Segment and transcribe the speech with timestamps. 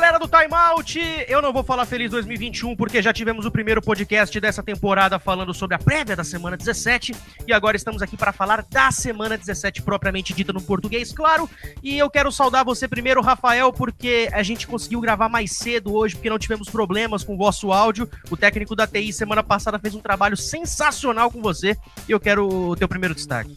[0.00, 0.98] Galera do Timeout!
[1.28, 5.52] Eu não vou falar feliz 2021 porque já tivemos o primeiro podcast dessa temporada falando
[5.52, 7.14] sobre a prévia da semana 17
[7.46, 11.50] e agora estamos aqui para falar da semana 17 propriamente dita no português, claro.
[11.82, 16.14] E eu quero saudar você primeiro, Rafael, porque a gente conseguiu gravar mais cedo hoje
[16.14, 18.08] porque não tivemos problemas com o vosso áudio.
[18.30, 21.76] O técnico da TI semana passada fez um trabalho sensacional com você
[22.08, 23.52] e eu quero o teu primeiro destaque.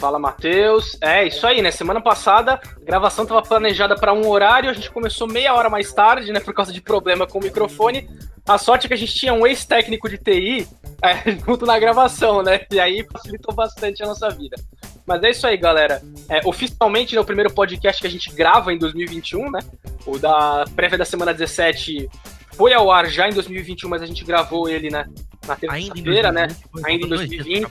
[0.00, 0.96] Fala, Matheus.
[0.98, 1.70] É isso aí, né?
[1.70, 5.92] Semana passada, a gravação estava planejada para um horário, a gente começou meia hora mais
[5.92, 6.40] tarde, né?
[6.40, 8.08] Por causa de problema com o microfone.
[8.48, 10.66] A sorte é que a gente tinha um ex-técnico de TI
[11.02, 12.62] é, junto na gravação, né?
[12.72, 14.56] E aí facilitou bastante a nossa vida.
[15.04, 16.00] Mas é isso aí, galera.
[16.30, 19.60] É, oficialmente, né, o primeiro podcast que a gente grava em 2021, né?
[20.06, 22.08] O da prévia da semana 17
[22.52, 25.04] foi ao ar já em 2021, mas a gente gravou ele, né?
[25.46, 26.48] Na terça-feira, né?
[26.86, 27.68] Ainda em 2020.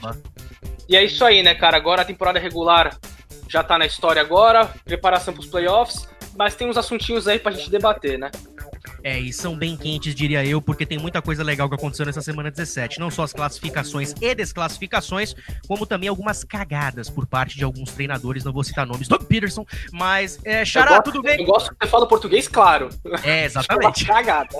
[0.90, 1.76] E é isso aí, né, cara?
[1.76, 2.98] Agora a temporada regular
[3.48, 7.70] já tá na história agora, preparação pros playoffs, mas tem uns assuntinhos aí pra gente
[7.70, 8.28] debater, né?
[9.02, 12.20] É, e são bem quentes, diria eu, porque tem muita coisa legal que aconteceu nessa
[12.20, 13.00] semana 17.
[13.00, 15.34] Não só as classificações e desclassificações,
[15.66, 18.44] como também algumas cagadas por parte de alguns treinadores.
[18.44, 21.40] Não vou citar nomes, Doug Peterson, mas, é, Xará, gosto, tudo bem?
[21.40, 22.88] Eu gosto que você fala português claro.
[23.22, 24.04] É, exatamente.
[24.04, 24.58] cagada.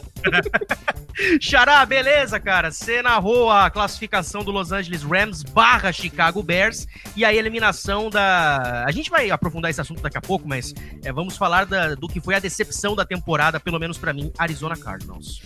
[1.41, 2.71] Xará, beleza, cara?
[2.71, 8.85] Você narrou a classificação do Los Angeles Rams barra Chicago Bears e a eliminação da.
[8.87, 12.09] A gente vai aprofundar esse assunto daqui a pouco, mas é, vamos falar da, do
[12.09, 15.41] que foi a decepção da temporada, pelo menos para mim, Arizona Cardinals.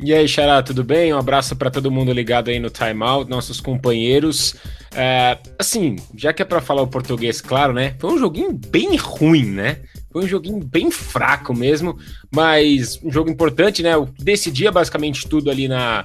[0.00, 1.12] E aí, Xará, tudo bem?
[1.12, 4.54] Um abraço para todo mundo ligado aí no Timeout, nossos companheiros.
[4.94, 7.96] É, assim, já que é para falar o português, claro, né?
[7.98, 9.78] Foi um joguinho bem ruim, né?
[10.12, 11.98] Foi um joguinho bem fraco mesmo,
[12.32, 13.90] mas um jogo importante, né?
[14.20, 16.04] Decidia basicamente tudo ali na,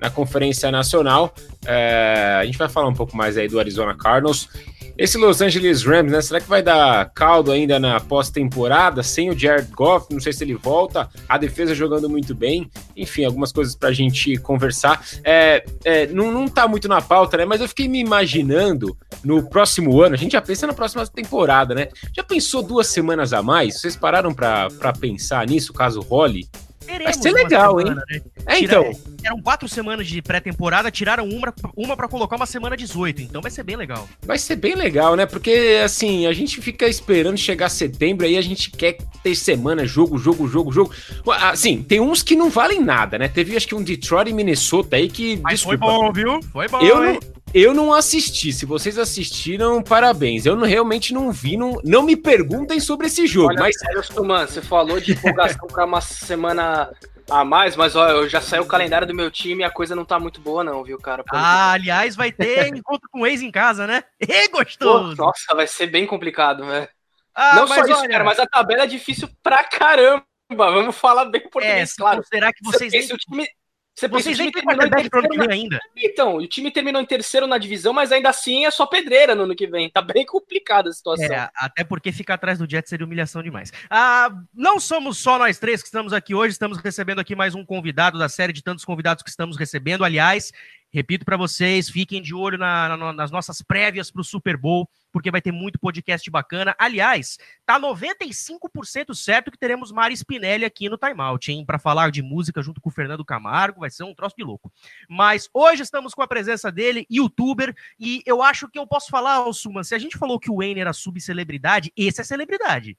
[0.00, 1.34] na Conferência Nacional.
[1.66, 4.48] É, a gente vai falar um pouco mais aí do Arizona Cardinals.
[4.96, 6.20] Esse Los Angeles Rams, né?
[6.20, 9.02] Será que vai dar caldo ainda na pós-temporada?
[9.02, 11.08] Sem o Jared Goff, não sei se ele volta.
[11.28, 12.70] A defesa jogando muito bem.
[12.96, 15.04] Enfim, algumas coisas pra gente conversar.
[15.24, 17.44] É, é, não, não tá muito na pauta, né?
[17.44, 20.14] Mas eu fiquei me imaginando no próximo ano.
[20.14, 21.88] A gente já pensa na próxima temporada, né?
[22.12, 23.80] Já pensou duas semanas a mais?
[23.80, 26.48] Vocês pararam pra, pra pensar nisso, caso role?
[26.94, 28.20] Teremos Vai ser legal, semana, hein?
[28.24, 28.30] Né?
[28.46, 28.92] É, então.
[29.24, 33.50] Eram quatro semanas de pré-temporada, tiraram uma, uma para colocar uma semana 18, então vai
[33.50, 34.08] ser bem legal.
[34.22, 35.26] Vai ser bem legal, né?
[35.26, 40.18] Porque, assim, a gente fica esperando chegar setembro, aí a gente quer ter semana, jogo,
[40.18, 40.92] jogo, jogo, jogo.
[41.40, 43.26] Assim, tem uns que não valem nada, né?
[43.26, 45.38] Teve, acho que um Detroit e Minnesota aí que.
[45.42, 46.40] Mas desculpa, foi bom, viu?
[46.52, 46.80] Foi bom.
[46.80, 47.18] Eu não,
[47.54, 48.52] eu não assisti.
[48.52, 50.44] Se vocês assistiram, parabéns.
[50.44, 51.56] Eu não, realmente não vi.
[51.56, 53.50] Não, não me perguntem sobre esse jogo.
[53.50, 53.76] Olha, mas
[54.16, 56.92] mano, você falou de empolgação para uma semana
[57.30, 59.94] a mais, mas ó, eu já saiu o calendário do meu time e a coisa
[59.94, 61.24] não tá muito boa, não, viu, cara?
[61.30, 64.02] Ah, aliás, vai ter encontro com o ex em casa, né?
[64.20, 65.16] E gostoso!
[65.16, 66.88] Pô, nossa, vai ser bem complicado, né?
[67.34, 68.08] Ah, não só isso, olha...
[68.08, 70.24] cara, mas a tabela é difícil pra caramba.
[70.50, 72.22] Vamos falar bem português, é, claro.
[72.24, 72.92] Será que vocês.
[72.92, 73.46] Esse, o time,
[73.94, 75.78] você Vocês nem têm quarterback pro ano que vem ainda.
[75.96, 79.44] Então, o time terminou em terceiro na divisão, mas ainda assim é só pedreira no
[79.44, 79.88] ano que vem.
[79.88, 81.32] Tá bem complicada a situação.
[81.32, 83.72] É, até porque ficar atrás do Jets seria humilhação demais.
[83.88, 87.64] Ah, não somos só nós três que estamos aqui hoje, estamos recebendo aqui mais um
[87.64, 90.04] convidado da série de tantos convidados que estamos recebendo.
[90.04, 90.52] Aliás,
[90.94, 94.88] Repito para vocês, fiquem de olho na, na, nas nossas prévias para o Super Bowl,
[95.10, 96.72] porque vai ter muito podcast bacana.
[96.78, 101.66] Aliás, tá 95% certo que teremos Mari Spinelli aqui no Timeout, hein?
[101.66, 104.72] Para falar de música junto com o Fernando Camargo, vai ser um troço de louco.
[105.08, 109.52] Mas hoje estamos com a presença dele, youtuber, e eu acho que eu posso falar,
[109.52, 112.96] Suman, se a gente falou que o Wayne era subcelebridade, esse é celebridade.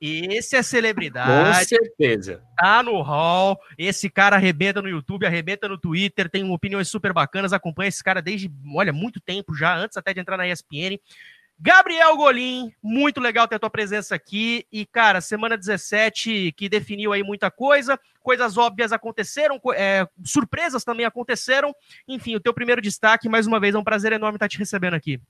[0.00, 1.58] Esse é celebridade.
[1.58, 2.42] Com certeza.
[2.56, 3.58] Tá no hall.
[3.76, 7.52] Esse cara arrebenta no YouTube, arrebenta no Twitter, tem opiniões super bacanas.
[7.52, 10.98] Acompanha esse cara desde, olha, muito tempo já, antes até de entrar na ESPN.
[11.58, 14.66] Gabriel Golim, muito legal ter a tua presença aqui.
[14.72, 21.06] E, cara, semana 17 que definiu aí muita coisa, coisas óbvias aconteceram, é, surpresas também
[21.06, 21.74] aconteceram.
[22.08, 24.94] Enfim, o teu primeiro destaque, mais uma vez, é um prazer enorme estar te recebendo
[24.94, 25.20] aqui.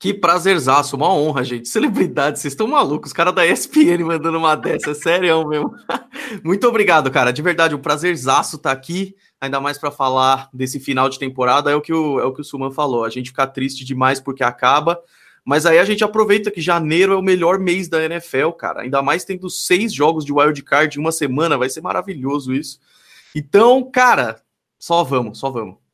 [0.00, 1.68] Que prazerzaço, uma honra, gente.
[1.68, 3.10] Celebridade, vocês estão malucos.
[3.10, 5.74] Os caras da ESPN mandando uma dessa, é sério mesmo.
[6.44, 7.32] Muito obrigado, cara.
[7.32, 11.72] De verdade, um prazerzaço estar tá aqui, ainda mais para falar desse final de temporada.
[11.72, 13.04] É o que o, é o que o Suman falou.
[13.04, 15.02] A gente fica triste demais porque acaba,
[15.44, 18.82] mas aí a gente aproveita que janeiro é o melhor mês da NFL, cara.
[18.82, 22.78] Ainda mais tendo seis jogos de wild card em uma semana, vai ser maravilhoso isso.
[23.34, 24.40] Então, cara,
[24.78, 25.87] só vamos, só vamos.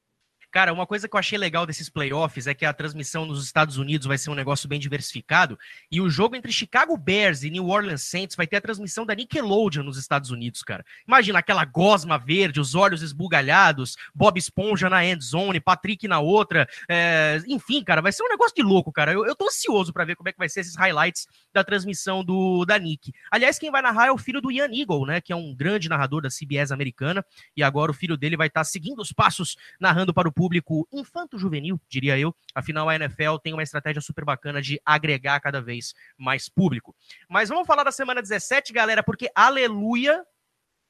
[0.54, 3.76] Cara, uma coisa que eu achei legal desses playoffs é que a transmissão nos Estados
[3.76, 5.58] Unidos vai ser um negócio bem diversificado
[5.90, 9.16] e o jogo entre Chicago Bears e New Orleans Saints vai ter a transmissão da
[9.16, 10.84] Nickelodeon nos Estados Unidos, cara.
[11.08, 16.68] Imagina aquela gosma verde, os olhos esbugalhados, Bob Esponja na end zone, Patrick na outra,
[16.88, 17.42] é...
[17.48, 19.12] enfim, cara, vai ser um negócio de louco, cara.
[19.12, 22.24] Eu, eu tô ansioso para ver como é que vai ser esses highlights da transmissão
[22.24, 23.12] do da Nick.
[23.28, 25.88] Aliás, quem vai narrar é o filho do Ian Eagle, né, que é um grande
[25.88, 29.56] narrador da CBS americana e agora o filho dele vai estar tá seguindo os passos
[29.80, 30.43] narrando para o público
[30.92, 32.34] infanto-juvenil, diria eu.
[32.54, 36.94] Afinal, a NFL tem uma estratégia super bacana de agregar cada vez mais público.
[37.28, 40.24] Mas vamos falar da semana 17, galera, porque aleluia,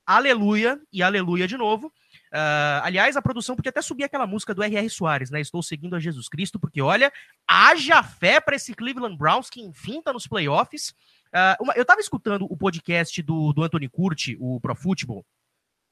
[0.06, 1.92] aleluia e aleluia de novo.
[2.34, 4.90] Uh, aliás, a produção podia até subir aquela música do R.R.
[4.90, 5.40] Soares, né?
[5.40, 7.12] Estou seguindo a Jesus Cristo, porque olha,
[7.46, 10.90] haja fé para esse Cleveland Browns que enfim tá nos playoffs.
[11.28, 15.24] Uh, uma, eu tava escutando o podcast do, do Anthony Curti, o Pro Football,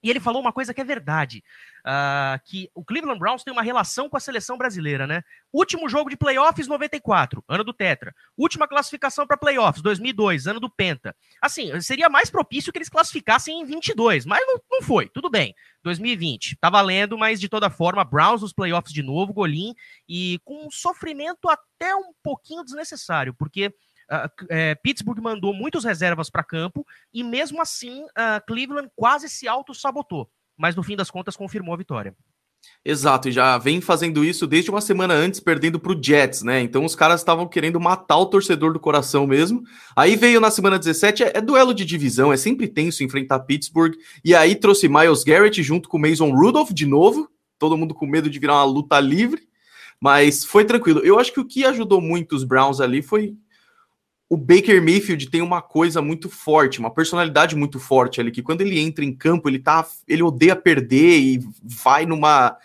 [0.03, 1.43] e ele falou uma coisa que é verdade,
[1.87, 5.23] uh, que o Cleveland Browns tem uma relação com a seleção brasileira, né?
[5.53, 8.15] Último jogo de playoffs 94, ano do Tetra.
[8.37, 11.15] Última classificação para playoffs 2002, ano do Penta.
[11.41, 15.09] Assim, seria mais propício que eles classificassem em 22, mas não, não foi.
[15.09, 15.55] Tudo bem.
[15.83, 19.75] 2020, tá valendo, mas de toda forma, Browns nos playoffs de novo, Golim
[20.09, 23.75] e com um sofrimento até um pouquinho desnecessário, porque
[24.49, 30.29] É, Pittsburgh mandou muitos reservas para campo e mesmo assim uh, Cleveland quase se auto-sabotou,
[30.57, 32.15] mas no fim das contas confirmou a vitória.
[32.85, 36.61] Exato, e já vem fazendo isso desde uma semana antes, perdendo para o Jets, né?
[36.61, 39.63] Então os caras estavam querendo matar o torcedor do coração mesmo.
[39.97, 43.95] Aí veio na semana 17, é, é, duelo de divisão, é sempre tenso enfrentar Pittsburgh.
[44.25, 47.29] E aí trouxe Miles Garrett junto com Mason Rudolph de novo,
[47.59, 49.43] todo mundo com medo de virar uma luta livre.
[50.01, 51.01] Mas foi tranquilo.
[51.01, 53.37] Eu acho que o que ajudou muito os Browns ali foi
[54.33, 58.63] o Baker Mayfield tem uma coisa muito forte, uma personalidade muito forte ali, que quando
[58.63, 59.87] ele entra em campo, ele tá.
[60.09, 62.57] ele odeia perder e vai numa.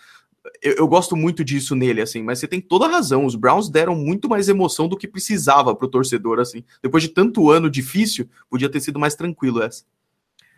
[0.62, 3.26] Eu, eu gosto muito disso nele, assim, mas você tem toda a razão.
[3.26, 6.64] Os Browns deram muito mais emoção do que precisava pro torcedor, assim.
[6.82, 9.84] Depois de tanto ano difícil, podia ter sido mais tranquilo essa.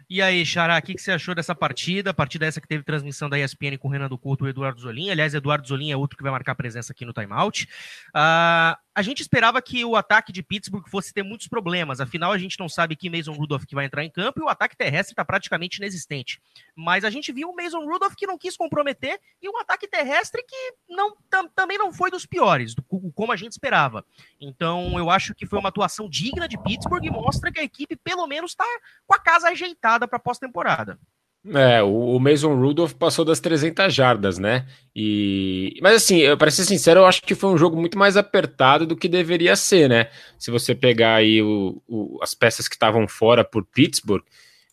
[0.10, 2.10] E aí, Xará, o que, que, você achou dessa partida?
[2.10, 4.50] A partida essa que teve transmissão da ESPN com o Renan do Couto e o
[4.50, 5.12] Eduardo Zolim.
[5.12, 7.70] Aliás, Eduardo Zolim é outro que vai marcar presença aqui no timeout.
[8.10, 12.38] Uh, a gente esperava que o ataque de Pittsburgh fosse ter muitos problemas, afinal a
[12.38, 15.14] gente não sabe que Mason Rudolph que vai entrar em campo e o ataque terrestre
[15.14, 16.42] está praticamente inexistente.
[16.76, 20.44] Mas a gente viu o Mason Rudolph que não quis comprometer e um ataque terrestre
[20.44, 24.04] que não, tam, também não foi dos piores, do, como a gente esperava.
[24.38, 27.96] Então eu acho que foi uma atuação digna de Pittsburgh e mostra que a equipe
[27.96, 28.66] pelo menos está
[29.08, 31.00] com a casa ajeitada para pós-temporada.
[31.48, 34.68] É, o Mason Rudolph passou das 300 jardas, né?
[34.94, 38.86] E mas assim, para ser sincero, eu acho que foi um jogo muito mais apertado
[38.86, 40.10] do que deveria ser, né?
[40.38, 44.24] Se você pegar aí o, o, as peças que estavam fora por Pittsburgh,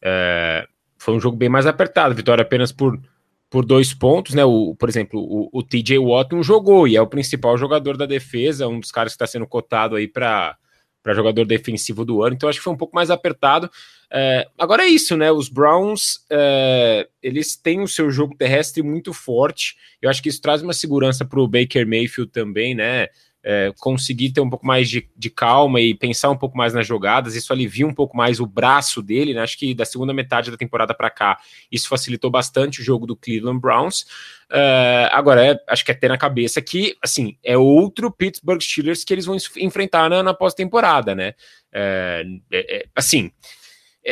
[0.02, 0.66] é,
[0.98, 2.14] foi um jogo bem mais apertado.
[2.16, 3.00] Vitória apenas por,
[3.48, 4.44] por dois pontos, né?
[4.44, 8.06] O, por exemplo, o, o TJ Watt não jogou e é o principal jogador da
[8.06, 10.56] defesa, um dos caras que está sendo cotado aí para
[11.06, 13.70] para jogador defensivo do ano, então acho que foi um pouco mais apertado.
[14.10, 15.30] É, agora é isso, né?
[15.30, 19.76] Os Browns é, eles têm o seu jogo terrestre muito forte.
[20.02, 23.06] Eu acho que isso traz uma segurança para o Baker Mayfield também, né?
[23.48, 26.84] É, conseguir ter um pouco mais de, de, calma e pensar um pouco mais nas
[26.84, 29.40] jogadas, isso alivia um pouco mais o braço dele, né?
[29.40, 31.38] Acho que da segunda metade da temporada para cá,
[31.70, 34.02] isso facilitou bastante o jogo do Cleveland Browns.
[34.50, 39.04] Uh, agora, é, acho que é ter na cabeça que, assim, é outro Pittsburgh Steelers
[39.04, 41.34] que eles vão enfrentar na, na pós-temporada, né?
[41.72, 43.30] É, é, é assim,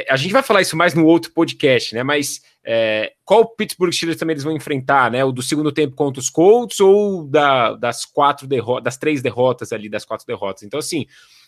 [0.09, 2.05] a gente vai falar isso mais no outro podcast, né?
[2.05, 5.25] Mas é, qual Pittsburgh Steelers também eles vão enfrentar, né?
[5.25, 9.73] O do segundo tempo contra os Colts ou da, das quatro derrotas, das três derrotas
[9.73, 10.63] ali, das quatro derrotas.
[10.63, 11.07] Então, assim,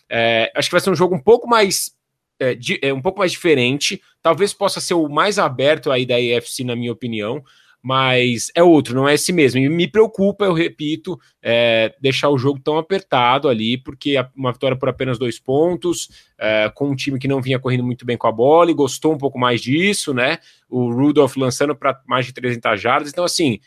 [0.09, 1.95] é, acho que vai ser um jogo um pouco mais
[2.39, 4.01] é, de, é, um pouco mais diferente.
[4.21, 7.43] Talvez possa ser o mais aberto aí da EFC, na minha opinião
[7.81, 9.59] mas é outro, não é esse mesmo.
[9.59, 14.77] E me preocupa, eu repito, é, deixar o jogo tão apertado ali, porque uma vitória
[14.77, 18.27] por apenas dois pontos, é, com um time que não vinha correndo muito bem com
[18.27, 20.39] a bola e gostou um pouco mais disso, né?
[20.69, 23.09] O Rudolph lançando para mais de 300 jardas.
[23.09, 23.59] Então, assim,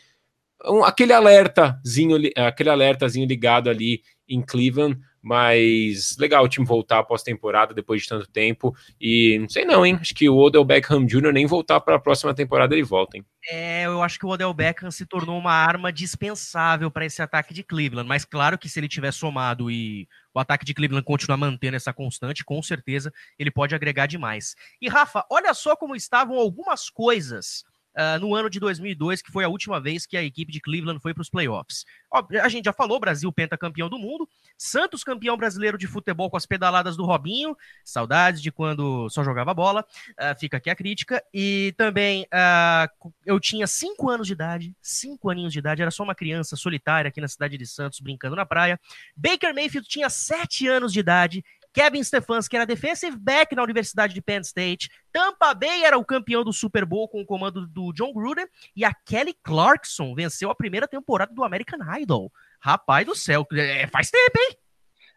[0.65, 7.21] um, aquele alertazinho, aquele alertazinho ligado ali em Cleveland mas legal o time voltar após
[7.21, 8.75] temporada, depois de tanto tempo.
[8.99, 9.97] E não sei não, hein?
[10.01, 11.31] Acho que o Odell Beckham Jr.
[11.31, 13.25] nem voltar para a próxima temporada ele volta, hein?
[13.49, 17.53] É, eu acho que o Odell Beckham se tornou uma arma dispensável para esse ataque
[17.53, 18.07] de Cleveland.
[18.07, 21.93] Mas claro que se ele tiver somado e o ataque de Cleveland continuar mantendo essa
[21.93, 24.55] constante, com certeza ele pode agregar demais.
[24.81, 27.63] E Rafa, olha só como estavam algumas coisas
[27.97, 30.99] uh, no ano de 2002, que foi a última vez que a equipe de Cleveland
[30.99, 31.85] foi para os playoffs.
[32.11, 36.37] Ó, a gente já falou, Brasil pentacampeão do mundo, Santos campeão brasileiro de futebol com
[36.37, 41.23] as pedaladas do Robinho, saudades de quando só jogava bola, uh, fica aqui a crítica,
[41.33, 46.03] e também uh, eu tinha cinco anos de idade, cinco aninhos de idade, era só
[46.03, 48.79] uma criança solitária aqui na cidade de Santos, brincando na praia,
[49.15, 54.21] Baker Mayfield tinha sete anos de idade, Kevin Stefanski era defensive back na Universidade de
[54.21, 54.89] Penn State.
[55.11, 58.47] Tampa Bay era o campeão do Super Bowl com o comando do John Gruden.
[58.75, 62.31] E a Kelly Clarkson venceu a primeira temporada do American Idol.
[62.59, 64.57] Rapaz do céu, é, faz tempo, hein?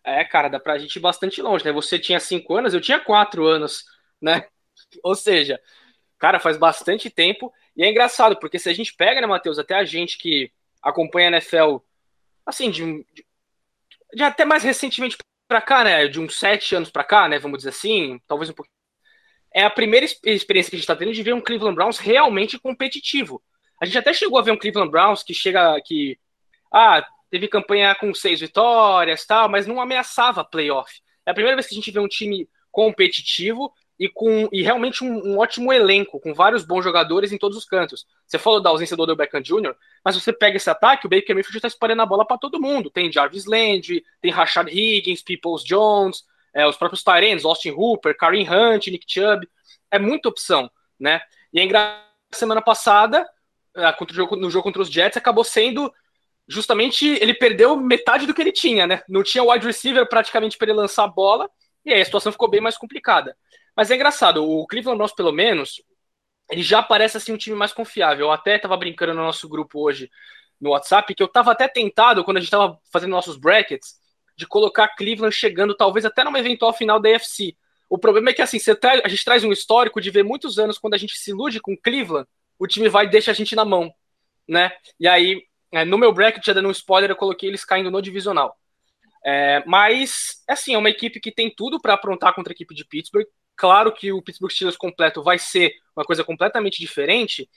[0.04, 1.72] É, cara, dá pra gente ir bastante longe, né?
[1.72, 3.84] Você tinha cinco anos, eu tinha quatro anos,
[4.20, 4.46] né?
[5.02, 5.60] Ou seja,
[6.18, 7.52] cara, faz bastante tempo.
[7.76, 11.28] E é engraçado, porque se a gente pega, né, Matheus, até a gente que acompanha
[11.28, 11.78] a NFL,
[12.46, 13.26] assim, de, de,
[14.14, 15.16] de até mais recentemente
[15.48, 18.54] para cá, né, de uns sete anos para cá, né, vamos dizer assim, talvez um
[18.54, 18.70] pouco.
[19.52, 22.58] É a primeira experiência que a gente está tendo de ver um Cleveland Browns realmente
[22.58, 23.42] competitivo.
[23.80, 26.18] A gente até chegou a ver um Cleveland Browns que chega que
[26.72, 31.00] ah, teve campanha com seis vitórias, tal, mas não ameaçava playoff.
[31.24, 35.04] É a primeira vez que a gente vê um time competitivo e com e realmente
[35.04, 38.06] um, um, ótimo elenco, com vários bons jogadores em todos os cantos.
[38.26, 39.74] Você falou da ausência do Odell Beckham Jr.,
[40.04, 42.90] mas você pega esse ataque, o Baker Mayfield está espalhando a bola para todo mundo.
[42.90, 48.48] Tem Jarvis Landry, tem Rashad Higgins, Peoples Jones, é, os próprios Tyrants, Austin Hooper, Kareem
[48.48, 49.48] Hunt, Nick Chubb.
[49.90, 51.20] É muita opção, né?
[51.52, 53.28] E é engraçado, semana passada,
[53.76, 53.94] é,
[54.36, 55.92] no jogo contra os Jets, acabou sendo
[56.46, 59.02] justamente ele perdeu metade do que ele tinha, né?
[59.08, 61.48] Não tinha wide receiver praticamente para ele lançar a bola,
[61.84, 63.36] e aí a situação ficou bem mais complicada.
[63.76, 65.82] Mas é engraçado, o Cleveland Browns, pelo menos,
[66.50, 68.26] ele já parece assim um time mais confiável.
[68.26, 70.10] Eu até estava brincando no nosso grupo hoje
[70.60, 73.96] no WhatsApp que eu estava até tentado, quando a gente estava fazendo nossos brackets,
[74.36, 77.56] de colocar Cleveland chegando talvez até numa eventual final da AFC.
[77.88, 79.00] O problema é que assim, tra...
[79.04, 81.76] a gente traz um histórico de ver muitos anos quando a gente se ilude com
[81.76, 82.26] Cleveland,
[82.58, 83.92] o time vai e deixa a gente na mão,
[84.48, 84.72] né?
[84.98, 88.00] E aí, é, no meu bracket, já dando um spoiler, eu coloquei eles caindo no
[88.00, 88.56] divisional.
[89.24, 92.84] É, mas, assim, é uma equipe que tem tudo para aprontar contra a equipe de
[92.84, 93.26] Pittsburgh.
[93.56, 97.48] Claro que o Pittsburgh Steelers completo vai ser uma coisa completamente diferente,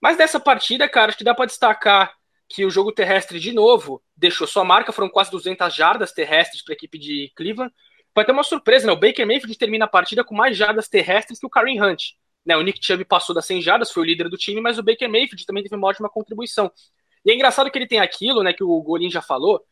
[0.00, 2.14] mas dessa partida, cara, acho que dá para destacar
[2.48, 6.72] que o jogo terrestre, de novo, deixou sua marca, foram quase 200 jardas terrestres para
[6.72, 7.72] a equipe de Cleveland.
[8.14, 8.92] Vai ter uma surpresa, né?
[8.92, 12.12] O Baker Mayfield termina a partida com mais jardas terrestres que o Kareem Hunt.
[12.44, 12.56] Né?
[12.56, 15.08] O Nick Chubb passou das 100 jardas, foi o líder do time, mas o Baker
[15.08, 16.70] Mayfield também teve uma ótima contribuição.
[17.24, 19.64] E é engraçado que ele tem aquilo, né, que o Golin já falou,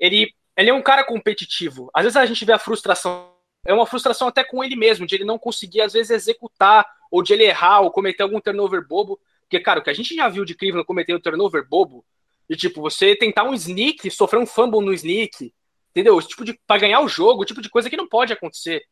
[0.00, 1.90] ele, ele é um cara competitivo.
[1.94, 3.34] Às vezes a gente vê a frustração
[3.64, 7.22] é uma frustração até com ele mesmo, de ele não conseguir, às vezes, executar, ou
[7.22, 9.18] de ele errar, ou cometer algum turnover bobo.
[9.40, 12.04] Porque, cara, o que a gente já viu de Cleveland cometer um turnover bobo,
[12.48, 15.52] de tipo, você tentar um sneak, sofrer um fumble no sneak,
[15.90, 16.18] entendeu?
[16.18, 18.82] Esse tipo de, pra ganhar o jogo, o tipo de coisa que não pode acontecer.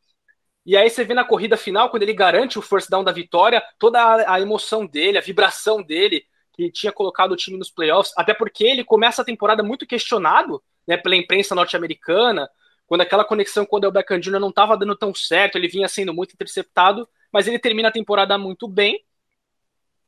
[0.65, 3.63] E aí você vê na corrida final, quando ele garante o first down da vitória,
[3.79, 4.01] toda
[4.31, 8.65] a emoção dele, a vibração dele, que tinha colocado o time nos playoffs, até porque
[8.65, 12.49] ele começa a temporada muito questionado né, pela imprensa norte-americana,
[12.87, 14.39] quando aquela conexão com o Odell Beckham Jr.
[14.39, 18.37] não estava dando tão certo, ele vinha sendo muito interceptado, mas ele termina a temporada
[18.37, 19.03] muito bem.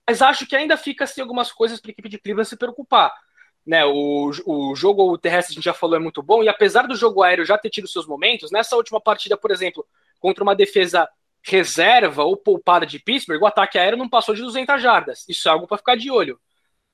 [0.07, 3.13] Mas acho que ainda fica assim algumas coisas para a equipe de Cleveland se preocupar.
[3.67, 6.95] Né, o, o jogo terrestre a gente já falou é muito bom, e apesar do
[6.95, 9.87] jogo aéreo já ter tido seus momentos, nessa última partida, por exemplo,
[10.21, 11.09] contra uma defesa
[11.43, 15.25] reserva ou poupada de Pittsburgh, o ataque aéreo não passou de 200 jardas.
[15.29, 16.41] Isso é algo para ficar de olho.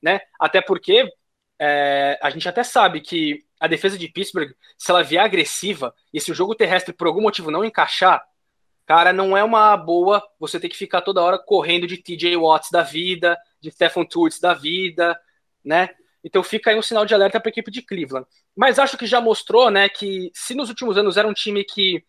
[0.01, 0.19] Né?
[0.39, 1.09] Até porque
[1.59, 6.19] é, a gente até sabe que a defesa de Pittsburgh, se ela vier agressiva e
[6.19, 8.19] se o jogo terrestre por algum motivo não encaixar,
[8.87, 12.71] cara, não é uma boa você ter que ficar toda hora correndo de TJ Watts
[12.71, 15.15] da vida, de Stephen Turtz da vida,
[15.63, 15.91] né?
[16.23, 18.25] Então fica aí um sinal de alerta para a equipe de Cleveland.
[18.55, 22.03] Mas acho que já mostrou, né, que se nos últimos anos era um time que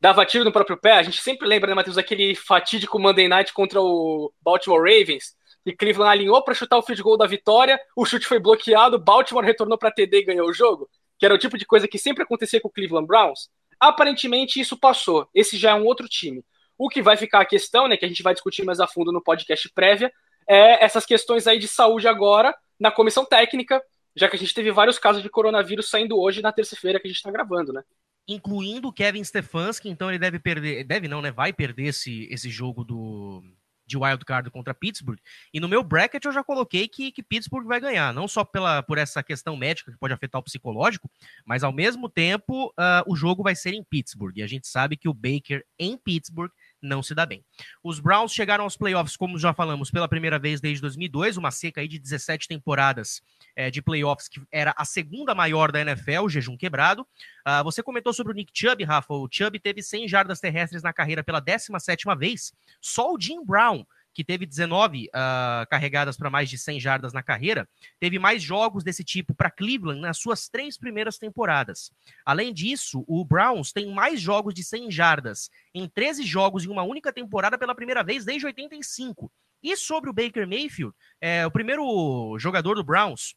[0.00, 3.52] dava tiro no próprio pé, a gente sempre lembra, né, Matheus, aquele fatídico Monday Night
[3.52, 8.04] contra o Baltimore Ravens, e Cleveland alinhou para chutar o field goal da vitória, o
[8.04, 11.56] chute foi bloqueado, Baltimore retornou para TD e ganhou o jogo, que era o tipo
[11.56, 13.48] de coisa que sempre acontecia com o Cleveland Browns.
[13.80, 15.28] Aparentemente isso passou.
[15.34, 16.44] Esse já é um outro time.
[16.76, 19.12] O que vai ficar a questão, né, que a gente vai discutir mais a fundo
[19.12, 20.12] no podcast prévia,
[20.48, 23.82] é essas questões aí de saúde agora na comissão técnica,
[24.14, 27.10] já que a gente teve vários casos de coronavírus saindo hoje na terça-feira que a
[27.10, 27.82] gente está gravando, né?
[28.28, 31.30] Incluindo o Kevin Stefanski, então ele deve perder, deve não, né?
[31.30, 33.42] Vai perder esse, esse jogo do,
[33.86, 35.18] de wild card contra Pittsburgh.
[35.52, 38.82] E no meu bracket eu já coloquei que, que Pittsburgh vai ganhar, não só pela,
[38.82, 41.10] por essa questão médica que pode afetar o psicológico,
[41.44, 44.36] mas ao mesmo tempo uh, o jogo vai ser em Pittsburgh.
[44.38, 46.50] E a gente sabe que o Baker em Pittsburgh
[46.84, 47.44] não se dá bem.
[47.82, 51.80] Os Browns chegaram aos playoffs, como já falamos, pela primeira vez desde 2002, uma seca
[51.80, 53.22] aí de 17 temporadas
[53.56, 57.02] é, de playoffs, que era a segunda maior da NFL, jejum quebrado.
[57.46, 59.14] Uh, você comentou sobre o Nick Chubb, Rafa.
[59.14, 62.52] O Chubb teve 100 jardas terrestres na carreira pela 17ª vez.
[62.80, 67.22] Só o Jim Brown que teve 19 uh, carregadas para mais de 100 jardas na
[67.22, 67.68] carreira,
[67.98, 71.90] teve mais jogos desse tipo para Cleveland nas suas três primeiras temporadas.
[72.24, 76.84] Além disso, o Browns tem mais jogos de 100 jardas em 13 jogos em uma
[76.84, 79.30] única temporada pela primeira vez desde 85.
[79.62, 83.34] E sobre o Baker Mayfield, é, o primeiro jogador do Browns,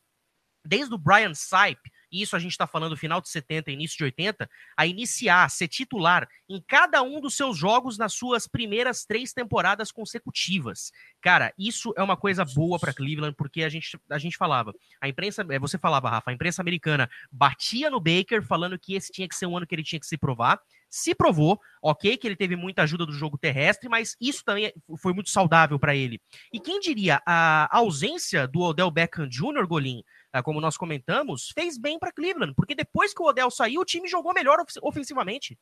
[0.63, 4.03] desde o Brian Sipe, e isso a gente está falando final de 70, início de
[4.05, 9.33] 80, a iniciar, ser titular em cada um dos seus jogos nas suas primeiras três
[9.33, 10.91] temporadas consecutivas.
[11.21, 15.07] Cara, isso é uma coisa boa para Cleveland, porque a gente, a gente falava, a
[15.07, 19.27] imprensa, é, você falava, Rafa, a imprensa americana batia no Baker falando que esse tinha
[19.27, 20.59] que ser um ano que ele tinha que se provar,
[20.89, 25.13] se provou, ok, que ele teve muita ajuda do jogo terrestre, mas isso também foi
[25.13, 26.21] muito saudável para ele.
[26.51, 30.03] E quem diria, a ausência do Odell Beckham Jr., Golim,
[30.43, 34.07] como nós comentamos, fez bem para Cleveland, porque depois que o Odell saiu, o time
[34.07, 35.57] jogou melhor ofensivamente.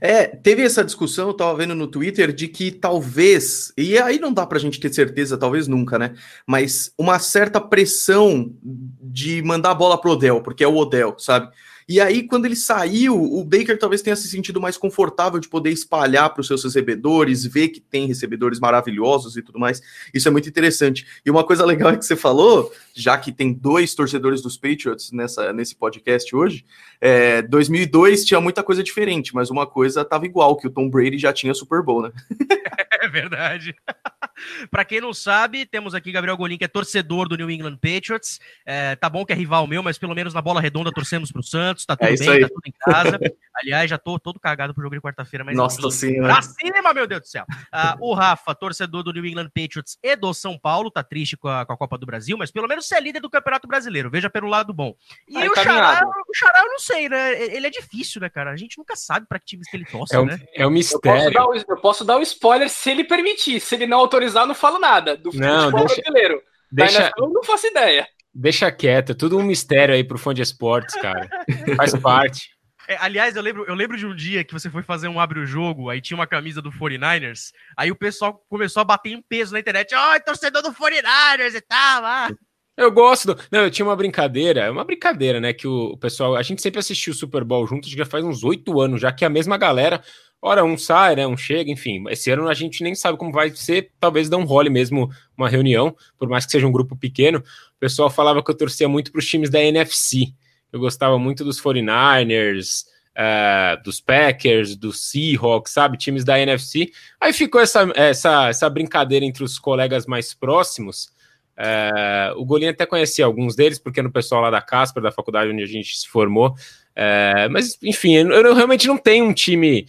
[0.00, 4.32] É, teve essa discussão, eu tava vendo no Twitter, de que talvez, e aí não
[4.32, 6.14] dá pra gente ter certeza, talvez nunca, né?
[6.46, 11.52] Mas uma certa pressão de mandar a bola pro Odell, porque é o Odell, sabe?
[11.92, 15.68] E aí, quando ele saiu, o Baker talvez tenha se sentido mais confortável de poder
[15.68, 19.82] espalhar para os seus recebedores, ver que tem recebedores maravilhosos e tudo mais.
[20.14, 21.06] Isso é muito interessante.
[21.22, 25.12] E uma coisa legal é que você falou, já que tem dois torcedores dos Patriots
[25.12, 26.64] nessa, nesse podcast hoje,
[26.98, 31.18] é, 2002 tinha muita coisa diferente, mas uma coisa estava igual, que o Tom Brady
[31.18, 32.10] já tinha Super Bowl, né?
[33.12, 33.74] É verdade.
[34.70, 38.40] Para quem não sabe, temos aqui Gabriel Golim, que é torcedor do New England Patriots.
[38.64, 41.42] É, tá bom que é rival meu, mas pelo menos na bola redonda torcemos pro
[41.42, 42.40] Santos, tá tudo é bem, aí.
[42.40, 43.18] tá tudo em casa.
[43.54, 45.54] Aliás, já tô todo cagado pro jogo de quarta-feira, mas.
[45.54, 46.32] Nossa senhora.
[46.32, 47.44] Pra cima, meu Deus do céu.
[47.50, 51.48] Uh, o Rafa, torcedor do New England Patriots e do São Paulo, tá triste com
[51.48, 54.10] a, com a Copa do Brasil, mas pelo menos você é líder do Campeonato Brasileiro,
[54.10, 54.94] veja pelo lado bom.
[55.28, 57.42] E aí, o Xará, o Xará, eu não sei, né?
[57.42, 58.50] Ele é difícil, né, cara?
[58.50, 60.40] A gente nunca sabe pra que times que ele torce, é um, né?
[60.54, 61.28] É um mistério.
[61.28, 63.60] Eu posso, dar, eu posso dar o um spoiler se ele permitir.
[63.60, 65.16] Se ele não autorizar, não falo nada.
[65.16, 66.42] Do não, deixa, brasileiro.
[66.70, 68.06] Deixa, eu não faço ideia.
[68.34, 71.28] Deixa quieto, é tudo um mistério aí pro fã de esportes, cara.
[71.76, 72.50] Faz parte.
[72.88, 75.38] É, aliás, eu lembro, eu lembro de um dia que você foi fazer um abre
[75.38, 79.22] o jogo, aí tinha uma camisa do 49ers, aí o pessoal começou a bater em
[79.22, 79.94] peso na internet.
[79.94, 82.04] Ai, oh, torcedor do 49ers e tal.
[82.04, 82.30] Ah.
[82.76, 83.34] Eu gosto.
[83.34, 83.42] Do...
[83.52, 85.52] Não, eu tinha uma brincadeira, é uma brincadeira, né?
[85.52, 86.36] Que o, pessoal.
[86.36, 89.24] A gente sempre assistiu o Super Bowl juntos, já faz uns oito anos, já que
[89.24, 90.02] a mesma galera.
[90.44, 91.24] Ora, um sai, né?
[91.24, 92.02] Um chega, enfim.
[92.08, 93.92] Esse ano a gente nem sabe como vai ser.
[94.00, 97.38] Talvez dê um role mesmo uma reunião, por mais que seja um grupo pequeno.
[97.38, 100.32] O pessoal falava que eu torcia muito para os times da NFC.
[100.72, 105.96] Eu gostava muito dos 49ers, uh, é, dos Packers, dos Seahawks, sabe?
[105.96, 106.90] Times da NFC.
[107.20, 111.12] Aí ficou essa, essa, essa brincadeira entre os colegas mais próximos.
[111.56, 115.52] Uh, o Golinho até conhecia alguns deles, porque no pessoal lá da Casper, da faculdade
[115.52, 116.48] onde a gente se formou.
[116.96, 119.86] Uh, mas, enfim, eu, eu, realmente não tenho um time.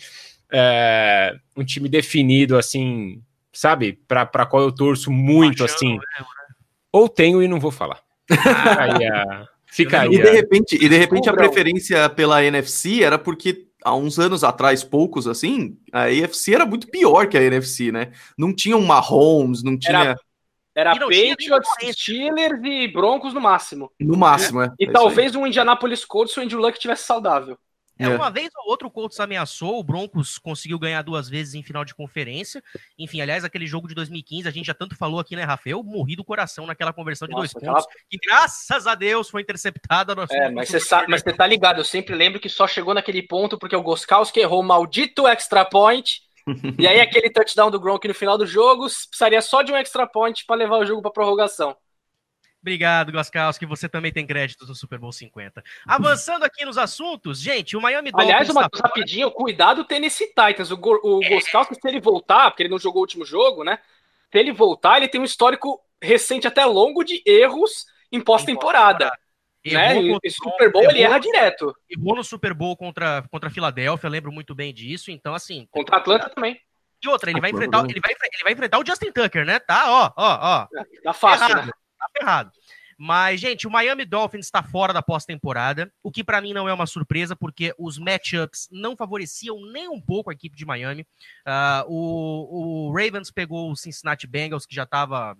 [1.55, 3.99] Um time definido assim, sabe?
[4.07, 5.95] Para qual eu torço muito assim.
[5.95, 6.25] Né?
[6.91, 7.99] Ou tenho e não vou falar.
[8.29, 10.19] Aí, Ficaria.
[10.19, 14.43] E de repente, e de repente a preferência pela NFC era porque há uns anos
[14.43, 18.11] atrás, poucos assim, a AFC era muito pior que a NFC, né?
[18.37, 19.97] Não tinha um Mahomes, não tinha.
[19.97, 20.15] Era...
[20.75, 23.91] Era Patriots, Steelers e Broncos no máximo.
[23.99, 24.67] No máximo, é.
[24.67, 24.69] é.
[24.79, 27.57] E é talvez um Indianapolis Colts se o Andrew Luck tivesse saudável.
[27.97, 31.53] É, é, uma vez ou outra o Colts ameaçou, o Broncos conseguiu ganhar duas vezes
[31.53, 32.63] em final de conferência.
[32.97, 35.77] Enfim, aliás, aquele jogo de 2015, a gente já tanto falou aqui, né, Rafael?
[35.77, 38.05] Eu morri do coração naquela conversão de Nossa, dois pontos, aquela...
[38.09, 40.15] que graças a Deus foi interceptada.
[40.15, 42.93] No é, mas você, sabe, mas você tá ligado, eu sempre lembro que só chegou
[42.93, 46.21] naquele ponto porque o Goskowski errou o maldito extra point,
[46.79, 50.07] e aí aquele touchdown do Gronk no final do jogo precisaria só de um extra
[50.07, 51.75] point para levar o jogo para prorrogação.
[52.63, 53.65] Obrigado, Goskowski.
[53.65, 55.61] Você também tem créditos no Super Bowl 50.
[55.85, 58.29] Avançando aqui nos assuntos, gente, o Miami Dolphins.
[58.29, 60.71] Aliás, uma coisa rapidinho, cuidado Tennessee Titans.
[60.71, 61.41] O, o é.
[61.41, 61.49] Se
[61.83, 63.79] ele voltar, porque ele não jogou o último jogo, né?
[64.31, 69.11] Se ele voltar, ele tem um histórico recente, até longo, de erros em pós-temporada.
[69.65, 70.01] Né?
[70.23, 71.75] E Super Bowl ele erra direto.
[71.89, 75.11] Errou no Super Bowl contra, contra a Filadélfia, lembro muito bem disso.
[75.11, 75.67] Então, assim.
[75.69, 76.57] Contra a Atlanta também.
[77.03, 79.59] E outra, ele vai, enfrentar, ele, vai, ele vai enfrentar o Justin Tucker, né?
[79.59, 80.67] Tá, ó, ó, ó.
[81.03, 81.69] Tá fácil, né?
[82.03, 82.51] Tá ferrado.
[82.97, 86.73] Mas, gente, o Miami Dolphins está fora da pós-temporada, o que para mim não é
[86.73, 91.05] uma surpresa, porque os matchups não favoreciam nem um pouco a equipe de Miami.
[91.45, 95.35] Uh, o, o Ravens pegou o Cincinnati Bengals, que já estava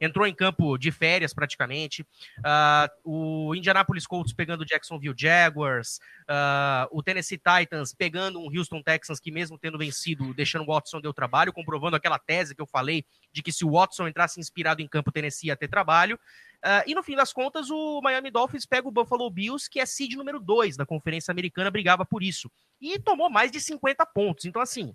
[0.00, 2.02] entrou em campo de férias praticamente.
[2.38, 8.82] Uh, o Indianapolis Colts pegando o Jacksonville Jaguars, uh, o Tennessee Titans pegando um Houston
[8.82, 12.66] Texans que, mesmo tendo vencido, deixando o Watson deu trabalho, comprovando aquela tese que eu
[12.66, 16.18] falei de que se o Watson entrasse inspirado em campo, o Tennessee ia ter trabalho.
[16.64, 19.86] Uh, e no fim das contas, o Miami Dolphins pega o Buffalo Bills, que é
[19.86, 22.50] seed número 2 da Conferência Americana, brigava por isso.
[22.80, 24.44] E tomou mais de 50 pontos.
[24.44, 24.94] Então, assim,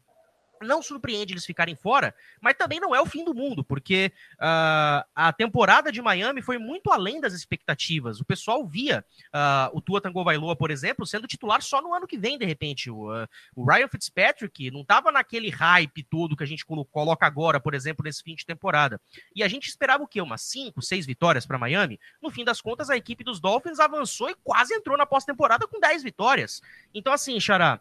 [0.64, 5.04] não surpreende eles ficarem fora, mas também não é o fim do mundo, porque uh,
[5.16, 8.20] a temporada de Miami foi muito além das expectativas.
[8.20, 12.18] O pessoal via uh, o Tua Tagovailoa, por exemplo, sendo titular só no ano que
[12.18, 12.90] vem, de repente.
[12.90, 17.60] O, uh, o Ryan Fitzpatrick não estava naquele hype todo que a gente coloca agora,
[17.60, 19.00] por exemplo, nesse fim de temporada.
[19.36, 20.22] E a gente esperava o quê?
[20.22, 22.00] Umas 5, 6 vitórias para Miami?
[22.22, 25.80] No fim das contas, a equipe dos Dolphins avançou e quase entrou na pós-temporada com
[25.80, 26.62] 10 vitórias.
[26.94, 27.80] Então, assim, Xará,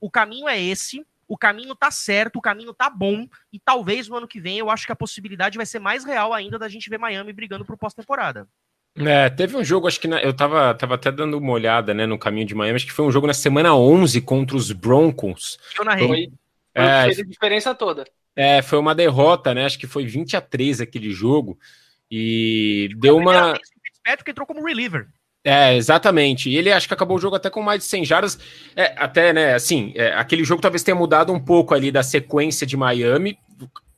[0.00, 4.16] o caminho é esse o caminho tá certo, o caminho tá bom, e talvez no
[4.16, 6.88] ano que vem eu acho que a possibilidade vai ser mais real ainda da gente
[6.88, 8.48] ver Miami brigando pro pós-temporada.
[8.96, 12.06] É, teve um jogo, acho que na, eu tava, tava até dando uma olhada, né,
[12.06, 15.58] no caminho de Miami, acho que foi um jogo na semana 11 contra os Broncos.
[15.78, 16.08] Eu narrei.
[16.08, 16.32] Foi,
[16.74, 18.04] é, fez a diferença toda.
[18.34, 21.58] É, foi uma derrota, né, acho que foi 20 a 3 aquele jogo,
[22.10, 23.52] e deu uma...
[23.52, 25.08] Vez que o Fitzpatrick entrou como reliever.
[25.44, 26.50] É, exatamente.
[26.50, 28.38] E ele acho que acabou o jogo até com mais de 100 jardas.
[28.74, 32.66] É, até, né, assim, é, aquele jogo talvez tenha mudado um pouco ali da sequência
[32.66, 33.38] de Miami.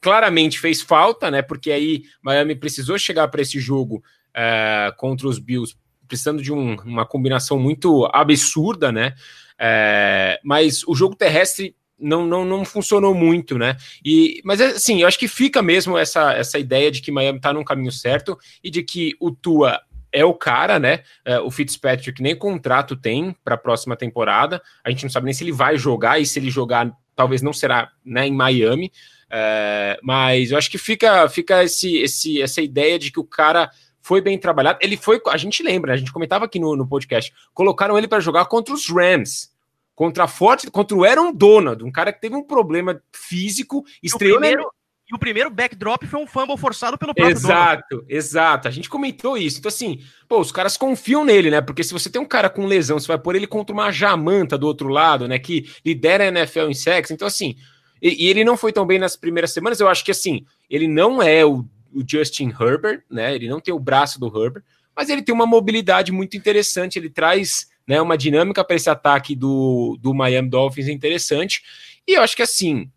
[0.00, 1.42] Claramente fez falta, né?
[1.42, 4.02] Porque aí Miami precisou chegar para esse jogo
[4.34, 5.76] é, contra os Bills,
[6.06, 9.14] precisando de um, uma combinação muito absurda, né?
[9.58, 13.76] É, mas o jogo terrestre não, não, não funcionou muito, né?
[14.04, 17.52] E, mas assim, eu acho que fica mesmo essa, essa ideia de que Miami está
[17.52, 19.80] no caminho certo e de que o Tua
[20.12, 21.02] é o cara, né?
[21.24, 24.60] É, o Fitzpatrick nem contrato tem para a próxima temporada.
[24.84, 27.52] A gente não sabe nem se ele vai jogar e se ele jogar, talvez não
[27.52, 28.92] será né, em Miami.
[29.30, 33.70] É, mas eu acho que fica, fica esse, esse, essa ideia de que o cara
[34.02, 34.78] foi bem trabalhado.
[34.82, 38.20] Ele foi, a gente lembra, a gente comentava aqui no, no podcast, colocaram ele para
[38.20, 39.50] jogar contra os Rams.
[39.94, 44.38] Contra a forte, contra o Aaron Donald, um cara que teve um problema físico, estreou.
[44.38, 44.72] O primeiro,
[45.10, 48.68] e o primeiro backdrop foi um fumble forçado pelo próprio Exato, exato.
[48.68, 49.58] A gente comentou isso.
[49.58, 51.60] Então, assim, pô, os caras confiam nele, né?
[51.60, 54.56] Porque se você tem um cara com lesão, você vai pôr ele contra uma jamanta
[54.56, 55.38] do outro lado, né?
[55.38, 57.12] Que lidera a NFL em sexo.
[57.12, 57.56] Então, assim,
[58.00, 59.80] e, e, ele não foi tão bem nas primeiras semanas.
[59.80, 63.34] Eu acho que, assim, ele não é o, o Justin Herbert, né?
[63.34, 64.62] Ele não tem o braço do Herbert,
[64.94, 67.00] mas ele tem uma mobilidade muito interessante.
[67.00, 71.64] Ele traz né, uma dinâmica para esse ataque do, do Miami Dolphins interessante.
[72.06, 72.88] E eu acho que, assim,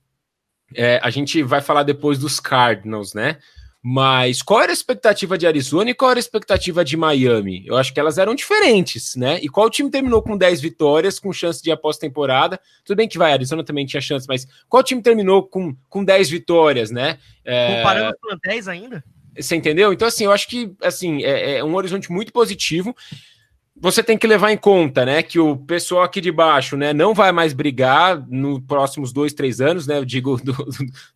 [0.75, 3.37] é, a gente vai falar depois dos Cardinals, né?
[3.85, 7.65] Mas qual era a expectativa de Arizona e qual era a expectativa de Miami?
[7.67, 9.39] Eu acho que elas eram diferentes, né?
[9.41, 12.57] E qual time terminou com 10 vitórias, com chance de ir pós-temporada?
[12.85, 16.29] Tudo bem que vai, Arizona também tinha chance, mas qual time terminou com, com 10
[16.29, 17.17] vitórias, né?
[17.43, 17.75] É...
[17.75, 19.03] Comparando os plantéis ainda?
[19.37, 19.91] Você entendeu?
[19.91, 22.95] Então, assim, eu acho que assim, é, é um horizonte muito positivo
[23.83, 27.13] você tem que levar em conta, né, que o pessoal aqui de baixo, né, não
[27.13, 30.53] vai mais brigar nos próximos dois, três anos, né, eu digo do,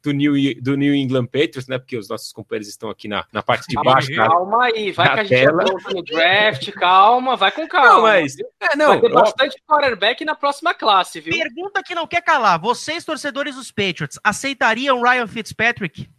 [0.04, 3.42] do, New, do New England Patriots, né, porque os nossos companheiros estão aqui na, na
[3.42, 4.14] parte de baixo.
[4.14, 7.90] Calma aí, vai que a gente volta no draft, calma, vai com calma.
[7.90, 11.32] Não, mas, é, não, vai ter bastante quarterback na próxima classe, viu?
[11.32, 16.10] Pergunta que não quer calar, vocês, torcedores dos Patriots, aceitariam Ryan Fitzpatrick?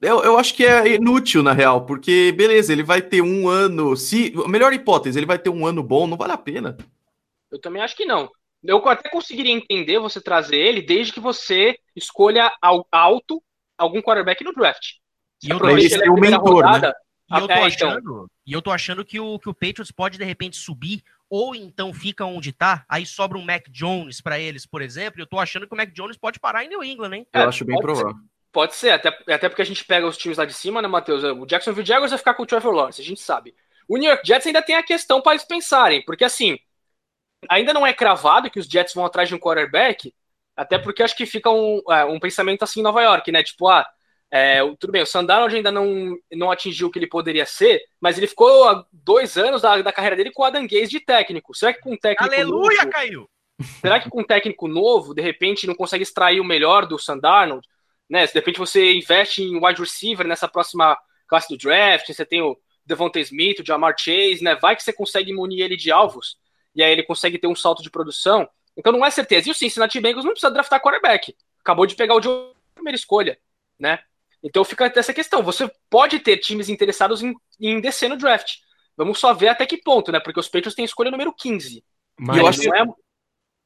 [0.00, 3.96] Eu, eu acho que é inútil, na real, porque, beleza, ele vai ter um ano.
[3.96, 6.76] Se, melhor hipótese, ele vai ter um ano bom, não vale a pena.
[7.50, 8.30] Eu também acho que não.
[8.62, 12.52] Eu até conseguiria entender você trazer ele desde que você escolha
[12.92, 13.42] alto
[13.76, 14.94] algum quarterback no draft.
[15.42, 16.94] E eu, tô achando, o mentor, rodada, né?
[17.30, 18.26] e, eu tô achando, então...
[18.46, 21.92] e eu tô achando que o, que o Patriots pode de repente subir, ou então
[21.92, 25.20] fica onde tá, aí sobra um Mac Jones para eles, por exemplo.
[25.20, 27.26] Eu tô achando que o Mac Jones pode parar em New England, hein?
[27.32, 28.12] Eu é, acho bem provável.
[28.12, 28.35] Ser.
[28.56, 31.22] Pode ser, até, até porque a gente pega os times lá de cima, né, Matheus?
[31.22, 33.54] O Jacksonville Jaguars vai ficar com o Trevor Lawrence, a gente sabe.
[33.86, 36.58] O New York Jets ainda tem a questão para eles pensarem, porque assim,
[37.50, 40.10] ainda não é cravado que os Jets vão atrás de um quarterback,
[40.56, 43.42] até porque acho que fica um, é, um pensamento assim em Nova York, né?
[43.42, 43.86] Tipo, ah,
[44.30, 48.16] é, tudo bem, o Sandarnold ainda não, não atingiu o que ele poderia ser, mas
[48.16, 51.54] ele ficou há dois anos da, da carreira dele com o Adam Gaze de técnico.
[51.54, 53.30] Será que com um técnico Aleluia, novo, caiu!
[53.82, 57.68] Será que com um técnico novo, de repente, não consegue extrair o melhor do Sandarnold?
[58.08, 58.26] Né?
[58.26, 62.40] Se de repente você investe em wide receiver nessa próxima classe do draft, você tem
[62.40, 64.54] o Devonta Smith, o Jamar Chase, né?
[64.54, 66.38] Vai que você consegue munir ele de alvos
[66.74, 68.48] e aí ele consegue ter um salto de produção.
[68.76, 69.48] Então não é certeza.
[69.48, 71.34] E o Cincinnati Bengals não precisa draftar quarterback.
[71.60, 73.38] Acabou de pegar o Joe primeira escolha,
[73.78, 73.98] né?
[74.42, 75.42] Então fica essa questão.
[75.42, 78.58] Você pode ter times interessados em, em descer no draft.
[78.96, 80.20] Vamos só ver até que ponto, né?
[80.20, 81.82] Porque os Patriots têm escolha número 15.
[82.18, 82.86] Mas eu acho que não é,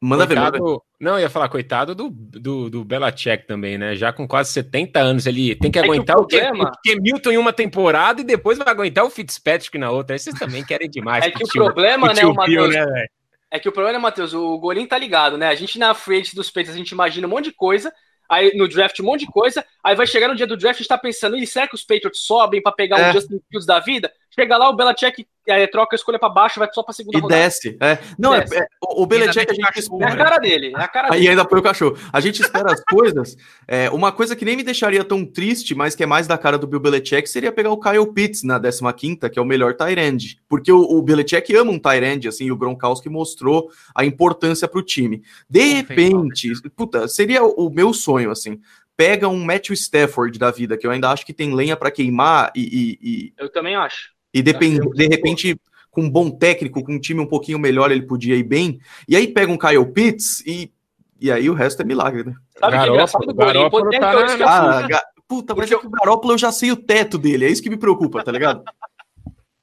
[0.02, 3.94] Manda coitado, ver, manda Não, eu ia falar, coitado do, do, do Belichick também, né?
[3.94, 6.72] Já com quase 70 anos, ele tem que é aguentar que o, problema...
[6.72, 10.14] o Milton em uma temporada e depois vai aguentar o Fitzpatrick na outra.
[10.14, 11.24] Aí vocês também querem demais.
[11.26, 12.74] É que o problema, né, o Matheus...
[12.74, 13.06] Né,
[13.50, 15.48] é que o problema, né, Matheus, o Golim tá ligado, né?
[15.48, 17.92] A gente na frente dos peitos, a gente imagina um monte de coisa,
[18.28, 20.82] aí no draft um monte de coisa, aí vai chegar no dia do draft e
[20.82, 23.10] está pensando, e será que os Patriots sobem para pegar é.
[23.10, 24.10] um Justin Fields da vida?
[24.32, 27.20] Chega lá, o Belichick é, troca a escolha para baixo, vai só para segunda e
[27.20, 27.42] rodada.
[27.42, 27.76] desce.
[27.80, 27.98] É.
[28.18, 28.58] Não, é, Desce.
[28.58, 30.16] é, o o Belichick a gente É a espera.
[30.16, 31.30] cara dele, é a cara Aí dele.
[31.30, 31.96] ainda põe o cachorro.
[32.12, 33.36] A gente espera as coisas.
[33.66, 36.56] É, uma coisa que nem me deixaria tão triste, mas que é mais da cara
[36.56, 40.40] do Bill Belichick, seria pegar o Kyle Pitts na 15ª, que é o melhor tight
[40.48, 44.82] Porque o, o Belichick ama um tight assim, e o Gronkowski mostrou a importância pro
[44.82, 45.22] time.
[45.48, 48.60] De repente, puta, seria o, meu sonho, assim.
[48.96, 52.52] Pega um Matthew Stafford da vida, que eu ainda acho que tem lenha pra queimar
[52.54, 54.10] e, e, e, Eu também acho.
[54.32, 57.58] E depend, Acho que de repente, com um bom técnico, com um time um pouquinho
[57.58, 58.80] melhor, ele podia ir bem.
[59.08, 60.72] E aí pega um Kyle Pitts e,
[61.20, 62.34] e aí o resto é milagre, né?
[62.58, 63.34] Sabe o que é engraçado do?
[63.34, 66.52] Garoppolo tá então, na- Ah, ga- puta, mas Porque é que o Garoppolo eu já
[66.52, 68.62] sei o teto dele, é isso que me preocupa, tá ligado?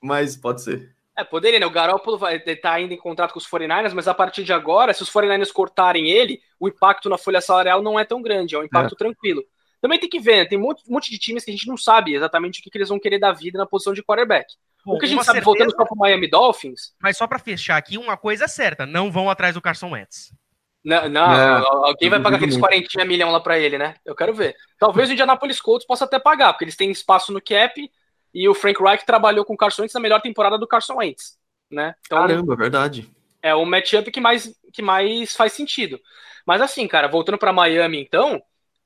[0.02, 0.96] Mas pode ser.
[1.18, 1.66] É, poderia, né?
[1.66, 4.94] O Garoppolo vai estar ainda em contrato com os 49ers, mas a partir de agora,
[4.94, 8.60] se os 49ers cortarem ele, o impacto na folha salarial não é tão grande, é
[8.60, 9.44] um impacto tranquilo.
[9.82, 10.46] Também tem que ver, né?
[10.46, 12.70] Tem um monte, um monte de times que a gente não sabe exatamente o que,
[12.70, 14.48] que eles vão querer da vida na posição de quarterback.
[14.86, 17.40] Bom, o que a gente sabe, certeza- voltando só pro Miami Dolphins, Mas só pra
[17.40, 20.34] fechar aqui, uma coisa é certa: não vão atrás do Carson Wentz.
[20.84, 21.48] não, não, É,
[21.90, 22.68] alguém vai pagar aqueles muito.
[22.68, 23.96] 40 milhão lá pra ele, né?
[24.06, 24.56] Eu quero ver.
[24.80, 27.92] Talvez o Indianapolis Colts possa até pagar, porque eles têm espaço no cap
[28.34, 31.38] e o Frank Reich trabalhou com o Carson Wentz na melhor temporada do Carson Wentz,
[31.70, 31.94] né?
[32.06, 33.10] Então, Caramba, é verdade.
[33.42, 36.00] é o matchup que mais, que mais faz sentido.
[36.46, 38.42] Mas assim, cara, voltando para Miami, então,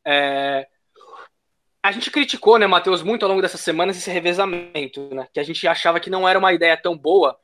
[0.06, 0.67] é,
[1.84, 5.28] a gente criticou, né, Matheus, muito ao longo dessas semanas esse revezamento, né?
[5.34, 7.38] Que a gente achava que não era uma ideia tão boa,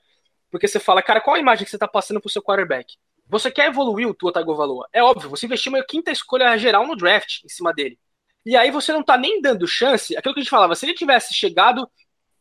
[0.52, 2.96] porque você fala, cara, qual a imagem que você tá passando pro seu quarterback?
[3.28, 4.88] Você quer evoluir o Tua Tagovailoa?
[4.94, 8.00] É óbvio, você investiu uma quinta escolha geral no draft em cima dele.
[8.46, 10.94] E aí você não tá nem dando chance, aquilo que a gente falava, se ele
[10.94, 11.90] tivesse chegado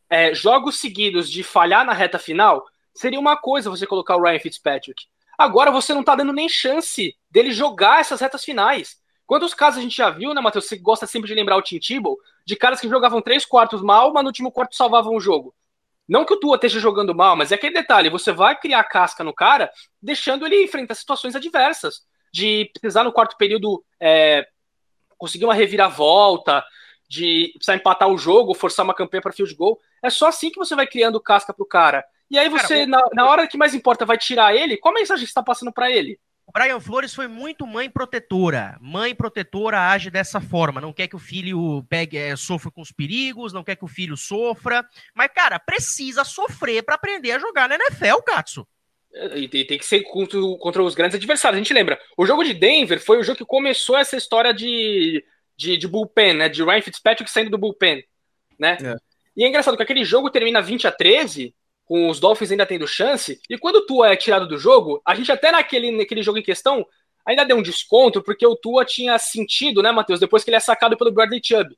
[0.08, 4.38] é, jogos seguidos de falhar na reta final, seria uma coisa você colocar o Ryan
[4.38, 5.04] Fitzpatrick.
[5.36, 8.96] Agora você não tá dando nem chance dele jogar essas retas finais.
[9.26, 10.66] Quantos casos a gente já viu, né, Matheus?
[10.66, 14.12] Você gosta sempre de lembrar o Tim Tebow, de caras que jogavam três quartos mal,
[14.12, 15.54] mas no último quarto salvavam o jogo.
[16.08, 19.24] Não que o Tua esteja jogando mal, mas é aquele detalhe, você vai criar casca
[19.24, 24.46] no cara, deixando ele enfrentar situações adversas, de precisar no quarto período é,
[25.18, 26.64] conseguir uma reviravolta,
[27.08, 29.80] de precisar empatar o jogo, forçar uma campanha para field goal.
[30.02, 32.04] É só assim que você vai criando casca pro cara.
[32.30, 35.24] E aí você, Cara, na, na hora que mais importa, vai tirar ele, qual mensagem
[35.24, 36.20] você está passando para ele?
[36.46, 38.78] O Brian Flores foi muito mãe protetora.
[38.80, 40.80] Mãe protetora age dessa forma.
[40.80, 43.88] Não quer que o filho pegue, é, sofra com os perigos, não quer que o
[43.88, 44.86] filho sofra.
[45.12, 48.66] Mas, cara, precisa sofrer pra aprender a jogar na NFL, Katsu.
[49.34, 51.56] E tem, tem que ser contra, contra os grandes adversários.
[51.56, 55.24] A gente lembra, o jogo de Denver foi o jogo que começou essa história de,
[55.56, 56.48] de, de bullpen, né?
[56.48, 58.04] De Ryan Fitzpatrick saindo do bullpen,
[58.58, 58.76] né?
[58.82, 58.94] É.
[59.36, 61.54] E é engraçado que aquele jogo termina 20 a 13,
[61.86, 65.14] com os Dolphins ainda tendo chance, e quando o Tua é tirado do jogo, a
[65.14, 66.84] gente até naquele, naquele jogo em questão
[67.24, 70.60] ainda deu um desconto, porque o Tua tinha sentido, né, Matheus, depois que ele é
[70.60, 71.76] sacado pelo Bradley Chubb.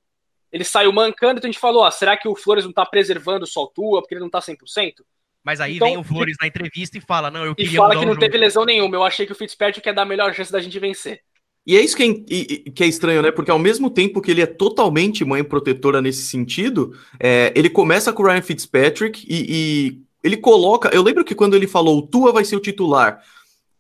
[0.50, 3.46] Ele saiu mancando, então a gente falou, ó, será que o Flores não tá preservando
[3.46, 5.04] só o Tua, porque ele não tá 100%?
[5.44, 7.94] Mas aí Então, vem o Flores na entrevista e fala: Não, eu E queria fala
[7.94, 8.96] mudar que não teve lesão nenhuma.
[8.96, 11.22] Eu achei que o Fitzpatrick ia dar a melhor chance da gente vencer.
[11.68, 13.31] E é isso que é, que é estranho, né?
[13.31, 18.11] Porque ao mesmo tempo que ele é totalmente mãe protetora nesse sentido, é, ele começa
[18.11, 20.88] com o Ryan Fitzpatrick e, e ele coloca.
[20.94, 23.22] Eu lembro que quando ele falou o Tua vai ser o titular,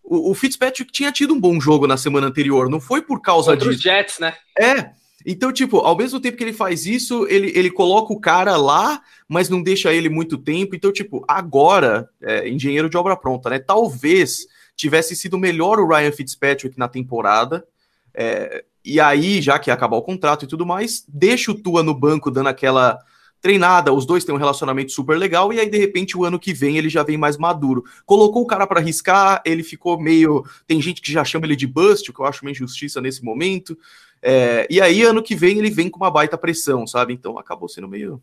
[0.04, 3.52] o, o Fitzpatrick tinha tido um bom jogo na semana anterior, não foi por causa
[3.52, 3.88] Contra os disso.
[3.88, 4.34] Jets, né?
[4.60, 4.90] É.
[5.24, 9.00] Então, tipo, ao mesmo tempo que ele faz isso, ele, ele coloca o cara lá,
[9.26, 10.76] mas não deixa ele muito tempo.
[10.76, 13.58] Então, tipo, agora, é, engenheiro de obra pronta, né?
[13.58, 14.46] Talvez
[14.76, 17.64] tivesse sido melhor o Ryan Fitzpatrick na temporada.
[18.20, 21.94] É, e aí, já que acabar o contrato e tudo mais, deixa o Tua no
[21.94, 22.98] banco dando aquela
[23.40, 23.92] treinada.
[23.92, 25.52] Os dois têm um relacionamento super legal.
[25.52, 27.84] E aí, de repente, o ano que vem ele já vem mais maduro.
[28.04, 30.44] Colocou o cara pra arriscar, ele ficou meio.
[30.66, 33.22] Tem gente que já chama ele de bust, o que eu acho uma injustiça nesse
[33.22, 33.78] momento.
[34.20, 37.12] É, e aí, ano que vem, ele vem com uma baita pressão, sabe?
[37.12, 38.20] Então acabou sendo meio.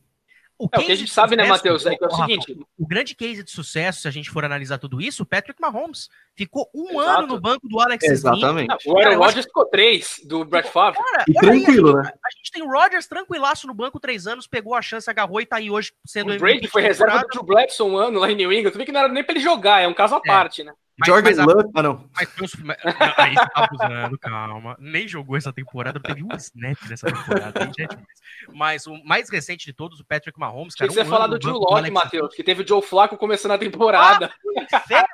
[0.59, 2.11] É, o que a case gente de sabe, né, sucesso, Matheus, é que é o
[2.11, 2.65] Rafa, seguinte.
[2.77, 6.09] O grande case de sucesso, se a gente for analisar tudo isso, o Patrick Mahomes
[6.33, 7.19] ficou um Exato.
[7.19, 8.17] ano no banco do Alex Smith.
[8.37, 8.71] Exatamente.
[8.71, 10.97] Ah, O Aaron Rodgers ficou três do Brett Favre.
[10.97, 12.19] Cara, E aí, tranquilo, a gente, né?
[12.25, 15.45] A gente tem o Rodgers tranquilaço no banco, três anos, pegou a chance, agarrou e
[15.45, 18.35] tá aí hoje sendo O Brady foi reserva do Drew Bledsoe um ano lá em
[18.35, 18.71] New England.
[18.71, 20.71] Tu vê que não era nem pra ele jogar, é um caso à parte, né?
[20.97, 21.69] Mas- Jordan mas a- Love.
[21.75, 22.10] Ah, não.
[22.15, 22.29] Mas
[22.63, 22.77] mas-
[23.17, 24.77] aí você tá abusando, calma.
[24.79, 27.60] Nem jogou essa temporada, teve um snap nessa temporada.
[27.77, 28.08] Já é demais.
[28.53, 30.89] Mas o mais recente de todos, o Patrick Mahomes, Tinha cara.
[30.89, 33.58] que você um falar do Drew Locke, Matheus, que teve o Joe Flacco começando a
[33.58, 34.34] temporada.
[34.58, 35.08] Inferno,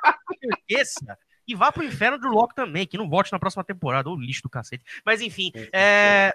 [0.68, 1.18] esqueça.
[1.48, 4.42] E vá pro inferno do Locke também, que não volte na próxima temporada, ou lixo
[4.44, 4.84] do cacete.
[5.04, 6.32] Mas enfim, é,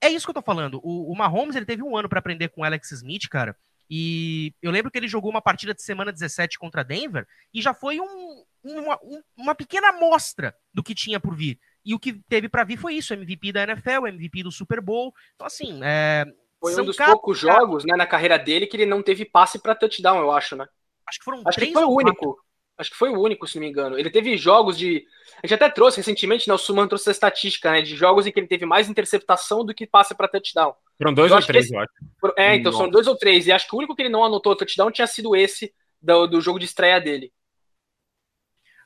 [0.00, 0.80] é isso que eu tô falando.
[0.82, 3.56] O, o Mahomes, ele teve um ano pra aprender com o Alex Smith, cara.
[3.88, 7.72] E eu lembro que ele jogou uma partida de semana 17 contra Denver e já
[7.72, 11.58] foi um- uma, um- uma pequena amostra do que tinha por vir.
[11.84, 15.12] E o que teve pra vir foi isso: MVP da NFL, MVP do Super Bowl.
[15.34, 16.24] Então, assim, é,
[16.60, 19.74] Foi um dos poucos jogos né, na carreira dele que ele não teve passe para
[19.74, 20.66] touchdown, eu acho, né?
[21.06, 22.38] Acho que foram acho três que foi o único.
[22.76, 23.98] Acho que foi o único, se não me engano.
[23.98, 25.04] Ele teve jogos de.
[25.42, 26.54] A gente até trouxe recentemente, né?
[26.54, 27.82] O Suman trouxe a estatística, né?
[27.82, 30.74] De jogos em que ele teve mais interceptação do que passe para touchdown.
[30.96, 31.74] Foram dois ou três, esse...
[31.74, 31.90] eu acho.
[32.36, 32.84] É, então Nossa.
[32.84, 33.46] são dois ou três.
[33.46, 36.40] E acho que o único que ele não anotou touchdown tinha sido esse do, do
[36.40, 37.32] jogo de estreia dele.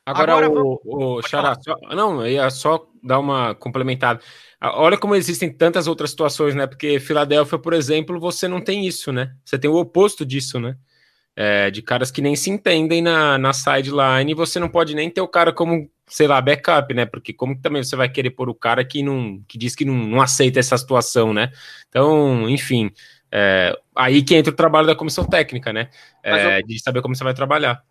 [0.05, 4.19] Agora, Agora o, o Xará, só, não, ia só dar uma complementada.
[4.61, 6.67] Olha como existem tantas outras situações, né?
[6.67, 9.33] Porque Filadélfia, por exemplo, você não tem isso, né?
[9.45, 10.75] Você tem o oposto disso, né?
[11.35, 15.21] É, de caras que nem se entendem na, na sideline você não pode nem ter
[15.21, 17.05] o cara como, sei lá, backup, né?
[17.05, 19.95] Porque como também você vai querer pôr o cara que não que diz que não,
[19.95, 21.49] não aceita essa situação, né?
[21.87, 22.91] Então, enfim,
[23.31, 25.89] é, aí que entra o trabalho da comissão técnica, né?
[26.21, 26.67] É, eu...
[26.67, 27.81] De saber como você vai trabalhar.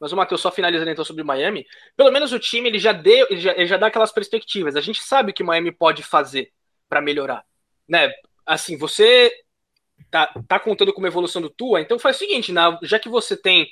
[0.00, 2.92] Mas o Matheus, só finalizando então sobre o Miami, pelo menos o time ele já
[2.92, 4.74] deu, ele já, ele já dá aquelas perspectivas.
[4.74, 6.50] A gente sabe o que o Miami pode fazer
[6.88, 7.44] para melhorar,
[7.86, 8.10] né?
[8.46, 9.30] Assim, você
[10.10, 13.08] tá, tá contando com uma evolução do Tua, então faz o seguinte, na, já que
[13.08, 13.68] você tem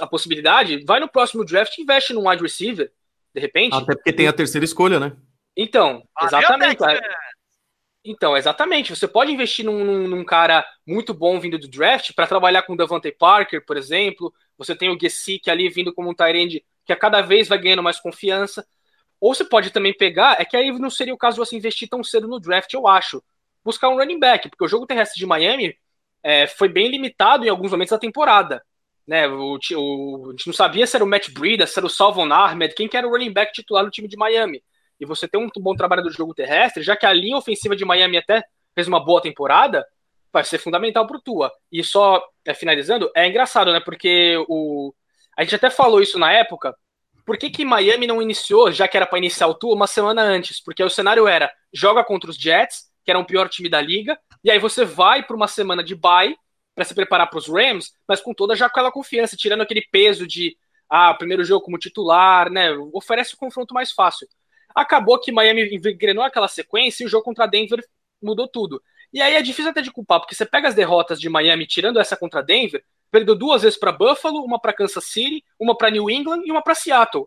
[0.00, 2.92] a possibilidade, vai no próximo draft e investe num wide receiver,
[3.34, 3.74] de repente.
[3.74, 5.16] Até porque tem a terceira escolha, né?
[5.56, 6.78] Então, exatamente.
[8.04, 8.94] Então, exatamente.
[8.94, 12.74] Você pode investir num, num, num cara muito bom vindo do draft para trabalhar com
[12.74, 14.32] o Devante Parker, por exemplo.
[14.58, 17.82] Você tem o Gesick ali vindo como um Tyrande que a cada vez vai ganhando
[17.82, 18.66] mais confiança.
[19.20, 21.88] Ou você pode também pegar, é que aí não seria o caso de você investir
[21.88, 23.22] tão cedo no draft, eu acho.
[23.64, 25.76] Buscar um running back, porque o jogo terrestre de Miami
[26.22, 28.62] é, foi bem limitado em alguns momentos da temporada.
[29.06, 31.90] Né, o, o, a gente não sabia se era o Matt Breida, se era o
[31.90, 34.62] Salvon Ahmed, quem que era o running back titular do time de Miami
[34.98, 37.84] e você tem um bom trabalho do jogo terrestre, já que a linha ofensiva de
[37.84, 38.42] Miami até
[38.74, 39.86] fez uma boa temporada,
[40.36, 41.50] vai ser fundamental para o Tua.
[41.72, 43.80] E só é, finalizando, é engraçado, né?
[43.80, 44.94] Porque o
[45.36, 46.74] a gente até falou isso na época.
[47.24, 50.22] Por que, que Miami não iniciou, já que era para iniciar o Tua, uma semana
[50.22, 50.62] antes?
[50.62, 54.18] Porque o cenário era joga contra os Jets, que era o pior time da liga,
[54.44, 56.36] e aí você vai para uma semana de bye
[56.74, 60.26] para se preparar para os Rams, mas com toda já aquela confiança, tirando aquele peso
[60.26, 60.54] de
[60.90, 62.72] ah, primeiro jogo como titular, né?
[62.92, 64.28] Oferece o confronto mais fácil.
[64.74, 67.82] Acabou que Miami engrenou aquela sequência e o jogo contra Denver
[68.22, 68.82] mudou tudo.
[69.16, 71.98] E aí é difícil até de culpar, porque você pega as derrotas de Miami, tirando
[71.98, 76.10] essa contra Denver, perdeu duas vezes para Buffalo, uma para Kansas City, uma para New
[76.10, 77.24] England e uma para Seattle.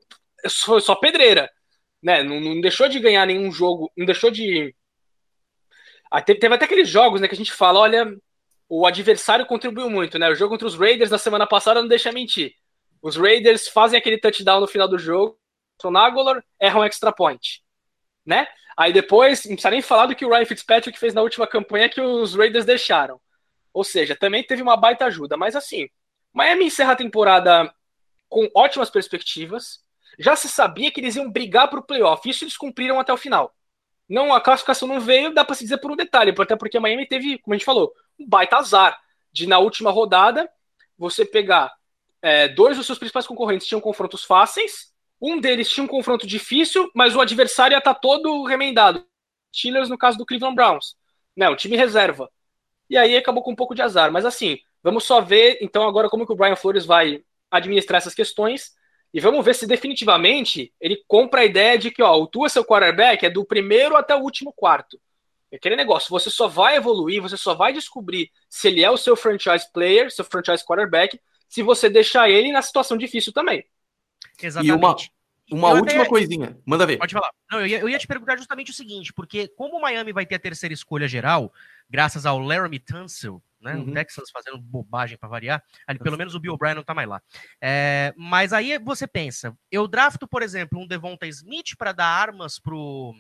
[0.66, 1.50] Foi só pedreira,
[2.00, 2.22] né?
[2.22, 4.76] Não, não, deixou de ganhar nenhum jogo, não deixou de.
[6.12, 8.16] Ah, teve, teve, até aqueles jogos, né, que a gente fala, olha,
[8.70, 10.30] o adversário contribuiu muito, né?
[10.30, 12.54] O jogo contra os Raiders na semana passada não deixa mentir.
[13.02, 15.40] Os Raiders fazem aquele touchdown no final do jogo,
[15.82, 17.64] Sonagolor erra um extra point,
[18.24, 18.48] né?
[18.80, 21.90] Aí depois, não precisa nem falar do que o Ryan Fitzpatrick fez na última campanha
[21.90, 23.20] que os Raiders deixaram.
[23.74, 25.36] Ou seja, também teve uma baita ajuda.
[25.36, 25.90] Mas assim,
[26.32, 27.70] Miami encerra a temporada
[28.30, 29.84] com ótimas perspectivas.
[30.18, 32.30] Já se sabia que eles iam brigar para o playoff.
[32.30, 33.54] Isso eles cumpriram até o final.
[34.08, 37.06] Não, a classificação não veio, dá para se dizer por um detalhe, até porque Miami
[37.06, 38.98] teve, como a gente falou, um baita azar
[39.30, 40.50] de na última rodada
[40.98, 41.70] você pegar
[42.22, 44.89] é, dois dos seus principais concorrentes tinham confrontos fáceis
[45.22, 49.06] um deles tinha um confronto difícil, mas o adversário ia estar tá todo remendado.
[49.56, 50.96] Steelers no caso do Cleveland Browns.
[51.36, 52.30] Né, o time reserva.
[52.90, 54.12] E aí acabou com um pouco de azar.
[54.12, 58.16] Mas assim, vamos só ver então agora como que o Brian Flores vai administrar essas
[58.16, 58.74] questões.
[59.14, 62.64] E vamos ver se definitivamente ele compra a ideia de que ó, o Tua, seu
[62.64, 65.00] quarterback, é do primeiro até o último quarto.
[65.52, 68.98] É aquele negócio, você só vai evoluir, você só vai descobrir se ele é o
[68.98, 73.66] seu franchise player, seu franchise quarterback, se você deixar ele na situação difícil também.
[74.42, 75.12] Exatamente.
[75.48, 76.10] E uma, uma última até...
[76.10, 76.98] coisinha, manda ver.
[76.98, 77.32] Pode falar.
[77.52, 80.26] Não, eu, ia, eu ia te perguntar justamente o seguinte, porque como o Miami vai
[80.26, 81.52] ter a terceira escolha geral,
[81.90, 83.76] graças ao Laramie Tunsil, né?
[83.76, 83.90] Uhum.
[83.90, 85.64] O Texas fazendo bobagem para variar.
[85.86, 87.22] Ali, pelo menos o Bill O'Brien não tá mais lá.
[87.62, 92.60] É, mas aí você pensa, eu drafto, por exemplo, um Devonta Smith para dar armas
[92.60, 93.16] pro,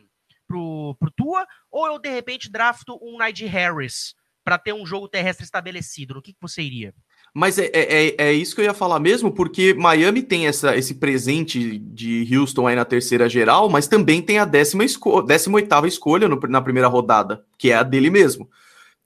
[0.47, 5.08] pro, pro Tua, ou eu de repente drafto um Najee Harris para ter um jogo
[5.08, 6.15] terrestre estabelecido?
[6.15, 6.93] No que, que você iria?
[7.34, 10.76] Mas é, é, é, é isso que eu ia falar mesmo, porque Miami tem essa,
[10.76, 15.56] esse presente de Houston aí na terceira geral, mas também tem a décima, esco décima
[15.56, 18.50] oitava escolha no, na primeira rodada, que é a dele mesmo.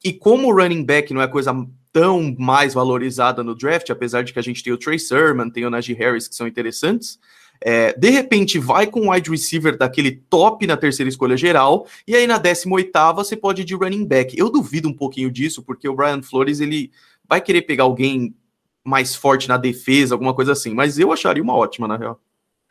[0.04, 1.54] E como o running back não é coisa
[1.92, 5.66] tão mais valorizada no draft, apesar de que a gente tem o Trey Sermon, tem
[5.66, 7.20] o Najee Harris, que são interessantes,
[7.62, 12.16] é, de repente vai com o wide receiver daquele top na terceira escolha geral, e
[12.16, 14.38] aí na décima oitava você pode ir de running back.
[14.38, 16.92] Eu duvido um pouquinho disso, porque o Brian Flores, ele
[17.34, 18.36] vai querer pegar alguém
[18.84, 20.74] mais forte na defesa, alguma coisa assim.
[20.74, 22.20] Mas eu acharia uma ótima, na real.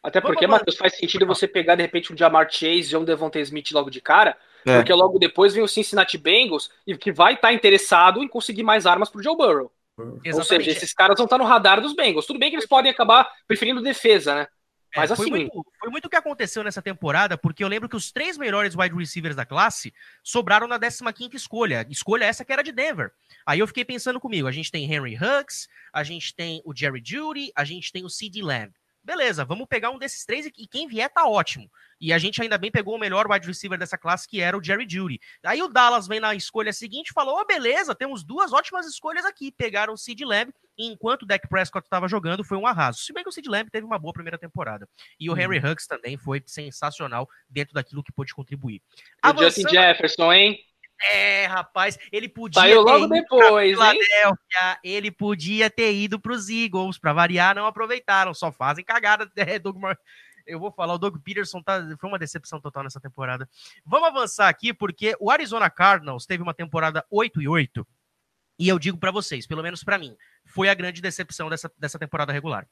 [0.03, 3.41] Até porque, Matheus, faz sentido você pegar, de repente, um Jamar Chase ou um Devonta
[3.41, 4.77] Smith logo de cara, é.
[4.77, 8.63] porque logo depois vem o Cincinnati Bengals, e que vai estar tá interessado em conseguir
[8.63, 9.73] mais armas pro Joe Burrow.
[9.99, 10.35] Exatamente.
[10.35, 12.27] Ou seja, esses caras vão estar no radar dos Bengals.
[12.27, 14.47] Tudo bem que eles podem acabar preferindo defesa, né?
[14.95, 17.89] É, Mas assim, foi muito, foi muito o que aconteceu nessa temporada, porque eu lembro
[17.89, 21.87] que os três melhores wide receivers da classe sobraram na 15 escolha.
[21.89, 23.11] Escolha essa que era de Denver.
[23.47, 27.03] Aí eu fiquei pensando comigo, a gente tem Henry Huggs, a gente tem o Jerry
[27.05, 28.73] Judy, a gente tem o CD Lamb.
[29.05, 31.69] Beleza, vamos pegar um desses três e quem vier tá ótimo.
[32.01, 34.63] E a gente ainda bem pegou o melhor wide receiver dessa classe, que era o
[34.63, 35.21] Jerry Judy.
[35.45, 39.25] Aí o Dallas vem na escolha seguinte e falou: oh, beleza, temos duas ótimas escolhas
[39.25, 39.51] aqui.
[39.51, 43.01] Pegaram o Sid Lamb, enquanto o Dak Prescott estava jogando, foi um arraso.
[43.01, 44.89] Se bem que o Sid Lamb teve uma boa primeira temporada.
[45.19, 45.71] E o Henry uhum.
[45.73, 48.81] Huggs também foi sensacional dentro daquilo que pôde contribuir.
[49.25, 50.59] O Justin Jefferson, hein?
[51.11, 53.77] É, rapaz, ele podia Saiu logo depois?
[54.85, 59.31] Ele podia ter ido para os Eagles, para variar, não aproveitaram, só fazem cagada.
[59.37, 59.99] É, Doug Mar...
[60.47, 63.49] Eu vou falar, o Doug Peterson tá, foi uma decepção total nessa temporada.
[63.85, 67.87] Vamos avançar aqui, porque o Arizona Cardinals teve uma temporada 8 e 8,
[68.59, 71.99] e eu digo para vocês, pelo menos para mim, foi a grande decepção dessa, dessa
[71.99, 72.67] temporada regular.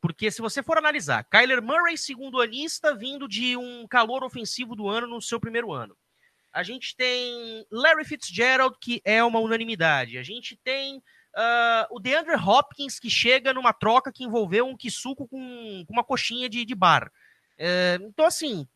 [0.00, 4.88] Porque se você for analisar, Kyler Murray, segundo anista, vindo de um calor ofensivo do
[4.88, 5.96] ano no seu primeiro ano.
[6.56, 10.16] A gente tem Larry Fitzgerald, que é uma unanimidade.
[10.16, 15.28] A gente tem uh, o DeAndre Hopkins, que chega numa troca que envolveu um Kisuko
[15.28, 17.12] com, com uma coxinha de, de bar.
[17.58, 18.66] Uh, então, assim,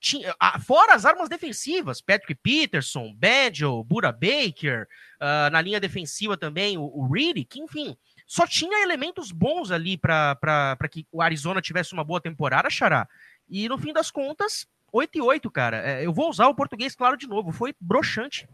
[0.00, 0.34] tinha,
[0.66, 4.88] fora as armas defensivas, Patrick Peterson, Badgel, Bura Baker,
[5.20, 9.96] uh, na linha defensiva também o, o Reedy, que enfim, só tinha elementos bons ali
[9.96, 13.08] para que o Arizona tivesse uma boa temporada, Xará.
[13.48, 15.82] E no fim das contas, 8 e 8, cara.
[15.84, 17.52] É, eu vou usar o português claro de novo.
[17.52, 18.48] Foi broxante.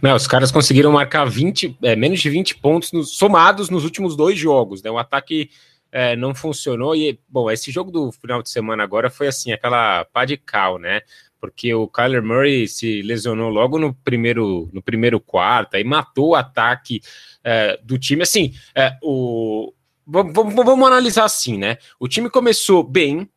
[0.00, 4.38] Não, os caras conseguiram marcar 20, é, menos de 20 pontos somados nos últimos dois
[4.38, 4.82] jogos.
[4.82, 4.90] Né?
[4.90, 5.50] O ataque
[5.90, 6.94] é, não funcionou.
[6.94, 10.78] E, bom, esse jogo do final de semana agora foi assim, aquela pá de cal,
[10.78, 11.00] né?
[11.40, 16.34] Porque o Kyler Murray se lesionou logo no primeiro, no primeiro quarto, aí matou o
[16.34, 17.00] ataque
[17.44, 18.22] é, do time.
[18.22, 19.72] Assim, é, o,
[20.06, 21.78] vamos, vamos analisar assim, né?
[22.00, 23.28] O time começou bem,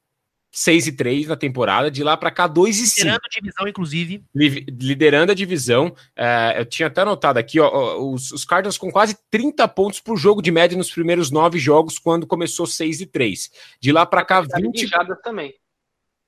[0.51, 2.99] 6 e 3 na temporada, de lá para cá 2 e 5.
[2.99, 4.23] Liderando a divisão, inclusive.
[4.33, 5.95] Liderando a divisão.
[6.15, 10.17] É, eu tinha até anotado aqui, ó, os, os, Cardinals com quase 30 pontos por
[10.17, 13.51] jogo de média nos primeiros nove jogos, quando começou 6 e 3.
[13.79, 14.87] De lá para cá, 20.
[14.87, 15.53] jardas também.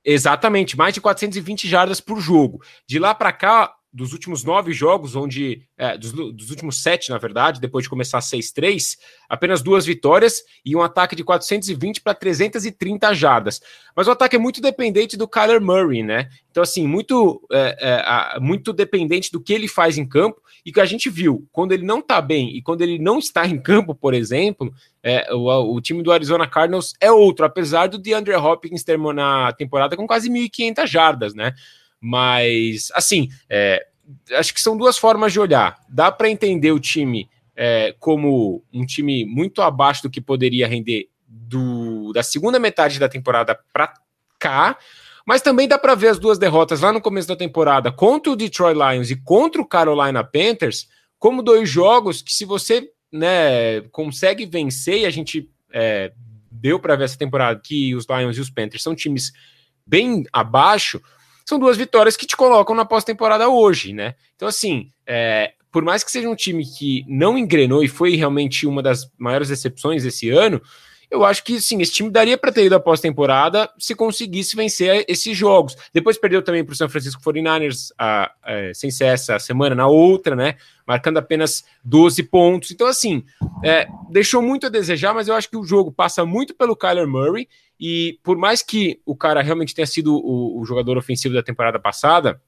[0.03, 2.61] Exatamente, mais de 420 jardas por jogo.
[2.87, 5.63] De lá para cá, dos últimos nove jogos, onde.
[5.77, 10.75] É, dos, dos, últimos sete, na verdade, depois de começar 6-3, apenas duas vitórias e
[10.75, 13.61] um ataque de 420 para 330 jardas.
[13.95, 16.29] Mas o ataque é muito dependente do Kyler Murray, né?
[16.49, 20.79] Então, assim, muito, é, é, muito dependente do que ele faz em campo e que
[20.79, 23.95] a gente viu, quando ele não tá bem e quando ele não está em campo,
[23.95, 24.71] por exemplo,
[25.01, 29.53] é, o, o time do Arizona Cardinals é outro, apesar do DeAndre Hopkins terminar na
[29.53, 31.53] temporada com quase 1.500 jardas, né?
[32.01, 33.85] Mas, assim, é,
[34.33, 35.79] acho que são duas formas de olhar.
[35.87, 41.09] Dá para entender o time é, como um time muito abaixo do que poderia render
[41.27, 43.93] do, da segunda metade da temporada para
[44.39, 44.77] cá,
[45.25, 48.35] mas também dá para ver as duas derrotas lá no começo da temporada contra o
[48.35, 50.89] Detroit Lions e contra o Carolina Panthers
[51.19, 56.11] como dois jogos que se você né, consegue vencer e a gente é,
[56.51, 59.31] deu para ver essa temporada que os Lions e os Panthers são times
[59.85, 61.01] bem abaixo,
[61.51, 64.15] são duas vitórias que te colocam na pós-temporada hoje, né?
[64.37, 68.65] Então, assim, é, por mais que seja um time que não engrenou e foi realmente
[68.65, 70.61] uma das maiores decepções desse ano,
[71.09, 75.03] eu acho que sim, esse time daria para ter ido à pós-temporada se conseguisse vencer
[75.09, 75.75] esses jogos.
[75.93, 79.87] Depois perdeu também para o São Francisco 49ers, a, a, sem ser essa semana, na
[79.87, 80.55] outra, né?
[80.87, 82.71] Marcando apenas 12 pontos.
[82.71, 83.25] Então, assim,
[83.61, 87.09] é, deixou muito a desejar, mas eu acho que o jogo passa muito pelo Kyler
[87.09, 87.49] Murray.
[87.81, 91.79] E por mais que o cara realmente tenha sido o, o jogador ofensivo da temporada
[91.79, 92.39] passada,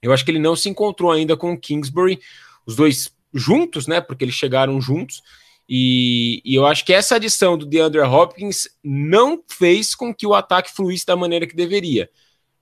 [0.00, 2.18] eu acho que ele não se encontrou ainda com o Kingsbury,
[2.64, 4.00] os dois juntos, né?
[4.00, 5.22] Porque eles chegaram juntos.
[5.68, 10.34] E, e, eu acho que essa adição do DeAndre Hopkins não fez com que o
[10.34, 12.08] ataque fluísse da maneira que deveria.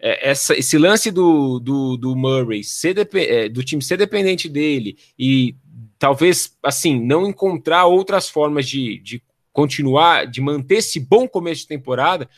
[0.01, 2.63] É, essa, esse lance do, do, do Murray,
[3.15, 5.55] é, do time ser dependente dele e
[5.99, 9.23] talvez, assim, não encontrar outras formas de, de
[9.59, 12.31] continuar, de manter esse bom começo de temporada,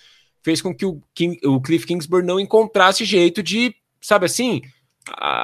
[0.43, 4.62] fez com que o, King, o Cliff Kingsbury não encontrasse jeito de, sabe assim,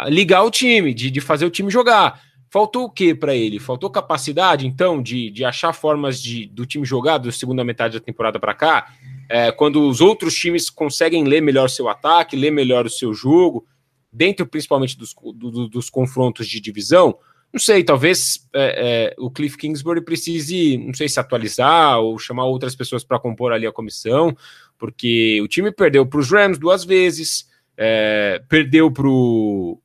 [0.09, 2.23] ligar o time, de, de fazer o time jogar.
[2.51, 3.59] Faltou o que para ele?
[3.59, 8.03] Faltou capacidade, então, de, de achar formas de, do time jogar da segunda metade da
[8.03, 8.91] temporada para cá,
[9.29, 13.67] é, quando os outros times conseguem ler melhor seu ataque, ler melhor o seu jogo,
[14.11, 17.19] dentro principalmente dos, do, dos confrontos de divisão.
[17.53, 22.45] Não sei, talvez é, é, o Cliff Kingsbury precise, não sei se atualizar ou chamar
[22.45, 24.37] outras pessoas para compor ali a comissão,
[24.77, 29.81] porque o time perdeu para os Rams duas vezes, é, perdeu para o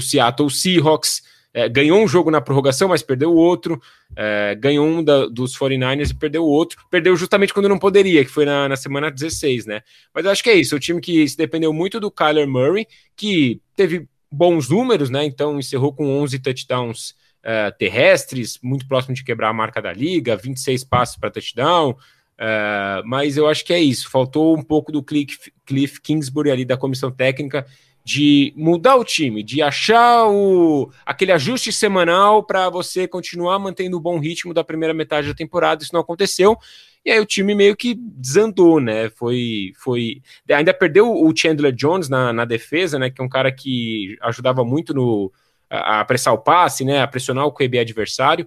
[0.00, 3.80] Seattle Seahawks é, ganhou um jogo na prorrogação, mas perdeu o outro,
[4.14, 8.24] é, ganhou um da, dos 49ers e perdeu o outro, perdeu justamente quando não poderia,
[8.24, 9.82] que foi na, na, semana 16, né?
[10.14, 12.86] Mas eu acho que é isso, o time que se dependeu muito do Kyler Murray,
[13.16, 15.24] que teve bons números, né?
[15.24, 17.10] Então encerrou com 11 touchdowns
[17.40, 21.90] uh, terrestres, muito próximo de quebrar a marca da liga, 26 passos para touchdown.
[21.90, 24.10] Uh, mas eu acho que é isso.
[24.10, 27.66] Faltou um pouco do Cliff, Cliff Kingsbury ali da comissão técnica
[28.02, 34.00] de mudar o time, de achar o, aquele ajuste semanal para você continuar mantendo o
[34.00, 35.82] bom ritmo da primeira metade da temporada.
[35.82, 36.56] Isso não aconteceu.
[37.04, 39.08] E aí o time meio que desandou, né?
[39.10, 39.72] Foi.
[39.76, 43.10] foi ainda perdeu o Chandler Jones na, na defesa, né?
[43.10, 45.32] Que é um cara que ajudava muito no,
[45.70, 47.00] a, apressar o passe, né?
[47.00, 48.46] A pressionar o QB adversário.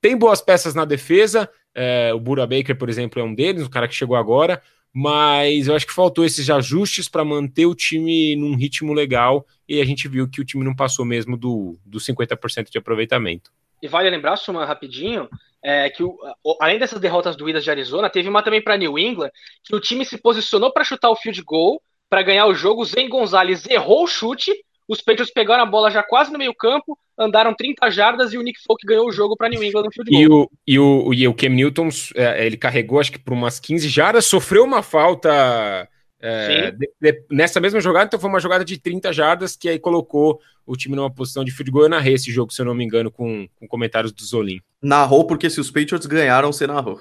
[0.00, 1.48] Tem boas peças na defesa.
[1.74, 4.62] É, o Bura Baker, por exemplo, é um deles, o cara que chegou agora.
[4.94, 9.46] Mas eu acho que faltou esses ajustes para manter o time num ritmo legal.
[9.68, 13.50] E a gente viu que o time não passou mesmo do, do 50% de aproveitamento.
[13.82, 15.28] E vale lembrar, Suma, rapidinho,
[15.62, 16.18] é, que o,
[16.60, 19.30] além dessas derrotas doídas de Arizona, teve uma também para New England,
[19.64, 22.84] que o time se posicionou para chutar o field goal, para ganhar o jogo.
[22.84, 24.52] Zen Gonzalez errou o chute,
[24.88, 28.42] os Patriots pegaram a bola já quase no meio campo, andaram 30 jardas e o
[28.42, 30.22] Nick Folk ganhou o jogo para New England no field goal.
[30.22, 33.60] E o, e o, e o Cam Newton, é, ele carregou acho que por umas
[33.60, 35.88] 15 jardas, sofreu uma falta
[36.20, 39.78] é, de, de, nessa mesma jogada, então foi uma jogada de 30 jardas que aí
[39.78, 41.84] colocou o time numa posição de field goal.
[41.84, 44.60] Eu narrei esse jogo, se eu não me engano, com, com comentários do Zolim.
[44.80, 47.00] Narrou porque se os Patriots ganharam, você narrou.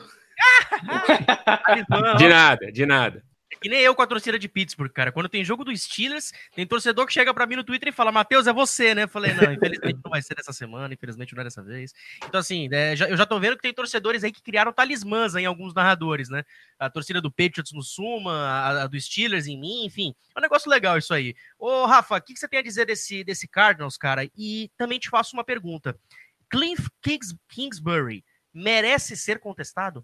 [2.17, 3.23] de nada, de nada
[3.61, 5.11] que nem eu com a torcida de Pittsburgh, cara.
[5.11, 8.11] Quando tem jogo do Steelers, tem torcedor que chega para mim no Twitter e fala:
[8.11, 9.03] Matheus, é você, né?
[9.03, 11.93] Eu falei: não, infelizmente não vai ser dessa semana, infelizmente não é dessa vez.
[12.25, 15.35] Então, assim, é, já, eu já tô vendo que tem torcedores aí que criaram talismãs
[15.35, 16.43] em alguns narradores, né?
[16.79, 20.15] A torcida do Patriots no Suma, a, a do Steelers em mim, enfim.
[20.35, 21.35] É um negócio legal isso aí.
[21.59, 24.27] Ô, Rafa, o que, que você tem a dizer desse, desse Cardinals, cara?
[24.35, 25.95] E também te faço uma pergunta.
[26.49, 30.03] Cliff Kings, Kingsbury merece ser contestado?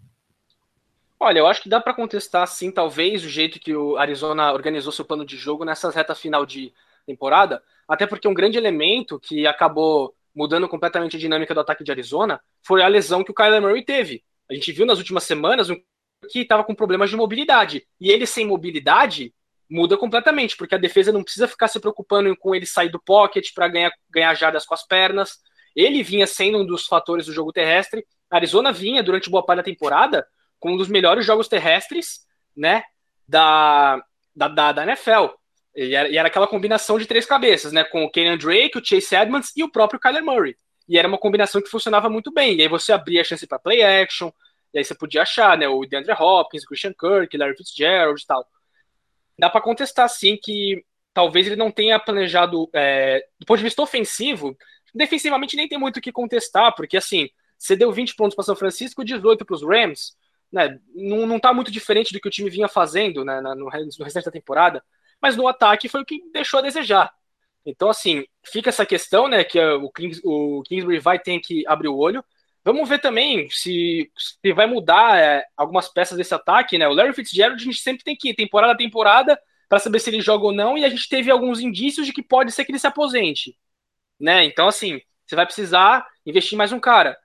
[1.20, 4.92] Olha, eu acho que dá para contestar sim, talvez, o jeito que o Arizona organizou
[4.92, 6.72] seu plano de jogo nessa reta final de
[7.08, 11.90] temporada, até porque um grande elemento que acabou mudando completamente a dinâmica do ataque de
[11.90, 14.24] Arizona foi a lesão que o Kyler Murray teve.
[14.50, 15.68] A gente viu nas últimas semanas
[16.30, 17.88] que estava com problemas de mobilidade.
[18.00, 19.34] E ele sem mobilidade
[19.70, 23.52] muda completamente, porque a defesa não precisa ficar se preocupando com ele sair do pocket
[23.54, 25.40] para ganhar, ganhar jardas com as pernas.
[25.76, 28.06] Ele vinha sendo um dos fatores do jogo terrestre.
[28.30, 30.26] A Arizona vinha, durante boa parte da temporada,
[30.60, 32.84] com um dos melhores jogos terrestres, né,
[33.28, 34.02] da,
[34.36, 35.34] da, da, da NFL.
[35.76, 38.84] E era, e era, aquela combinação de três cabeças, né, com o Kenyan Drake, o
[38.84, 40.56] Chase Edmonds e o próprio Kyler Murray.
[40.88, 42.56] E era uma combinação que funcionava muito bem.
[42.56, 44.32] E aí você abria a chance para play action,
[44.74, 48.26] e aí você podia achar, né, o DeAndre Hopkins, o Christian Kirk, Larry Fitzgerald e
[48.26, 48.48] tal.
[49.38, 50.84] Dá para contestar, sim, que
[51.14, 54.58] talvez ele não tenha planejado, é, do ponto de vista ofensivo,
[54.94, 58.56] defensivamente nem tem muito o que contestar, porque assim, você deu 20 pontos para São
[58.56, 60.16] Francisco, 18 para os Rams,
[60.52, 63.70] né, não, não tá muito diferente do que o time vinha fazendo né, no, no
[63.70, 64.84] restante da temporada,
[65.22, 67.12] mas no ataque foi o que deixou a desejar.
[67.66, 71.90] Então, assim, fica essa questão, né, que o, Kings, o Kingsbury vai ter que abrir
[71.90, 72.24] o olho.
[72.64, 76.88] Vamos ver também se, se vai mudar é, algumas peças desse ataque, né?
[76.88, 79.40] O Larry Fitzgerald a gente sempre tem que ir temporada a temporada
[79.70, 82.22] para saber se ele joga ou não, e a gente teve alguns indícios de que
[82.24, 83.58] pode ser que ele se aposente,
[84.20, 84.46] né?
[84.46, 87.18] Então, assim, você vai precisar investir mais um cara.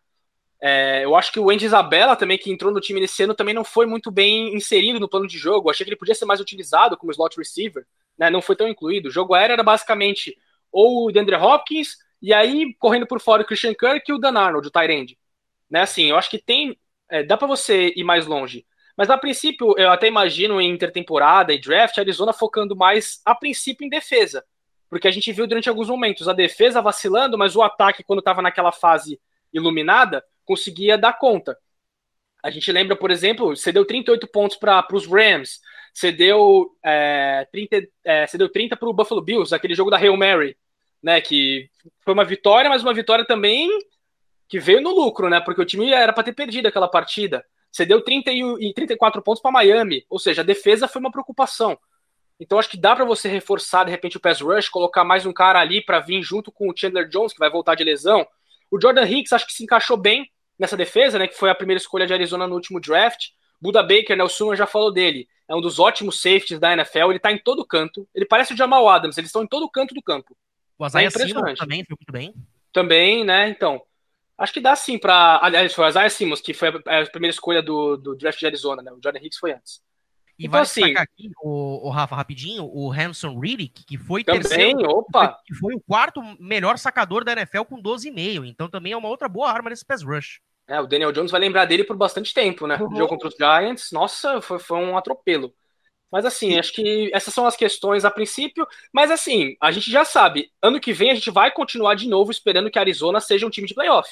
[0.65, 3.53] É, eu acho que o Andy Isabella também, que entrou no time nesse ano, também
[3.53, 5.69] não foi muito bem inserido no plano de jogo.
[5.69, 7.85] Achei que ele podia ser mais utilizado como slot receiver,
[8.17, 8.31] né?
[8.31, 9.09] Não foi tão incluído.
[9.09, 10.37] O jogo aéreo era basicamente
[10.71, 14.39] ou o DeAndre Hopkins, e aí correndo por fora o Christian Kirk e o Dan
[14.39, 15.19] Arnold, o Tyrande.
[15.69, 15.81] Né?
[15.81, 16.79] Assim, eu acho que tem.
[17.11, 18.65] É, dá para você ir mais longe.
[18.97, 23.35] Mas a princípio, eu até imagino em intertemporada e draft, a Arizona focando mais, a
[23.35, 24.45] princípio, em defesa.
[24.89, 28.43] Porque a gente viu durante alguns momentos a defesa vacilando, mas o ataque, quando estava
[28.43, 29.19] naquela fase
[29.53, 31.57] iluminada, conseguia dar conta.
[32.43, 35.61] A gente lembra, por exemplo, você deu 38 pontos para os Rams,
[35.95, 39.97] você deu, é, 30, é, você deu 30 para o Buffalo Bills, aquele jogo da
[39.97, 40.57] Hail Mary,
[41.03, 41.21] né?
[41.21, 41.71] Que
[42.01, 43.69] foi uma vitória, mas uma vitória também
[44.49, 45.41] que veio no lucro, né?
[45.41, 47.45] Porque o time era para ter perdido aquela partida.
[47.71, 51.79] Você deu 30 e 34 pontos para Miami, ou seja, a defesa foi uma preocupação.
[52.39, 55.33] Então acho que dá para você reforçar de repente o pass rush, colocar mais um
[55.33, 58.27] cara ali para vir junto com o Chandler Jones que vai voltar de lesão,
[58.73, 60.27] o Jordan Hicks acho que se encaixou bem
[60.59, 61.29] nessa defesa, né?
[61.29, 63.27] Que foi a primeira escolha de Arizona no último draft.
[63.61, 64.25] Buda Baker, né?
[64.25, 65.29] O Suman já falou dele.
[65.47, 67.11] É um dos ótimos safeties da NFL.
[67.11, 68.09] Ele tá em todo canto.
[68.15, 69.19] Ele parece o Jamal Adams.
[69.19, 70.35] Eles estão em todo canto do campo.
[70.79, 72.35] O Isaiah é Simmons também foi muito bem.
[72.73, 73.51] Também, né?
[73.51, 73.83] Então,
[74.39, 75.39] acho que dá sim para.
[75.43, 78.83] Aliás, foi o Isaiah Simmons, que foi a primeira escolha do, do draft de Arizona,
[78.83, 78.91] né?
[78.91, 79.83] O Jordan Hicks foi antes.
[80.43, 84.25] E então, vai assim, destacar aqui, o, o, Rafa, rapidinho, o Hanson Riddick, que foi
[84.25, 85.39] também, terceiro, opa.
[85.47, 88.45] que foi o quarto melhor sacador da NFL com 12,5.
[88.45, 90.41] Então também é uma outra boa arma nesse pass rush.
[90.67, 92.77] É, o Daniel Jones vai lembrar dele por bastante tempo, né?
[92.77, 92.89] Uhum.
[92.89, 95.55] O jogo contra os Giants, nossa, foi, foi um atropelo.
[96.11, 98.67] Mas assim, acho que essas são as questões a princípio.
[98.93, 102.33] Mas assim, a gente já sabe, ano que vem a gente vai continuar de novo
[102.33, 104.11] esperando que a Arizona seja um time de playoff.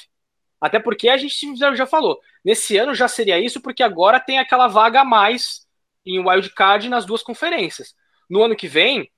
[0.61, 4.39] Até porque a gente já, já falou, nesse ano já seria isso, porque agora tem
[4.39, 5.67] aquela vaga a mais
[6.05, 7.95] em wildcard nas duas conferências.
[8.29, 9.09] No ano que vem,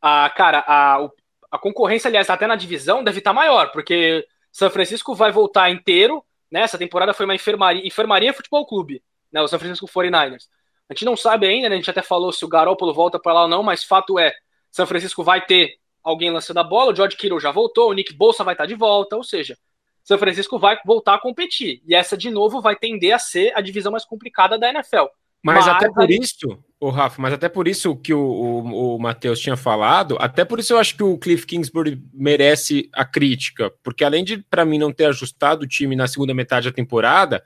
[0.00, 1.08] a, cara, a,
[1.50, 6.24] a concorrência, aliás, até na divisão, deve estar maior, porque São Francisco vai voltar inteiro,
[6.50, 6.60] né?
[6.60, 9.40] Essa temporada foi uma enfermaria, enfermaria futebol clube, né?
[9.40, 10.46] O São Francisco 49ers.
[10.88, 11.74] A gente não sabe ainda, né?
[11.74, 14.32] A gente até falou se o Garoppolo volta para lá ou não, mas fato é,
[14.70, 18.14] São Francisco vai ter alguém lançando a bola, o George Kittle já voltou, o Nick
[18.14, 19.58] Bolsa vai estar de volta, ou seja,
[20.02, 21.82] São Francisco vai voltar a competir.
[21.86, 25.06] E essa, de novo, vai tender a ser a divisão mais complicada da NFL.
[25.42, 28.98] Mas, mas até por isso, o Rafa, mas até por isso que o, o, o
[28.98, 33.72] Matheus tinha falado, até por isso eu acho que o Cliff Kingsbury merece a crítica,
[33.82, 37.42] porque além de, para mim, não ter ajustado o time na segunda metade da temporada,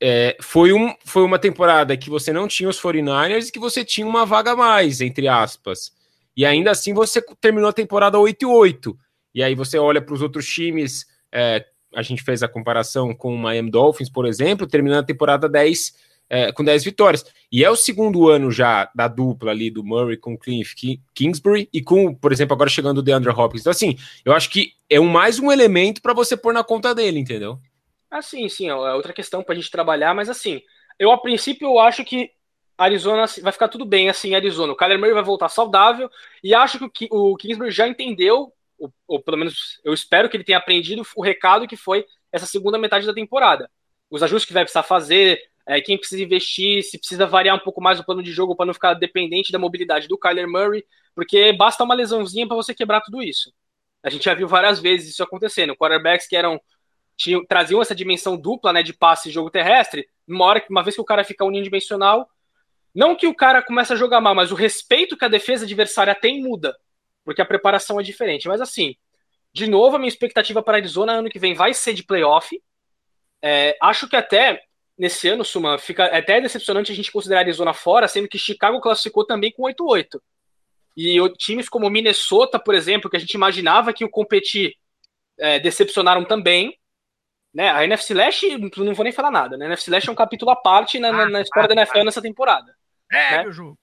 [0.00, 3.84] é, foi, um, foi uma temporada que você não tinha os 49ers e que você
[3.84, 5.92] tinha uma vaga a mais, entre aspas.
[6.36, 8.98] E ainda assim você terminou a temporada 8 e 8.
[9.34, 13.34] E aí você olha para os outros times, é, a gente fez a comparação com
[13.34, 15.94] o Miami Dolphins, por exemplo, terminando a temporada 10
[16.34, 17.24] é, com 10 vitórias.
[17.50, 20.38] E é o segundo ano já da dupla ali do Murray com o
[21.14, 23.60] Kingsbury e com, por exemplo, agora chegando o DeAndre Hopkins.
[23.60, 26.92] Então, assim, eu acho que é um, mais um elemento para você pôr na conta
[26.92, 27.60] dele, entendeu?
[28.10, 30.60] Ah, sim, sim, é outra questão para a gente trabalhar, mas assim,
[30.98, 32.32] eu a princípio eu acho que
[32.76, 34.72] Arizona vai ficar tudo bem assim Arizona.
[34.72, 36.10] O Kyler Murray vai voltar saudável
[36.42, 40.42] e acho que o Kingsbury já entendeu, ou, ou, pelo menos eu espero que ele
[40.42, 43.70] tenha aprendido o recado que foi essa segunda metade da temporada.
[44.10, 47.80] Os ajustes que vai precisar fazer, é, quem precisa investir, se precisa variar um pouco
[47.80, 50.84] mais o plano de jogo para não ficar dependente da mobilidade do Kyler Murray,
[51.14, 53.52] porque basta uma lesãozinha para você quebrar tudo isso.
[54.02, 55.74] A gente já viu várias vezes isso acontecendo.
[55.74, 56.60] Quarterbacks que eram
[57.16, 60.94] tinham, traziam essa dimensão dupla né, de passe e jogo terrestre, uma, hora, uma vez
[60.94, 62.28] que o cara fica unidimensional,
[62.94, 66.14] não que o cara comece a jogar mal, mas o respeito que a defesa adversária
[66.14, 66.76] tem muda,
[67.24, 68.46] porque a preparação é diferente.
[68.46, 68.94] Mas assim,
[69.52, 72.60] de novo, a minha expectativa para a Arizona ano que vem vai ser de playoff.
[73.42, 74.62] É, acho que até
[74.96, 78.80] nesse ano, Suma, fica até decepcionante a gente considerar a Arizona fora, sendo que Chicago
[78.80, 80.20] classificou também com 8-8.
[80.96, 84.74] E times como Minnesota, por exemplo, que a gente imaginava que o competir,
[85.38, 86.78] é, decepcionaram também.
[87.52, 87.70] Né?
[87.70, 89.66] A NFC Leste, não vou nem falar nada, né?
[89.66, 92.22] A NFC Leste é um capítulo à parte na, na, na história da NFL nessa
[92.22, 92.74] temporada.
[93.12, 93.42] É, né?
[93.42, 93.78] meu jogo.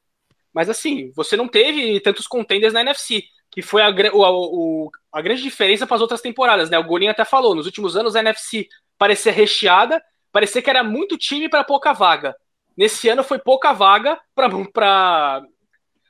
[0.53, 5.21] Mas assim, você não teve tantos contenders na NFC, que foi a, o, o, a
[5.21, 6.77] grande diferença para as outras temporadas, né?
[6.77, 11.17] O Golinho até falou, nos últimos anos a NFC parecia recheada, parecia que era muito
[11.17, 12.35] time para pouca vaga.
[12.75, 15.41] Nesse ano foi pouca vaga para.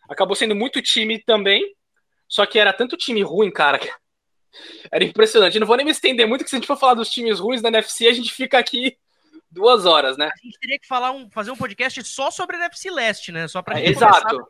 [0.10, 1.64] Acabou sendo muito time também,
[2.28, 3.80] só que era tanto time ruim, cara,
[4.92, 5.60] era impressionante.
[5.60, 7.62] Não vou nem me estender muito, que se a gente for falar dos times ruins
[7.62, 8.98] da NFC, a gente fica aqui
[9.52, 10.28] duas horas, né?
[10.34, 13.48] A gente teria que falar um, fazer um podcast só sobre a NFC Leste, né?
[13.48, 14.48] Só para é, Exato.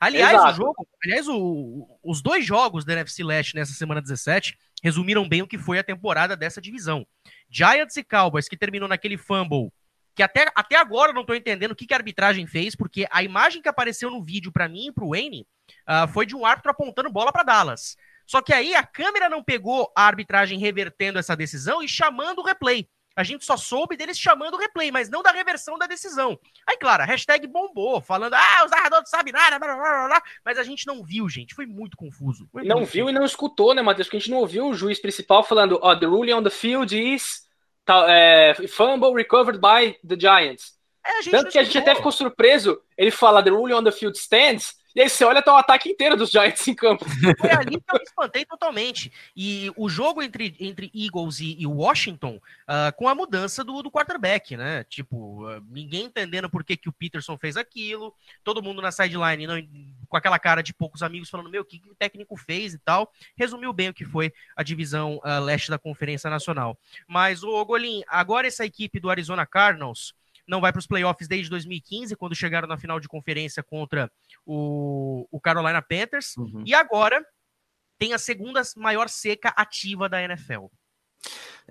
[0.00, 0.52] Aliás, Exato.
[0.52, 5.42] o jogo, aliás, o, os dois jogos da NFC Leste nessa semana 17 resumiram bem
[5.42, 7.06] o que foi a temporada dessa divisão.
[7.50, 9.72] Giants e Cowboys, que terminou naquele fumble,
[10.14, 13.06] que até, até agora eu não tô entendendo o que, que a arbitragem fez, porque
[13.10, 15.46] a imagem que apareceu no vídeo para mim e pro Wayne
[15.88, 17.96] uh, foi de um árbitro apontando bola para Dallas.
[18.26, 22.44] Só que aí a câmera não pegou a arbitragem revertendo essa decisão e chamando o
[22.44, 22.88] replay.
[23.20, 26.38] A gente só soube deles chamando o replay, mas não da reversão da decisão.
[26.66, 30.22] Aí, claro, a hashtag bombou, falando, ah, os narradores não sabem nada, blá, blá, blá,
[30.42, 31.54] mas a gente não viu, gente.
[31.54, 32.48] Foi muito confuso.
[32.50, 33.16] Foi não muito viu confuso.
[33.16, 34.06] e não escutou, né, Matheus?
[34.06, 36.50] Porque a gente não ouviu o juiz principal falando, ó, oh, the ruling on the
[36.50, 37.42] field is
[38.08, 40.78] é, fumble recovered by the Giants.
[41.04, 44.16] É, Tanto que a gente até ficou surpreso, ele fala, the ruling on the field
[44.16, 47.04] stands, e aí você olha, tá o ataque inteiro dos Giants em campo.
[47.38, 49.12] Foi ali que eu me espantei totalmente.
[49.36, 53.90] E o jogo entre, entre Eagles e, e Washington, uh, com a mudança do, do
[53.90, 54.84] quarterback, né?
[54.84, 59.46] Tipo, uh, ninguém entendendo por que, que o Peterson fez aquilo, todo mundo na sideline
[59.46, 59.62] não,
[60.08, 62.78] com aquela cara de poucos amigos falando, meu, o que, que o técnico fez e
[62.78, 63.12] tal.
[63.36, 66.78] Resumiu bem o que foi a divisão uh, leste da Conferência Nacional.
[67.06, 70.14] Mas, o Golim, agora essa equipe do Arizona Cardinals
[70.50, 74.10] não vai para os playoffs desde 2015, quando chegaram na final de conferência contra
[74.44, 76.36] o, o Carolina Panthers.
[76.36, 76.64] Uhum.
[76.66, 77.24] E agora
[77.96, 80.66] tem a segunda maior seca ativa da NFL.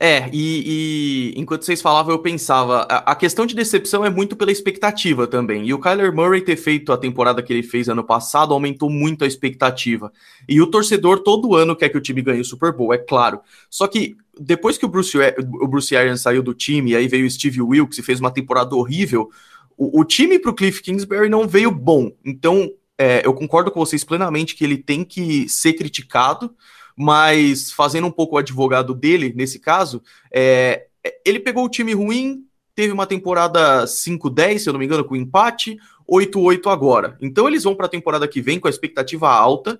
[0.01, 4.33] É, e, e, enquanto vocês falavam, eu pensava, a, a, questão de decepção é muito
[4.33, 5.67] pela expectativa também.
[5.67, 9.25] E o Kyler Murray ter feito a temporada que ele fez ano passado aumentou muito
[9.25, 10.09] a expectativa.
[10.47, 13.41] E o torcedor todo ano quer que o time ganhe o Super Bowl, é claro.
[13.69, 15.17] Só que depois que o Bruce,
[15.61, 18.31] o Bruce Arians saiu do time, e aí veio o Steve Wilkes e fez uma
[18.31, 19.29] temporada horrível,
[19.77, 22.09] o, o time para o Cliff Kingsbury não veio bom.
[22.23, 26.55] Então, é, eu concordo com vocês plenamente que ele tem que ser criticado,
[27.01, 30.87] mas fazendo um pouco o advogado dele, nesse caso, é,
[31.25, 32.43] ele pegou o time ruim,
[32.75, 37.17] teve uma temporada 5-10, se eu não me engano, com empate, 8-8 agora.
[37.21, 39.79] Então eles vão para a temporada que vem com a expectativa alta,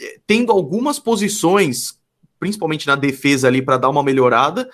[0.00, 1.98] é, tendo algumas posições,
[2.40, 4.70] principalmente na defesa ali, para dar uma melhorada,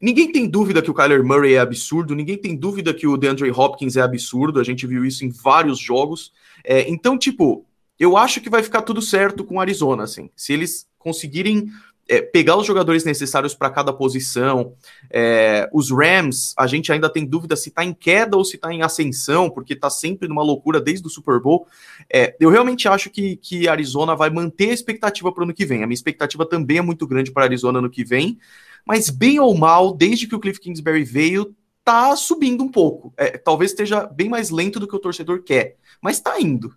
[0.00, 3.52] Ninguém tem dúvida que o Kyler Murray é absurdo, ninguém tem dúvida que o DeAndre
[3.52, 6.32] Hopkins é absurdo, a gente viu isso em vários jogos.
[6.64, 7.64] É, então, tipo,
[8.00, 10.28] eu acho que vai ficar tudo certo com o Arizona, assim.
[10.34, 11.66] Se eles conseguirem
[12.08, 14.74] é, pegar os jogadores necessários para cada posição.
[15.10, 18.72] É, os Rams, a gente ainda tem dúvida se está em queda ou se está
[18.72, 21.66] em ascensão, porque está sempre numa loucura desde o Super Bowl.
[22.12, 25.66] É, eu realmente acho que, que Arizona vai manter a expectativa para o ano que
[25.66, 25.82] vem.
[25.82, 28.38] A minha expectativa também é muito grande para Arizona no que vem
[28.84, 33.12] mas bem ou mal, desde que o Cliff Kingsbury veio, tá subindo um pouco.
[33.16, 36.76] É, talvez esteja bem mais lento do que o torcedor quer, mas tá indo.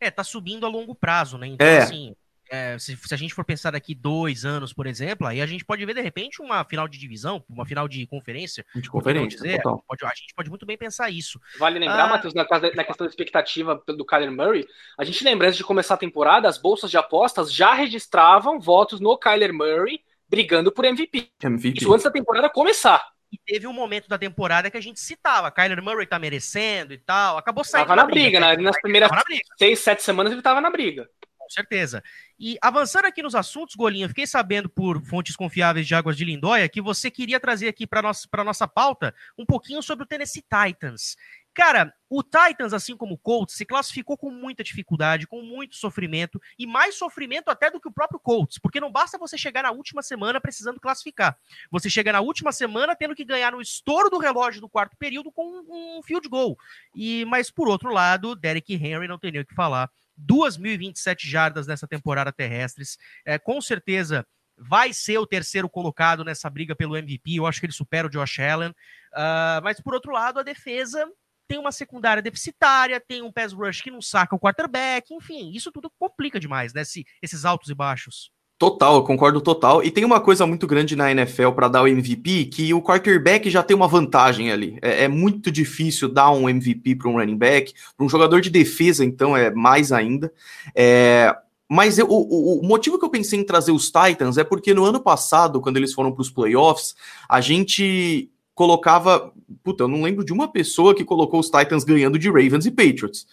[0.00, 1.48] É, tá subindo a longo prazo, né?
[1.48, 1.78] Então, é.
[1.78, 2.14] assim,
[2.52, 5.64] é, se, se, a gente for pensar daqui dois anos, por exemplo, aí a gente
[5.64, 8.62] pode ver, de repente, uma final de divisão, uma final de conferência.
[8.74, 11.40] De conferência, dizer, pode, a gente pode muito bem pensar isso.
[11.58, 14.66] Vale lembrar, ah, Matheus, na, na, questão da expectativa do Kyler Murray,
[14.98, 19.00] a gente lembra, antes de começar a temporada, as bolsas de apostas já registravam votos
[19.00, 21.30] no Kyler Murray brigando por MVP.
[21.42, 21.78] MVP.
[21.78, 23.02] Isso antes da temporada começar.
[23.32, 26.98] E teve um momento da temporada que a gente citava, Kyler Murray tá merecendo e
[26.98, 28.56] tal, acabou saindo tava na briga, briga né?
[28.62, 29.10] Nas primeiras
[29.56, 31.08] seis, sete semanas ele tava na briga.
[31.52, 32.02] Certeza.
[32.38, 36.68] E avançando aqui nos assuntos, Golinho, fiquei sabendo por fontes confiáveis de Águas de Lindóia
[36.68, 41.14] que você queria trazer aqui para nossa, nossa pauta um pouquinho sobre o Tennessee Titans.
[41.54, 46.40] Cara, o Titans, assim como o Colts, se classificou com muita dificuldade, com muito sofrimento,
[46.58, 49.70] e mais sofrimento até do que o próprio Colts, porque não basta você chegar na
[49.70, 51.36] última semana precisando classificar.
[51.70, 55.30] Você chega na última semana tendo que ganhar no estouro do relógio do quarto período
[55.30, 56.56] com um field goal.
[56.94, 59.90] E Mas, por outro lado, Derek Henry não tem nem o que falar.
[60.18, 62.96] 2.027 jardas nessa temporada terrestres.
[63.24, 67.36] É, com certeza vai ser o terceiro colocado nessa briga pelo MVP.
[67.36, 68.70] Eu acho que ele supera o Josh Allen.
[68.70, 71.06] Uh, mas, por outro lado, a defesa
[71.48, 75.70] tem uma secundária deficitária, tem um pass rush que não saca o quarterback, enfim, isso
[75.70, 76.80] tudo complica demais, né?
[76.80, 78.30] Esse, esses altos e baixos.
[78.62, 79.82] Total, eu concordo total.
[79.82, 83.50] E tem uma coisa muito grande na NFL para dar o MVP, que o quarterback
[83.50, 84.78] já tem uma vantagem ali.
[84.80, 88.50] É, é muito difícil dar um MVP para um running back, para um jogador de
[88.50, 90.32] defesa, então é mais ainda.
[90.76, 91.34] É,
[91.68, 94.84] mas eu, o, o, motivo que eu pensei em trazer os Titans é porque no
[94.84, 96.94] ano passado, quando eles foram para os playoffs,
[97.28, 99.32] a gente colocava.
[99.64, 102.70] Puta, eu não lembro de uma pessoa que colocou os Titans ganhando de Ravens e
[102.70, 103.26] Patriots.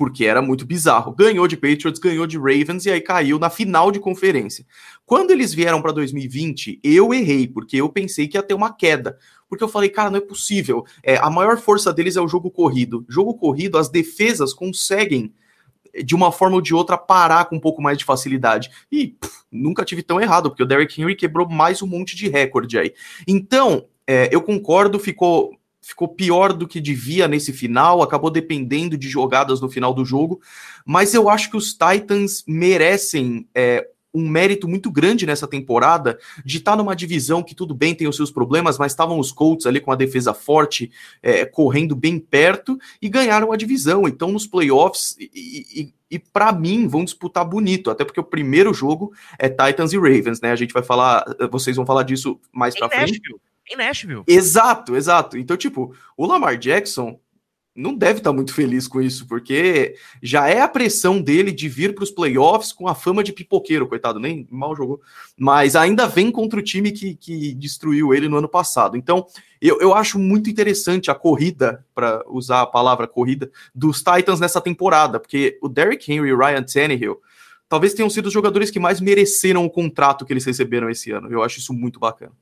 [0.00, 1.14] Porque era muito bizarro.
[1.14, 4.64] Ganhou de Patriots, ganhou de Ravens e aí caiu na final de conferência.
[5.04, 9.18] Quando eles vieram para 2020, eu errei, porque eu pensei que ia ter uma queda.
[9.46, 10.86] Porque eu falei, cara, não é possível.
[11.02, 13.04] É, a maior força deles é o jogo corrido.
[13.10, 15.34] Jogo corrido, as defesas conseguem
[16.02, 18.70] de uma forma ou de outra, parar com um pouco mais de facilidade.
[18.90, 22.26] E pff, nunca tive tão errado, porque o Derrick Henry quebrou mais um monte de
[22.26, 22.94] recorde aí.
[23.28, 29.08] Então, é, eu concordo, ficou, ficou pior do que devia nesse final, acabou dependendo de
[29.08, 30.40] jogadas no final do jogo,
[30.84, 36.58] mas eu acho que os Titans merecem é, um mérito muito grande nessa temporada de
[36.58, 39.66] estar tá numa divisão que tudo bem tem os seus problemas, mas estavam os Colts
[39.66, 40.90] ali com a defesa forte,
[41.22, 44.08] é, correndo bem perto e ganharam a divisão.
[44.08, 48.74] Então nos playoffs e, e, e para mim vão disputar bonito, até porque o primeiro
[48.74, 50.50] jogo é Titans e Ravens, né?
[50.50, 53.20] A gente vai falar, vocês vão falar disso mais para frente
[53.70, 54.24] em Nashville.
[54.26, 55.38] Exato, exato.
[55.38, 57.18] Então, tipo, o Lamar Jackson
[57.74, 61.68] não deve estar tá muito feliz com isso, porque já é a pressão dele de
[61.68, 65.00] vir para os playoffs com a fama de pipoqueiro, coitado, nem mal jogou,
[65.38, 68.96] mas ainda vem contra o time que, que destruiu ele no ano passado.
[68.96, 69.26] Então,
[69.60, 74.60] eu, eu acho muito interessante a corrida, para usar a palavra corrida, dos Titans nessa
[74.60, 77.20] temporada, porque o Derrick Henry e o Ryan Tannehill
[77.68, 81.30] talvez tenham sido os jogadores que mais mereceram o contrato que eles receberam esse ano.
[81.30, 82.32] Eu acho isso muito bacana.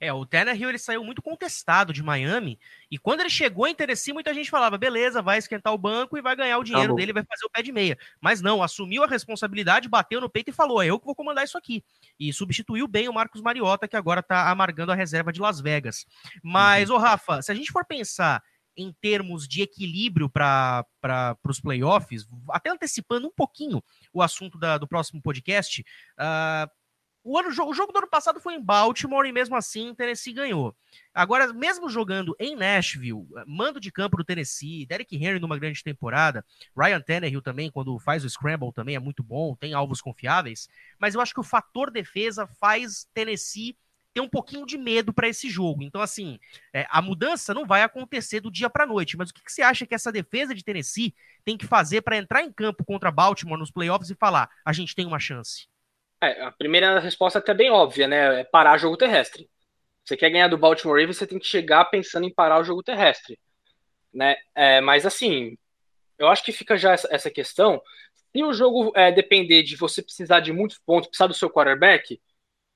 [0.00, 2.58] É, o Tannehill ele saiu muito contestado de Miami
[2.90, 6.22] e quando ele chegou em Tennessee, muita gente falava, beleza, vai esquentar o banco e
[6.22, 7.98] vai ganhar o dinheiro dele, vai fazer o pé de meia.
[8.20, 11.44] Mas não, assumiu a responsabilidade, bateu no peito e falou, é eu que vou comandar
[11.44, 11.84] isso aqui.
[12.18, 16.06] E substituiu bem o Marcos Mariota, que agora tá amargando a reserva de Las Vegas.
[16.42, 16.96] Mas, uhum.
[16.96, 18.42] ô Rafa, se a gente for pensar
[18.78, 20.86] em termos de equilíbrio para
[21.44, 23.82] os playoffs, até antecipando um pouquinho
[24.12, 25.84] o assunto da, do próximo podcast,
[26.16, 26.70] uh,
[27.28, 30.74] o, ano, o jogo do ano passado foi em Baltimore e mesmo assim Tennessee ganhou.
[31.12, 36.42] Agora, mesmo jogando em Nashville, mando de campo do Tennessee, Derek Henry numa grande temporada,
[36.74, 41.14] Ryan Tannehill também, quando faz o scramble, também é muito bom, tem alvos confiáveis, mas
[41.14, 43.76] eu acho que o fator defesa faz Tennessee
[44.14, 45.82] ter um pouquinho de medo para esse jogo.
[45.82, 46.38] Então, assim,
[46.72, 49.18] é, a mudança não vai acontecer do dia para noite.
[49.18, 51.14] Mas o que, que, você acha que essa defesa de Tennessee
[51.44, 54.94] tem que fazer para entrar em campo contra Baltimore nos playoffs e falar: a gente
[54.94, 55.68] tem uma chance?
[56.20, 58.40] É, a primeira resposta é até bem óbvia, né?
[58.40, 59.48] É parar jogo terrestre.
[60.04, 62.82] Você quer ganhar do Baltimore Ravens, você tem que chegar pensando em parar o jogo
[62.82, 63.38] terrestre,
[64.12, 64.36] né?
[64.54, 65.56] É, mas assim,
[66.18, 67.80] eu acho que fica já essa, essa questão.
[68.32, 72.20] Se o jogo é, depender de você precisar de muitos pontos, precisar do seu quarterback,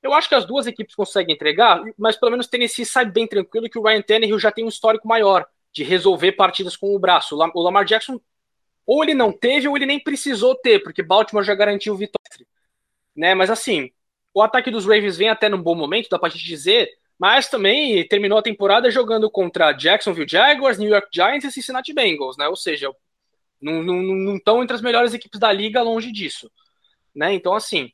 [0.02, 3.26] eu acho que as duas equipes conseguem entregar, mas pelo menos o Tennessee sai bem
[3.26, 6.98] tranquilo que o Ryan Tannehill já tem um histórico maior de resolver partidas com o
[6.98, 7.36] braço.
[7.36, 8.20] O Lamar Jackson,
[8.84, 12.46] ou ele não teve, ou ele nem precisou ter, porque Baltimore já garantiu vitória.
[13.16, 13.34] Né?
[13.34, 13.90] Mas assim,
[14.34, 16.88] o ataque dos Ravens vem até num bom momento, dá pra gente dizer,
[17.18, 22.36] mas também terminou a temporada jogando contra Jacksonville Jaguars, New York Giants e Cincinnati Bengals,
[22.36, 22.48] né?
[22.48, 22.90] Ou seja,
[23.60, 26.50] não estão entre as melhores equipes da liga, longe disso.
[27.14, 27.32] Né?
[27.32, 27.92] Então, assim,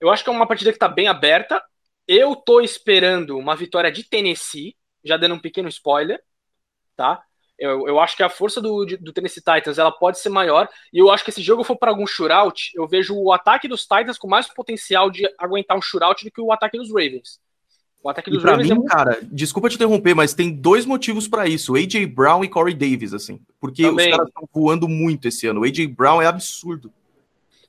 [0.00, 1.62] eu acho que é uma partida que está bem aberta.
[2.06, 6.22] Eu tô esperando uma vitória de Tennessee, já dando um pequeno spoiler,
[6.94, 7.22] tá?
[7.58, 10.68] Eu, eu acho que a força do, do Tennessee Titans ela pode ser maior.
[10.92, 13.82] E eu acho que se jogo for para algum shootout, eu vejo o ataque dos
[13.82, 17.40] Titans com mais potencial de aguentar um shootout do que o ataque dos Ravens.
[18.02, 21.48] O ataque dos Ravens mim, é cara, desculpa te interromper, mas tem dois motivos para
[21.48, 23.40] isso: AJ Brown e Corey Davis, assim.
[23.58, 24.10] Porque Também.
[24.10, 25.62] os caras estão voando muito esse ano.
[25.62, 26.92] O AJ Brown é absurdo.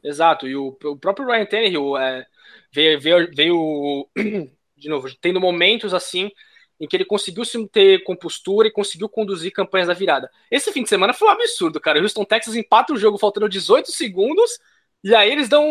[0.03, 2.25] Exato, e o, o próprio Ryan Tannehill é,
[2.71, 4.07] veio, veio, veio,
[4.77, 6.29] de novo, tendo momentos assim
[6.80, 10.30] em que ele conseguiu se ter compostura e conseguiu conduzir campanhas da virada.
[10.49, 11.99] Esse fim de semana foi um absurdo, cara.
[11.99, 14.59] O Houston Texas empata o jogo faltando 18 segundos
[15.03, 15.65] e aí eles dão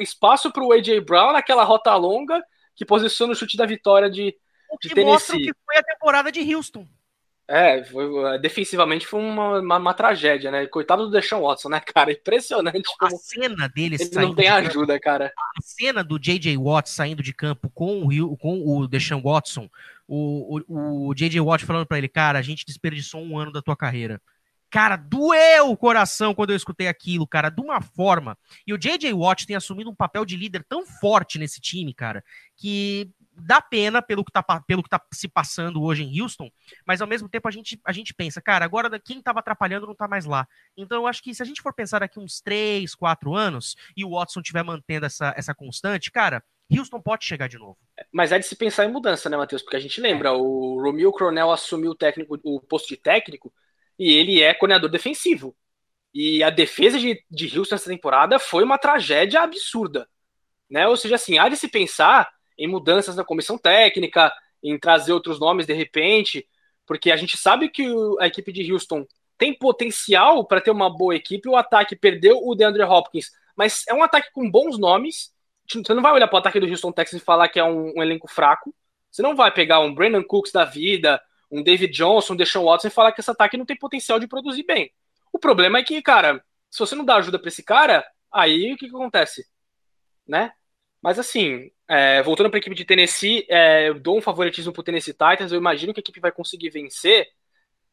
[0.00, 2.42] espaço para o AJ Brown naquela rota longa
[2.74, 4.34] que posiciona o chute da vitória de,
[4.70, 5.12] o que de Tennessee.
[5.12, 6.86] mostra que foi a temporada de Houston.
[7.48, 10.66] É, foi, defensivamente foi uma, uma, uma, tragédia, né?
[10.66, 12.12] Coitado do Deshaun Watson, né, cara?
[12.12, 12.80] Impressionante.
[13.00, 15.32] a cena dele ele não tem de ajuda, campo, cara.
[15.58, 16.56] A cena do J.J.
[16.56, 19.68] Watt saindo de campo com o, com o Deshaun Watson,
[20.14, 21.40] o, o, o J.J.
[21.40, 24.20] Watt falando para ele, cara, a gente desperdiçou um ano da tua carreira.
[24.70, 28.36] Cara, doeu o coração quando eu escutei aquilo, cara, de uma forma.
[28.66, 29.12] E o J.J.
[29.14, 32.22] Watt tem assumido um papel de líder tão forte nesse time, cara,
[32.56, 36.50] que dá pena pelo que, tá, pelo que tá se passando hoje em Houston,
[36.86, 39.94] mas ao mesmo tempo a gente, a gente pensa, cara, agora quem estava atrapalhando não
[39.94, 40.46] está mais lá.
[40.76, 44.04] Então eu acho que se a gente for pensar daqui uns 3, 4 anos e
[44.04, 47.76] o Watson estiver mantendo essa, essa constante, cara, Houston pode chegar de novo.
[48.10, 49.62] Mas é de se pensar em mudança, né, Matheus?
[49.62, 50.32] Porque a gente lembra, é.
[50.32, 53.52] o Romeo Coronel assumiu o técnico, o posto de técnico
[53.98, 55.54] e ele é coordenador defensivo.
[56.14, 60.08] E a defesa de, de Houston essa temporada foi uma tragédia absurda.
[60.70, 60.86] Né?
[60.88, 64.32] Ou seja, assim, há de se pensar em mudanças na comissão técnica,
[64.62, 66.46] em trazer outros nomes de repente,
[66.86, 67.86] porque a gente sabe que
[68.20, 69.06] a equipe de Houston
[69.38, 71.48] tem potencial para ter uma boa equipe.
[71.48, 75.31] O ataque perdeu o DeAndre Hopkins, mas é um ataque com bons nomes.
[75.68, 77.96] Você não vai olhar para o ataque do Houston Texans e falar que é um,
[77.96, 78.74] um elenco fraco.
[79.10, 82.88] Você não vai pegar um Brandon Cooks da vida, um David Johnson, um Deshaun Watson
[82.88, 84.90] e falar que esse ataque não tem potencial de produzir bem.
[85.32, 88.76] O problema é que, cara, se você não dá ajuda para esse cara, aí o
[88.76, 89.46] que, que acontece?
[90.26, 90.52] Né?
[91.02, 94.80] Mas assim, é, voltando para a equipe de Tennessee, é, eu dou um favoritismo para
[94.80, 97.28] o Tennessee Titans, eu imagino que a equipe vai conseguir vencer,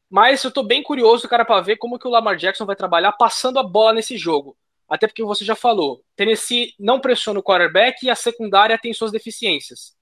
[0.09, 3.11] mas eu estou bem curioso, cara, para ver como que o Lamar Jackson vai trabalhar
[3.13, 4.57] passando a bola nesse jogo.
[4.90, 9.12] Até porque você já falou, Tennessee não pressiona o quarterback e a secundária tem suas
[9.12, 9.96] deficiências.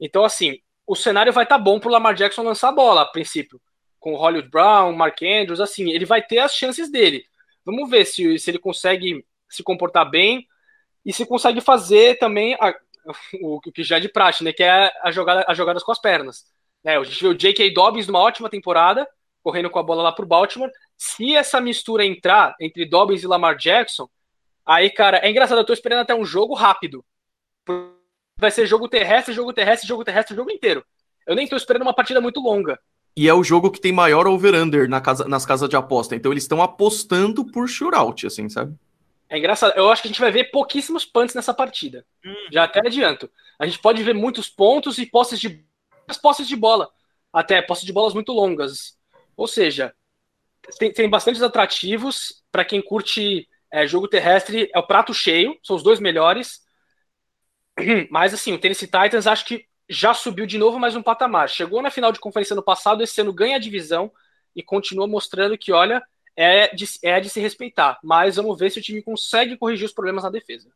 [0.00, 3.02] Então, assim, o cenário vai estar tá bom para o Lamar Jackson lançar a bola,
[3.02, 3.60] a princípio.
[4.00, 7.24] Com o Hollywood Brown, Mark Andrews, assim, ele vai ter as chances dele.
[7.64, 10.46] Vamos ver se, se ele consegue se comportar bem
[11.04, 12.74] e se consegue fazer também a,
[13.40, 14.52] o, o, que já é de praxe, né?
[14.52, 16.44] Que é a jogada, as jogadas com as pernas.
[16.84, 17.72] Né, a gente vê o J.K.
[17.72, 19.08] Dobbins numa ótima temporada,
[19.42, 20.70] correndo com a bola lá pro Baltimore.
[20.96, 24.08] Se essa mistura entrar entre Dobbins e Lamar Jackson,
[24.66, 27.04] aí, cara, é engraçado, eu tô esperando até um jogo rápido
[28.38, 30.84] vai ser jogo terrestre, jogo terrestre, jogo terrestre o jogo inteiro.
[31.26, 32.78] Eu nem tô esperando uma partida muito longa.
[33.16, 36.14] E é o jogo que tem maior over-under na casa, nas casas de aposta.
[36.14, 38.76] Então eles estão apostando por shootout, assim, sabe?
[39.28, 39.72] É engraçado.
[39.74, 42.04] Eu acho que a gente vai ver pouquíssimos punts nessa partida.
[42.24, 42.34] Hum.
[42.52, 43.30] Já até adianto.
[43.58, 45.64] A gente pode ver muitos pontos e posses de
[46.22, 46.90] posses de bola.
[47.32, 48.96] Até posses de bolas muito longas.
[49.36, 49.94] Ou seja,
[50.78, 54.70] tem, tem bastantes atrativos para quem curte é, jogo terrestre.
[54.74, 56.60] É o prato cheio, são os dois melhores.
[58.10, 61.48] Mas assim, o Tennessee Titans acho que já subiu de novo mais um patamar.
[61.50, 64.10] Chegou na final de conferência no passado, esse ano ganha a divisão
[64.54, 66.02] e continua mostrando que, olha,
[66.34, 67.98] é de, é de se respeitar.
[68.02, 70.70] Mas vamos ver se o time consegue corrigir os problemas na defesa.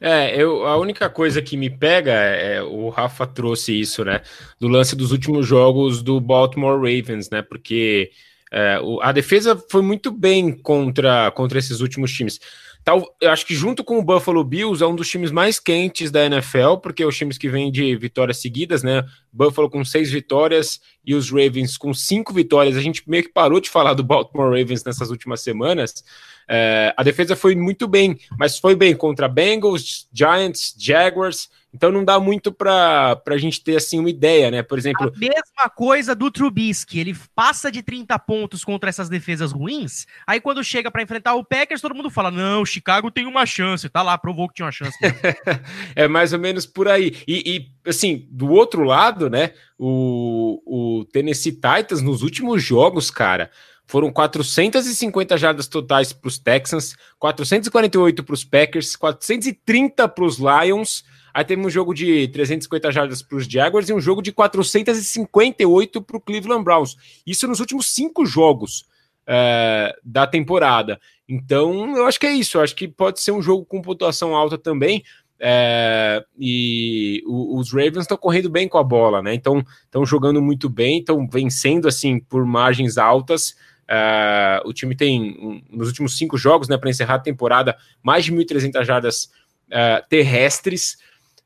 [0.00, 4.22] É, eu, a única coisa que me pega é, é o Rafa trouxe isso, né?
[4.58, 7.42] Do lance dos últimos jogos do Baltimore Ravens, né?
[7.42, 8.10] Porque
[8.52, 12.40] é, o, a defesa foi muito bem contra, contra esses últimos times.
[12.84, 16.10] tal, eu acho que junto com o Buffalo Bills é um dos times mais quentes
[16.10, 19.04] da NFL, porque é os times que vêm de vitórias seguidas, né?
[19.32, 22.76] Buffalo com seis vitórias e os Ravens com cinco vitórias.
[22.76, 26.02] A gente meio que parou de falar do Baltimore Ravens nessas últimas semanas.
[26.48, 31.50] É, a defesa foi muito bem, mas foi bem contra Bengals, Giants, Jaguars.
[31.72, 34.62] Então não dá muito para a gente ter assim uma ideia, né?
[34.62, 35.12] Por exemplo.
[35.14, 40.06] A mesma coisa do Trubisky, ele passa de 30 pontos contra essas defesas ruins.
[40.26, 43.86] Aí quando chega para enfrentar o Packers, todo mundo fala: não, Chicago tem uma chance.
[43.90, 44.96] Tá lá, provou que tinha uma chance.
[45.94, 47.14] é mais ou menos por aí.
[47.28, 49.52] E, e, assim, do outro lado, né?
[49.78, 50.62] O,
[51.00, 53.50] o Tennessee Titans nos últimos jogos, cara.
[53.88, 61.02] Foram 450 jardas totais para os Texans, 448 para os Packers, 430 para os Lions.
[61.32, 66.02] Aí teve um jogo de 350 jardas para os Jaguars e um jogo de 458
[66.02, 66.96] para o Cleveland Browns.
[67.26, 68.84] Isso nos últimos cinco jogos
[69.26, 71.00] é, da temporada.
[71.26, 72.58] Então, eu acho que é isso.
[72.58, 75.02] Eu acho que pode ser um jogo com pontuação alta também.
[75.40, 79.32] É, e os Ravens estão correndo bem com a bola, né?
[79.32, 83.54] Então, estão jogando muito bem, estão vencendo assim por margens altas.
[83.88, 88.32] Uh, o time tem, nos últimos cinco jogos, né, para encerrar a temporada, mais de
[88.32, 89.30] 1.300 jardas
[89.68, 90.98] uh, terrestres.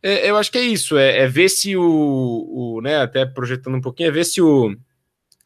[0.02, 3.76] É, eu acho que é isso, é, é ver se o, o, né, até projetando
[3.76, 4.76] um pouquinho, é ver se o,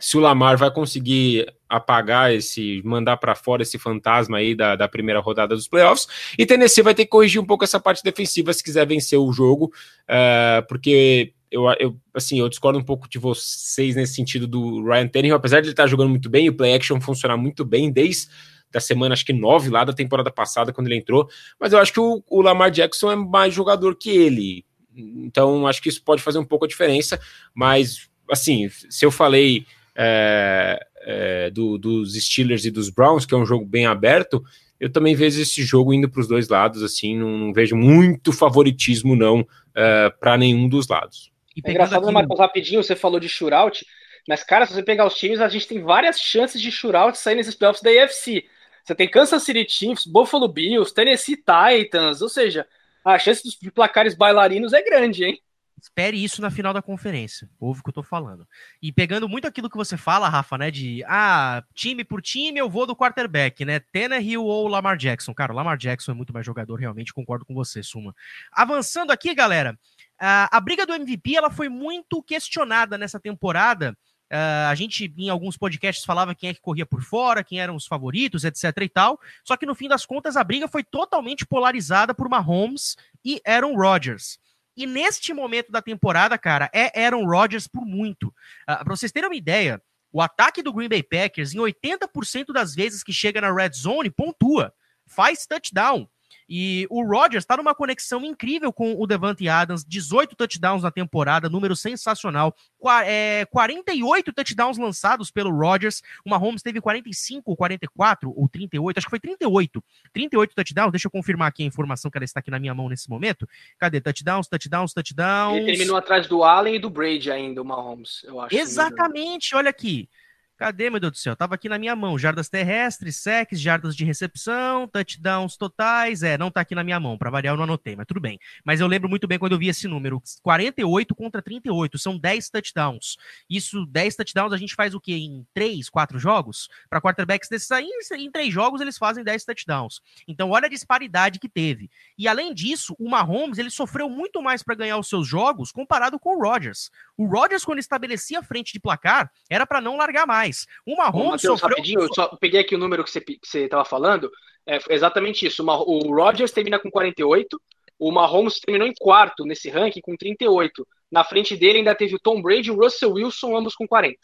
[0.00, 4.88] se o Lamar vai conseguir apagar esse, mandar para fora esse fantasma aí da, da
[4.88, 6.06] primeira rodada dos playoffs,
[6.38, 9.30] e Tennessee vai ter que corrigir um pouco essa parte defensiva se quiser vencer o
[9.30, 9.66] jogo,
[10.08, 15.08] uh, porque eu, eu, assim, eu discordo um pouco de vocês nesse sentido do Ryan
[15.08, 18.28] Tannehill, apesar de ele estar jogando muito bem, o play action funcionar muito bem desde
[18.70, 21.28] da semana, acho que nove lá da temporada passada, quando ele entrou,
[21.58, 24.64] mas eu acho que o, o Lamar Jackson é mais jogador que ele,
[24.96, 27.18] então acho que isso pode fazer um pouco a diferença,
[27.54, 33.38] mas, assim, se eu falei é, é, do, dos Steelers e dos Browns, que é
[33.38, 34.44] um jogo bem aberto,
[34.78, 38.32] eu também vejo esse jogo indo para os dois lados, assim, não, não, vejo muito
[38.32, 41.32] favoritismo, não, é, para nenhum dos lados.
[41.56, 42.12] E é engraçado, aqui...
[42.12, 43.84] Matheus, rapidinho, você falou de shootout,
[44.28, 47.36] mas, cara, se você pegar os times, a gente tem várias chances de shootout sair
[47.36, 48.44] nesses playoffs da AFC.
[48.84, 52.66] Você tem Kansas City Chiefs, Buffalo Bills, Tennessee Titans, ou seja,
[53.04, 55.40] a chance de placares bailarinos é grande, hein?
[55.80, 57.48] Espere isso na final da conferência.
[57.60, 58.48] Ouve o que eu tô falando.
[58.80, 60.70] E pegando muito aquilo que você fala, Rafa, né?
[60.70, 63.78] De ah, time por time, eu vou do quarterback, né?
[63.78, 65.34] Tannehill ou Lamar Jackson.
[65.34, 68.14] Cara, o Lamar Jackson é muito mais jogador, realmente, concordo com você, Suma.
[68.50, 69.78] Avançando aqui, galera.
[70.20, 73.96] Uh, a briga do MVP ela foi muito questionada nessa temporada.
[74.32, 77.76] Uh, a gente, em alguns podcasts, falava quem é que corria por fora, quem eram
[77.76, 79.20] os favoritos, etc e tal.
[79.44, 83.76] Só que no fim das contas, a briga foi totalmente polarizada por Mahomes e Aaron
[83.76, 84.38] Rodgers.
[84.76, 88.28] E neste momento da temporada, cara, é Aaron Rodgers por muito.
[88.28, 89.80] Uh, para vocês terem uma ideia,
[90.12, 94.10] o ataque do Green Bay Packers, em 80% das vezes que chega na red zone,
[94.10, 94.72] pontua,
[95.06, 96.08] faz touchdown.
[96.48, 101.48] E o Rodgers está numa conexão incrível com o Devante Adams, 18 touchdowns na temporada,
[101.48, 102.54] número sensacional.
[102.78, 106.02] Qua é, 48 touchdowns lançados pelo Rodgers.
[106.24, 109.82] O Mahomes teve 45, 44 ou 38, acho que foi 38.
[110.12, 112.88] 38 touchdowns, deixa eu confirmar aqui a informação que ela está aqui na minha mão
[112.88, 113.48] nesse momento.
[113.78, 114.00] Cadê?
[114.00, 115.56] Touchdowns, touchdowns, touchdowns.
[115.58, 118.54] Ele terminou atrás do Allen e do Brady ainda, o Mahomes, eu acho.
[118.54, 120.08] Exatamente, olha aqui.
[120.56, 121.36] Cadê, meu Deus do céu?
[121.36, 122.18] Tava aqui na minha mão.
[122.18, 126.22] Jardas terrestres, secs, jardas de recepção, touchdowns totais.
[126.22, 127.18] É, não tá aqui na minha mão.
[127.18, 128.38] Para variar, eu não anotei, mas tudo bem.
[128.64, 130.22] Mas eu lembro muito bem quando eu vi esse número.
[130.42, 131.98] 48 contra 38.
[131.98, 133.18] São 10 touchdowns.
[133.50, 135.12] Isso, 10 touchdowns, a gente faz o quê?
[135.12, 136.70] Em 3, 4 jogos?
[136.88, 140.00] Para quarterbacks desses aí, em 3 jogos, eles fazem 10 touchdowns.
[140.26, 141.90] Então, olha a disparidade que teve.
[142.16, 146.18] E além disso, o Mahomes, ele sofreu muito mais para ganhar os seus jogos comparado
[146.18, 146.90] com o Rodgers.
[147.14, 150.66] O Rodgers, quando estabelecia a frente de placar, era para não largar mais mais.
[150.86, 151.68] O Mahomes sofreu...
[151.68, 154.30] Rapidinho, eu só peguei aqui o número que você estava falando.
[154.66, 155.64] É exatamente isso.
[155.64, 157.60] O Rodgers termina com 48,
[157.98, 160.86] o Mahomes terminou em quarto nesse ranking com 38.
[161.10, 164.18] Na frente dele ainda teve o Tom Brady e o Russell Wilson, ambos com 40.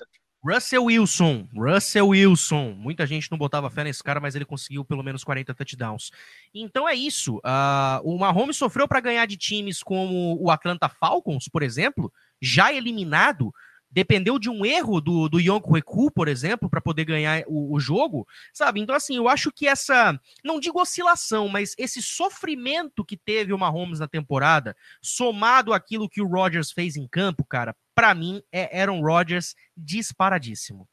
[0.45, 2.73] Russell Wilson, Russell Wilson.
[2.77, 6.11] Muita gente não botava fé nesse cara, mas ele conseguiu pelo menos 40 touchdowns.
[6.53, 7.37] Então é isso.
[7.37, 12.73] Uh, o Mahomes sofreu para ganhar de times como o Atlanta Falcons, por exemplo, já
[12.73, 13.53] eliminado
[13.93, 17.79] dependeu de um erro do, do Yonko Reku, por exemplo, para poder ganhar o, o,
[17.79, 18.81] jogo, sabe?
[18.81, 23.59] Então, assim, eu acho que essa, não digo oscilação, mas esse sofrimento que teve o
[23.59, 28.81] Mahomes na temporada, somado àquilo que o Rodgers fez em campo, cara, para mim é
[28.81, 30.89] Aaron Rodgers disparadíssimo.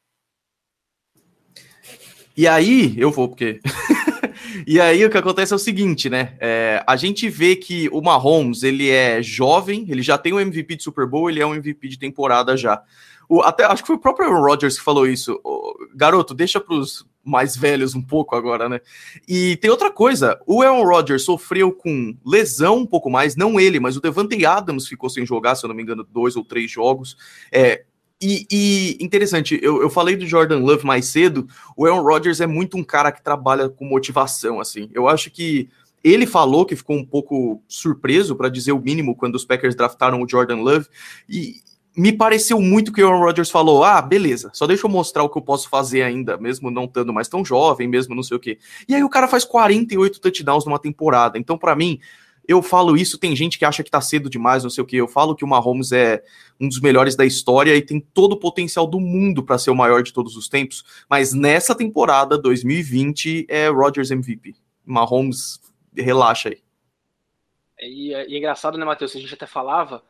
[2.35, 3.59] E aí, eu vou, porque.
[4.65, 6.33] e aí, o que acontece é o seguinte, né?
[6.39, 10.77] É, a gente vê que o Mahomes, ele é jovem, ele já tem um MVP
[10.77, 12.81] de Super Bowl, ele é um MVP de temporada já.
[13.27, 15.39] O, até acho que foi o próprio Aaron Rodgers que falou isso.
[15.43, 18.81] O, garoto, deixa pros, mais velhos um pouco agora, né?
[19.27, 23.79] E tem outra coisa, o Aaron Rodgers sofreu com lesão um pouco mais, não ele,
[23.79, 26.71] mas o Devante Adams ficou sem jogar, se eu não me engano, dois ou três
[26.71, 27.15] jogos.
[27.51, 27.83] É,
[28.21, 32.47] e, e, interessante, eu, eu falei do Jordan Love mais cedo, o Aaron Rodgers é
[32.47, 34.89] muito um cara que trabalha com motivação, assim.
[34.93, 35.69] Eu acho que
[36.03, 40.21] ele falou que ficou um pouco surpreso, para dizer o mínimo, quando os Packers draftaram
[40.21, 40.87] o Jordan Love,
[41.29, 41.61] e,
[41.95, 45.29] me pareceu muito que o Aaron Rodgers falou: ah, beleza, só deixa eu mostrar o
[45.29, 48.39] que eu posso fazer ainda, mesmo não estando mais tão jovem, mesmo não sei o
[48.39, 48.57] quê.
[48.87, 51.37] E aí o cara faz 48 touchdowns numa temporada.
[51.37, 51.99] Então, para mim,
[52.49, 54.95] eu falo isso, tem gente que acha que tá cedo demais, não sei o quê.
[54.95, 56.23] Eu falo que o Mahomes é
[56.59, 59.75] um dos melhores da história e tem todo o potencial do mundo para ser o
[59.75, 64.55] maior de todos os tempos, mas nessa temporada 2020 é Rodgers MVP.
[64.83, 65.61] Mahomes,
[65.95, 66.57] relaxa aí.
[67.79, 69.15] E, e é engraçado, né, Matheus?
[69.15, 70.03] A gente até falava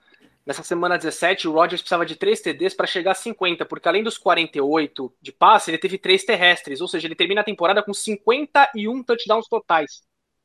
[0.46, 4.02] Nessa semana 17, o Rodgers precisava de 3 TDs para chegar a 50, porque além
[4.02, 7.94] dos 48 de passe, ele teve 3 terrestres, ou seja, ele termina a temporada com
[7.94, 10.02] 51 touchdowns totais.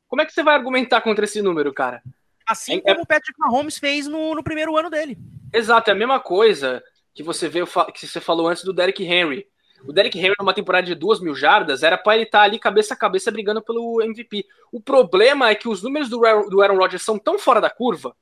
[0.07, 2.01] Como é que você vai argumentar contra esse número, cara?
[2.47, 5.17] Assim é, como o Patrick Mahomes fez no, no primeiro ano dele.
[5.51, 6.83] Exato, é a mesma coisa
[7.13, 7.49] que você
[7.93, 9.47] que você falou antes do Derrick Henry.
[9.87, 12.59] O Derrick Henry, numa temporada de 2 mil jardas, era para ele estar tá ali
[12.59, 14.45] cabeça a cabeça brigando pelo MVP.
[14.71, 18.15] O problema é que os números do, do Aaron Rodgers são tão fora da curva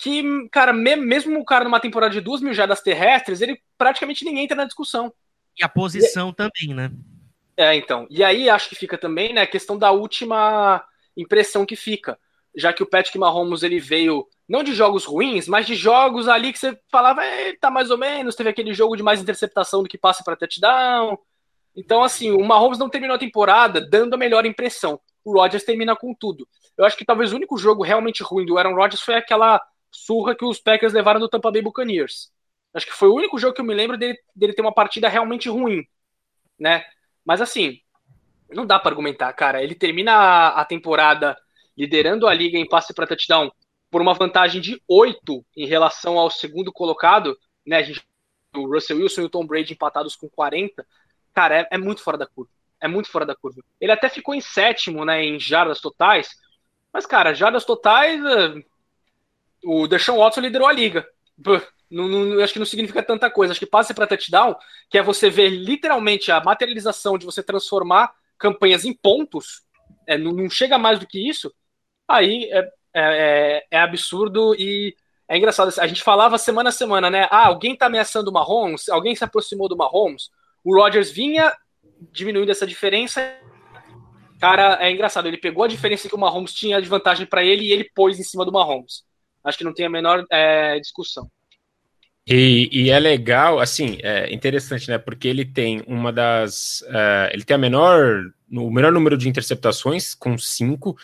[0.00, 4.44] que, cara, mesmo o cara numa temporada de duas mil jardas terrestres, ele praticamente ninguém
[4.44, 5.12] entra na discussão.
[5.58, 6.34] E a posição e...
[6.34, 6.90] também, né?
[7.54, 8.06] É, então.
[8.08, 10.82] E aí acho que fica também, né, a questão da última
[11.20, 12.18] impressão que fica.
[12.54, 16.52] Já que o Patrick Mahomes ele veio não de jogos ruins, mas de jogos ali
[16.52, 19.88] que você falava, ele tá mais ou menos, teve aquele jogo de mais interceptação do
[19.88, 21.16] que passe para touchdown.
[21.76, 25.00] Então, assim, o Mahomes não terminou a temporada dando a melhor impressão.
[25.24, 26.48] O Rodgers termina com tudo.
[26.76, 29.60] Eu acho que talvez o único jogo realmente ruim do Aaron Rodgers foi aquela
[29.90, 32.32] surra que os Packers levaram do Tampa Bay Buccaneers.
[32.72, 35.08] Acho que foi o único jogo que eu me lembro dele, dele ter uma partida
[35.08, 35.84] realmente ruim,
[36.58, 36.84] né?
[37.24, 37.80] Mas assim,
[38.52, 39.62] não dá para argumentar, cara.
[39.62, 41.36] Ele termina a, temporada
[41.76, 43.50] liderando a liga em passe para touchdown
[43.90, 47.36] por uma vantagem de 8 em relação ao segundo colocado,
[47.66, 47.78] né?
[47.78, 48.02] A gente,
[48.54, 50.86] o Russell Wilson e o Tom Brady empatados com 40.
[51.34, 52.50] Cara, é, é muito fora da curva.
[52.80, 53.60] É muito fora da curva.
[53.80, 56.30] Ele até ficou em sétimo, né, em jardas totais.
[56.92, 58.64] Mas, cara, jardas totais, eh,
[59.64, 61.06] o Deshaun Watson liderou a liga.
[61.90, 63.52] Não, não, acho que não significa tanta coisa.
[63.52, 64.56] Acho que passe para touchdown,
[64.88, 69.62] que é você ver literalmente a materialização de você transformar campanhas em pontos,
[70.06, 71.52] é, não, não, chega mais do que isso,
[72.08, 74.96] aí é, é, é, é, absurdo e
[75.28, 75.72] é engraçado.
[75.78, 77.28] A gente falava semana a semana, né?
[77.30, 80.30] Ah, alguém tá ameaçando o Mahomes, alguém se aproximou do Mahomes.
[80.64, 81.54] O Rodgers vinha
[82.10, 83.20] diminuindo essa diferença.
[84.40, 85.28] Cara, é engraçado.
[85.28, 88.18] Ele pegou a diferença que o Mahomes tinha de vantagem para ele e ele pôs
[88.18, 89.04] em cima do Mahomes.
[89.44, 91.30] Acho que não tem a menor é, discussão.
[92.26, 94.98] E, e, é legal, assim, é interessante, né?
[94.98, 96.82] Porque ele tem uma das.
[96.82, 100.96] Uh, ele tem a menor, o menor número de interceptações, com cinco,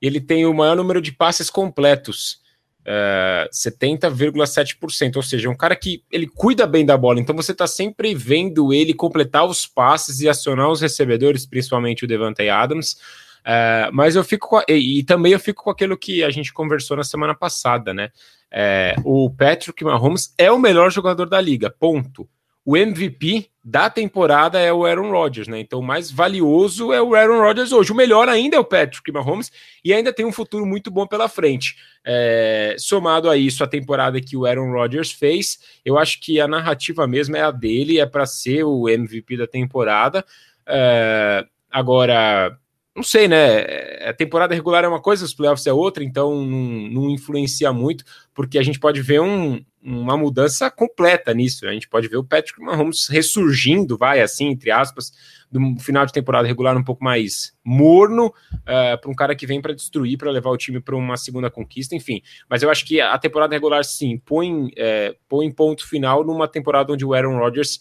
[0.00, 2.40] e ele tem o maior número de passes completos,
[2.86, 5.16] uh, é, 70,7%.
[5.16, 8.72] Ou seja, um cara que ele cuida bem da bola, então você está sempre vendo
[8.72, 12.96] ele completar os passes e acionar os recebedores, principalmente o Devante Adams.
[13.44, 16.52] É, mas eu fico a, e, e, também eu fico com aquilo que a gente
[16.52, 18.10] conversou na semana passada, né?
[18.50, 22.28] É, o Patrick Mahomes é o melhor jogador da liga, ponto.
[22.64, 25.60] O MVP da temporada é o Aaron Rodgers, né?
[25.60, 27.90] Então, o mais valioso é o Aaron Rodgers hoje.
[27.90, 29.50] O melhor ainda é o Patrick Mahomes
[29.84, 31.76] e ainda tem um futuro muito bom pela frente.
[32.04, 36.46] É, somado a isso, a temporada que o Aaron Rodgers fez, eu acho que a
[36.46, 40.24] narrativa mesmo é a dele, é para ser o MVP da temporada.
[40.66, 42.58] É, agora,
[42.94, 43.60] não sei, né?
[44.08, 48.04] A temporada regular é uma coisa, os playoffs é outra, então não, não influencia muito,
[48.34, 51.64] porque a gente pode ver um, uma mudança completa nisso.
[51.64, 51.70] Né?
[51.70, 55.12] A gente pode ver o Patrick Mahomes ressurgindo, vai assim, entre aspas,
[55.50, 58.32] do final de temporada regular um pouco mais morno, uh,
[58.66, 61.50] eh, para um cara que vem para destruir, para levar o time para uma segunda
[61.50, 62.22] conquista, enfim.
[62.48, 66.92] Mas eu acho que a temporada regular, sim, põe, é, põe ponto final numa temporada
[66.92, 67.80] onde o Aaron Rodgers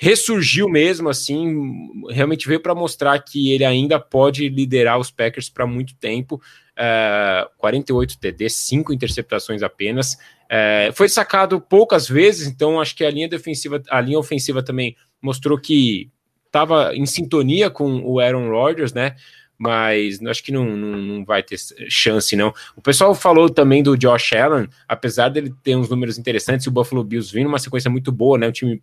[0.00, 5.66] ressurgiu mesmo, assim, realmente veio para mostrar que ele ainda pode liderar os Packers para
[5.66, 6.40] muito tempo.
[6.78, 10.14] Uh, 48 TD, 5 interceptações apenas.
[10.44, 14.96] Uh, foi sacado poucas vezes, então acho que a linha defensiva, a linha ofensiva também
[15.20, 16.08] mostrou que
[16.46, 19.16] estava em sintonia com o Aaron Rodgers, né?
[19.58, 21.56] Mas acho que não, não, não, vai ter
[21.88, 22.54] chance, não.
[22.76, 27.02] O pessoal falou também do Josh Allen, apesar dele ter uns números interessantes, o Buffalo
[27.02, 28.46] Bills vindo uma sequência muito boa, né?
[28.46, 28.80] Um time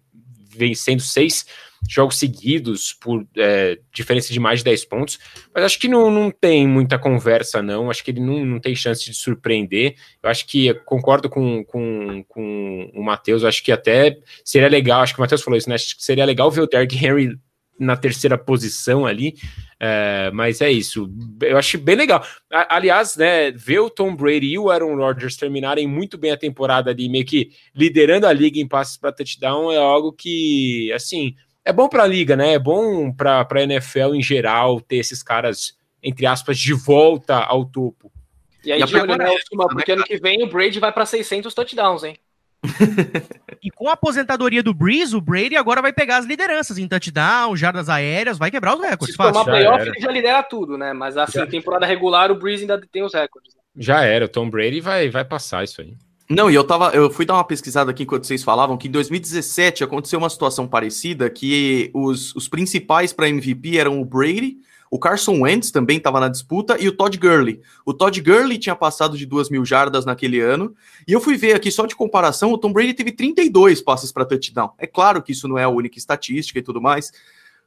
[0.57, 1.45] vencendo seis
[1.87, 5.19] jogos seguidos por é, diferença de mais de 10 pontos,
[5.53, 7.89] mas acho que não, não tem muita conversa, não.
[7.89, 9.95] Acho que ele não, não tem chance de surpreender.
[10.21, 15.13] Eu acho que concordo com, com, com o Matheus, acho que até seria legal, acho
[15.13, 15.75] que o Matheus falou isso, né?
[15.75, 17.37] Acho que seria legal ver o Derrick Henry
[17.79, 19.35] na terceira posição ali.
[19.79, 21.09] É, mas é isso.
[21.41, 22.25] Eu acho bem legal.
[22.49, 26.91] Aliás, né, ver o Tom Brady e o Aaron Rodgers terminarem muito bem a temporada
[26.91, 31.73] ali, meio que liderando a liga em passes para touchdown, é algo que, assim, é
[31.73, 32.53] bom para a liga, né?
[32.53, 37.65] É bom para a NFL em geral ter esses caras, entre aspas, de volta ao
[37.65, 38.11] topo.
[38.63, 39.29] E aí, de olho, né,
[39.71, 42.17] porque ano que vem o Brady vai para 600 touchdowns, hein?
[43.61, 47.55] E com a aposentadoria do Breeze, o Brady agora vai pegar as lideranças em touchdown,
[47.55, 49.15] jardas aéreas, vai quebrar os recordes.
[49.15, 50.93] Se tomar playoff, ele já lidera tudo, né?
[50.93, 51.47] Mas assim, já.
[51.47, 53.53] temporada regular, o Breeze ainda tem os recordes.
[53.55, 53.61] Né?
[53.77, 55.95] Já era, o Tom Brady vai, vai passar isso aí.
[56.29, 58.91] Não, e eu tava, eu fui dar uma pesquisada aqui enquanto vocês falavam que em
[58.91, 64.57] 2017 aconteceu uma situação parecida que os, os principais para MVP eram o Brady,
[64.95, 67.59] o Carson Wentz também estava na disputa e o Todd Gurley.
[67.85, 70.73] O Todd Gurley tinha passado de duas mil jardas naquele ano.
[71.05, 74.23] E eu fui ver aqui só de comparação, o Tom Brady teve 32 passes para
[74.23, 74.71] touchdown.
[74.77, 77.11] É claro que isso não é a única estatística e tudo mais,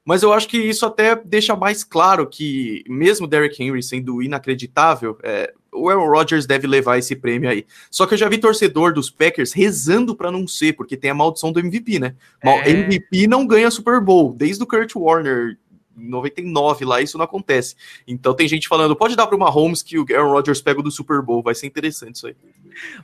[0.07, 5.19] mas eu acho que isso até deixa mais claro que, mesmo Derrick Henry sendo inacreditável,
[5.23, 7.67] é, o Aaron Rodgers deve levar esse prêmio aí.
[7.91, 11.15] Só que eu já vi torcedor dos Packers rezando para não ser, porque tem a
[11.15, 12.15] maldição do MVP, né?
[12.43, 12.71] É...
[12.71, 15.59] MVP não ganha Super Bowl, desde o Kurt Warner
[15.99, 17.75] 99 lá, isso não acontece.
[18.07, 20.91] Então tem gente falando, pode dar para uma Holmes que o Aaron Rodgers pega do
[20.91, 22.37] Super Bowl, vai ser interessante isso aí.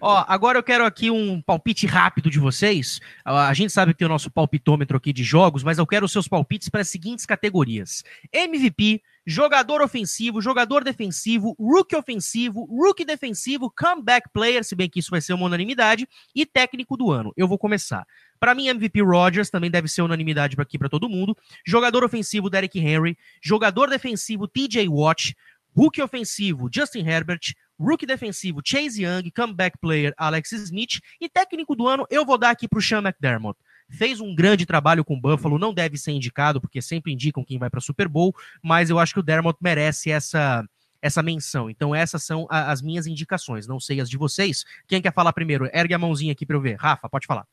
[0.01, 3.01] Ó, agora eu quero aqui um palpite rápido de vocês.
[3.25, 6.13] A gente sabe que tem o nosso palpitômetro aqui de jogos, mas eu quero os
[6.13, 13.71] seus palpites para as seguintes categorias: MVP, jogador ofensivo, jogador defensivo, rookie ofensivo, rookie defensivo,
[13.71, 17.33] comeback player, se bem que isso vai ser uma unanimidade, e técnico do ano.
[17.37, 18.07] Eu vou começar.
[18.39, 21.37] Para mim, MVP Rodgers também deve ser unanimidade aqui para todo mundo.
[21.67, 23.17] Jogador ofensivo, Derek Henry.
[23.43, 25.35] Jogador defensivo, TJ Watt.
[25.75, 27.55] Rookie ofensivo, Justin Herbert.
[27.85, 29.31] Rookie defensivo, Chase Young.
[29.31, 31.01] Comeback player, Alex Smith.
[31.21, 33.59] E técnico do ano, eu vou dar aqui para o Sean McDermott
[33.89, 37.59] fez um grande trabalho com o Buffalo, não deve ser indicado, porque sempre indicam quem
[37.59, 40.65] vai para Super Bowl, mas eu acho que o Dermott merece essa
[41.01, 41.69] essa menção.
[41.69, 44.65] Então essas são a, as minhas indicações, não sei as de vocês.
[44.89, 45.69] Quem quer falar primeiro?
[45.71, 46.77] Ergue a mãozinha aqui para eu ver.
[46.77, 47.47] Rafa, pode falar.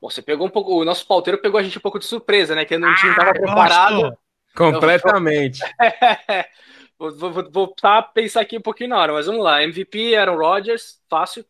[0.00, 2.54] Bom, você pegou um pouco, o nosso pauteiro pegou a gente um pouco de surpresa,
[2.54, 2.64] né?
[2.64, 4.16] Que não tinha estava preparado.
[4.56, 5.60] Completamente.
[6.98, 9.62] vou, vou, vou tá, pensar aqui um pouquinho na hora, mas vamos lá.
[9.62, 11.44] MVP, Aaron Rodgers, fácil.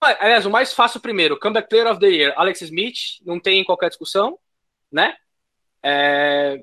[0.00, 3.90] Aliás, o mais fácil primeiro, Comeback Player of the Year, Alex Smith, não tem qualquer
[3.90, 4.38] discussão,
[4.90, 5.14] né?
[5.82, 6.62] É...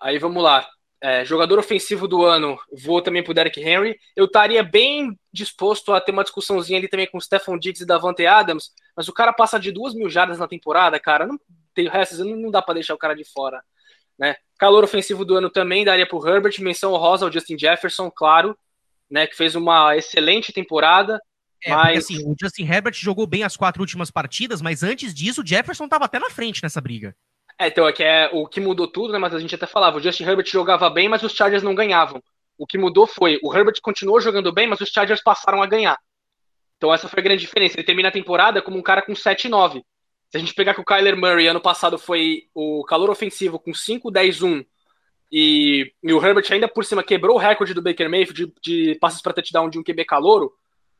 [0.00, 0.68] Aí vamos lá.
[1.00, 3.96] É, jogador ofensivo do ano, vou também pro Derek Henry.
[4.16, 7.86] Eu estaria bem disposto a ter uma discussãozinha ali também com o Stephon Diggs e
[7.86, 11.38] Davante Adams, mas o cara passa de duas mil jardas na temporada, cara, não
[11.72, 13.62] tem restos, não, não dá para deixar o cara de fora,
[14.18, 14.36] né?
[14.58, 18.58] Calor ofensivo do ano também daria pro Herbert, menção honrosa ao Justin Jefferson, claro,
[19.10, 21.20] né, que fez uma excelente temporada.
[21.64, 21.86] É, mas...
[21.86, 25.46] porque, assim, o Justin Herbert jogou bem as quatro últimas partidas, mas antes disso o
[25.46, 27.14] Jefferson estava até na frente nessa briga.
[27.58, 29.18] É, então, é que é o que mudou tudo, né?
[29.18, 32.22] Mas a gente até falava, o Justin Herbert jogava bem, mas os Chargers não ganhavam.
[32.56, 35.98] O que mudou foi, o Herbert continuou jogando bem, mas os Chargers passaram a ganhar.
[36.76, 37.76] Então essa foi a grande diferença.
[37.76, 39.82] Ele termina a temporada como um cara com 7-9.
[40.30, 43.72] Se a gente pegar que o Kyler Murray ano passado foi o calor ofensivo com
[43.72, 44.64] 5-10-1
[45.30, 48.98] e, e, o Herbert ainda por cima quebrou o recorde do Baker Mayfield de, de
[48.98, 50.52] passes para touchdown de um QB calouro,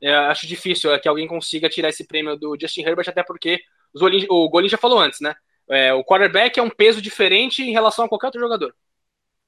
[0.02, 3.60] é, acho difícil é, que alguém consiga tirar esse prêmio do Justin Herbert, até porque
[4.28, 5.34] o Golin já falou antes, né?
[5.70, 8.74] É, o quarterback é um peso diferente em relação a qualquer outro jogador,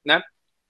[0.04, 0.22] né?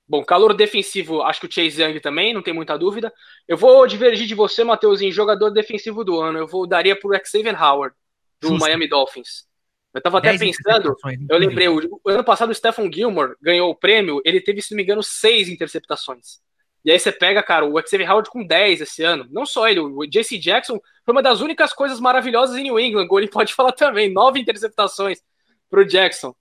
[0.09, 3.13] Bom, calor defensivo, acho que o Chase Young também, não tem muita dúvida.
[3.47, 6.37] Eu vou divergir de você, Matheus, em jogador defensivo do ano.
[6.39, 7.95] Eu vou daria pro Xavier Howard,
[8.41, 8.61] do Justo.
[8.61, 9.49] Miami Dolphins.
[9.93, 10.95] Eu tava até pensando,
[11.29, 14.77] eu lembrei, o, ano passado o Stephen Gilmore ganhou o prêmio, ele teve, se não
[14.77, 16.41] me engano, seis interceptações.
[16.85, 19.27] E aí você pega, cara, o Xavier Howard com 10 esse ano.
[19.31, 23.05] Não só ele, o JC Jackson foi uma das únicas coisas maravilhosas em New England.
[23.05, 24.11] O Goli pode falar também.
[24.11, 25.21] Nove interceptações
[25.69, 26.35] pro Jackson.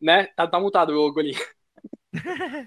[0.00, 0.28] Né?
[0.34, 1.36] Tá, tá mutado o Goli.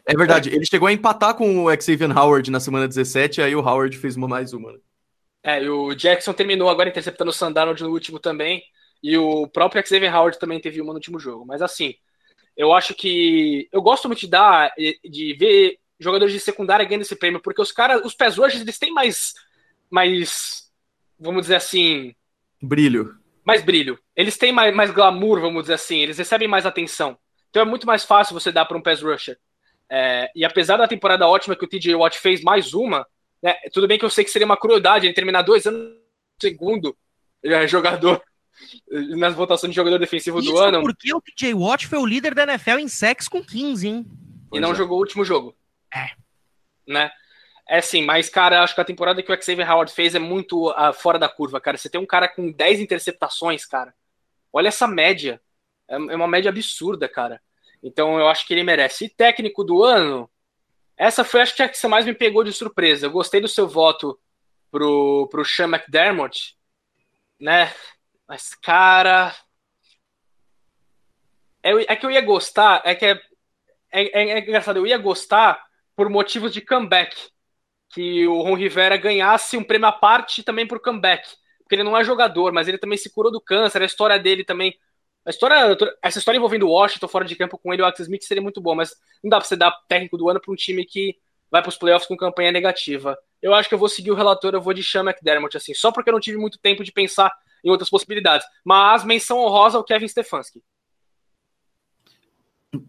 [0.07, 3.59] É verdade, ele chegou a empatar com o Xavier Howard na semana 17, aí o
[3.59, 4.73] Howard fez uma mais uma.
[4.73, 4.79] Né?
[5.43, 8.63] É, e o Jackson terminou agora interceptando o Sandarnold no último também.
[9.05, 11.45] E o próprio Xavier Howard também teve uma no último jogo.
[11.45, 11.93] Mas assim,
[12.57, 13.69] eu acho que.
[13.71, 17.71] Eu gosto muito de dar, de ver jogadores de secundária ganhando esse prêmio, porque os
[17.71, 19.35] caras, os pés rushers, eles têm mais,
[19.91, 20.71] mais,
[21.19, 22.15] vamos dizer assim...
[22.59, 23.15] Brilho.
[23.45, 23.99] Mais brilho.
[24.15, 27.15] Eles têm mais, mais glamour, vamos dizer assim, eles recebem mais atenção.
[27.51, 29.37] Então é muito mais fácil você dar para um pass rusher.
[29.87, 33.07] É, e apesar da temporada ótima que o TJ Watt fez, mais uma,
[33.41, 35.95] né, tudo bem que eu sei que seria uma crueldade ele terminar dois anos
[36.41, 36.97] segundo
[37.43, 38.21] é, jogador
[39.17, 40.81] nas votações de jogador defensivo Isso do ano.
[40.81, 44.05] porque o TJ Watt foi o líder da NFL em sacks com 15, hein?
[44.53, 44.75] E não é.
[44.75, 45.55] jogou o último jogo.
[45.93, 46.11] É.
[46.87, 47.11] Né?
[47.67, 50.69] É sim, mas, cara, acho que a temporada que o Xavier Howard fez é muito
[50.69, 51.77] uh, fora da curva, cara.
[51.77, 53.93] Você tem um cara com 10 interceptações, cara.
[54.53, 55.41] Olha essa média.
[55.87, 57.41] É, é uma média absurda, cara.
[57.81, 59.05] Então eu acho que ele merece.
[59.05, 60.29] E técnico do ano,
[60.95, 63.07] essa foi acho que a que você mais me pegou de surpresa.
[63.07, 64.19] Eu gostei do seu voto
[64.71, 66.55] pro, pro Sean McDermott,
[67.39, 67.73] né?
[68.27, 69.35] Mas, cara.
[71.63, 73.21] É, é que eu ia gostar, é que é,
[73.91, 75.63] é, é, é engraçado, eu ia gostar
[75.95, 77.15] por motivos de comeback.
[77.89, 81.27] Que o Ron Rivera ganhasse um prêmio à parte também por comeback.
[81.59, 84.43] Porque ele não é jogador, mas ele também se curou do câncer, a história dele
[84.43, 84.77] também
[85.25, 88.23] a história, essa história envolvendo o Washington fora de campo com ele o Alex Smith
[88.23, 90.85] seria muito bom, mas não dá pra você dar técnico do ano para um time
[90.85, 91.17] que
[91.49, 93.17] vai para os playoffs com campanha negativa.
[93.41, 95.91] Eu acho que eu vou seguir o relator, eu vou de Sean McDermott, assim, só
[95.91, 97.35] porque eu não tive muito tempo de pensar
[97.65, 98.47] em outras possibilidades.
[98.63, 100.61] Mas menção honrosa ao Kevin Stefanski.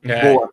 [0.03, 0.51] É, Boa.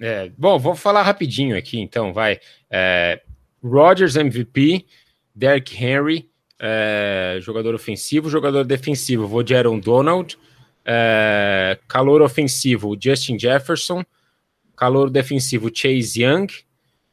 [0.00, 2.40] É, bom, vou falar rapidinho aqui, então, vai.
[2.68, 3.22] É,
[3.62, 4.84] Rodgers MVP,
[5.32, 10.36] Derrick Henry, é, jogador ofensivo, jogador defensivo, vou de Aaron Donald,
[10.84, 14.04] é, calor ofensivo, Justin Jefferson.
[14.76, 16.48] Calor defensivo, Chase Young.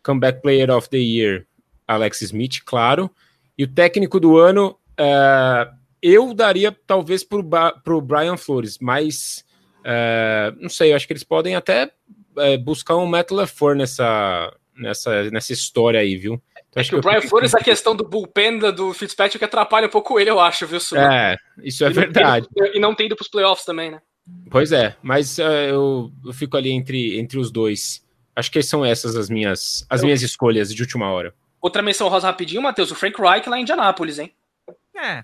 [0.02, 1.46] Comeback Player of the Year,
[1.88, 3.12] Alex Smith, claro.
[3.58, 5.70] E o técnico do ano, é,
[6.02, 9.44] eu daria talvez para o Brian Flores, mas
[9.84, 11.92] é, não sei, acho que eles podem até
[12.38, 16.42] é, buscar um Matt LaFleur nessa, nessa, nessa história aí, viu?
[16.70, 19.92] Então, acho que, que o Brian Flores, a questão do bullpen do Fitzpatrick atrapalha um
[19.92, 20.98] pouco ele, eu acho, viu, Sul?
[20.98, 22.48] É, isso é e verdade.
[22.54, 24.02] Tem, e não tem ido para os playoffs também, né?
[24.52, 28.06] Pois é, mas uh, eu, eu, fico ali entre, entre os dois.
[28.36, 30.06] Acho que são essas as minhas, as eu...
[30.06, 31.34] minhas escolhas de última hora.
[31.60, 34.32] Outra menção rosa rapidinho, Matheus, o Frank Reich lá em Indianápolis, hein?
[34.96, 35.24] É.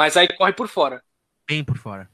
[0.00, 1.02] Mas aí corre por fora.
[1.46, 2.08] Bem por fora.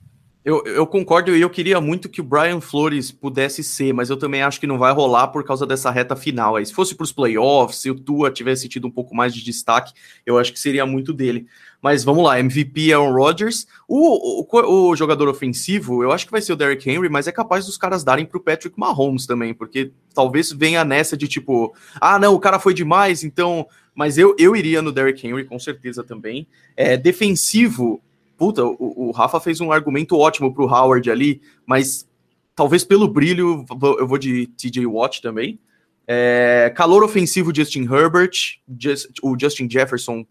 [0.44, 4.16] Eu, eu concordo e eu queria muito que o Brian Flores pudesse ser, mas eu
[4.16, 6.66] também acho que não vai rolar por causa dessa reta final aí.
[6.66, 9.92] Se fosse para os playoffs, se o Tua tivesse tido um pouco mais de destaque,
[10.26, 11.46] eu acho que seria muito dele.
[11.80, 13.68] Mas vamos lá, MVP Aaron Rodgers.
[13.86, 17.32] O, o, o jogador ofensivo, eu acho que vai ser o Derrick Henry, mas é
[17.32, 21.72] capaz dos caras darem para o Patrick Mahomes também, porque talvez venha nessa de tipo,
[22.00, 23.64] ah, não, o cara foi demais, então.
[23.96, 26.46] Mas eu, eu iria no Derrick Henry, com certeza também.
[26.76, 27.98] É, defensivo,
[28.36, 32.06] puta, o, o Rafa fez um argumento ótimo pro Howard ali, mas
[32.54, 33.64] talvez pelo brilho
[33.98, 35.58] eu vou de TJ Watt também.
[36.06, 40.26] É, calor ofensivo Justin Herbert, Just, o Justin Jefferson,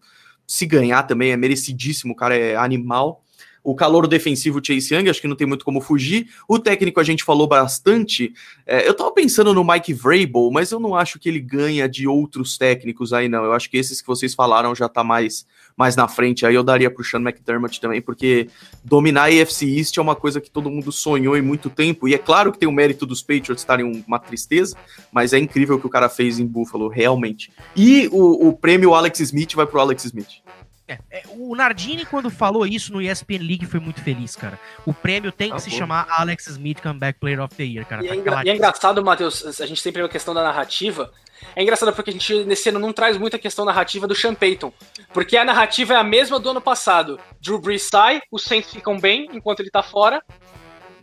[0.46, 3.24] se ganhar também é merecidíssimo, o cara é animal.
[3.66, 6.28] O calor defensivo Chase Young, acho que não tem muito como fugir.
[6.46, 8.32] O técnico a gente falou bastante.
[8.64, 12.06] É, eu tava pensando no Mike Vrabel, mas eu não acho que ele ganha de
[12.06, 13.44] outros técnicos aí, não.
[13.44, 15.44] Eu acho que esses que vocês falaram já tá mais
[15.76, 16.46] mais na frente.
[16.46, 18.48] Aí eu daria pro Sean McDermott também, porque
[18.82, 22.08] dominar a AFC East é uma coisa que todo mundo sonhou em muito tempo.
[22.08, 24.76] E é claro que tem o mérito dos Patriots estarem uma tristeza,
[25.12, 27.52] mas é incrível o que o cara fez em Buffalo, realmente.
[27.76, 30.45] E o, o prêmio Alex Smith vai pro Alex Smith.
[30.88, 34.58] É, é, o Nardini, quando falou isso no ESPN League, foi muito feliz, cara.
[34.84, 35.76] O prêmio tem que ah, se pô.
[35.76, 38.04] chamar Alex Smith Comeback Player of the Year, cara.
[38.04, 40.44] E, tá é, engra e é engraçado, Matheus, a gente sempre vê a questão da
[40.44, 41.12] narrativa.
[41.54, 44.72] É engraçado porque a gente nesse ano não traz muita questão narrativa do Sean Payton.
[45.12, 47.18] Porque a narrativa é a mesma do ano passado.
[47.40, 50.22] Drew Brees sai, os Saints ficam bem enquanto ele tá fora.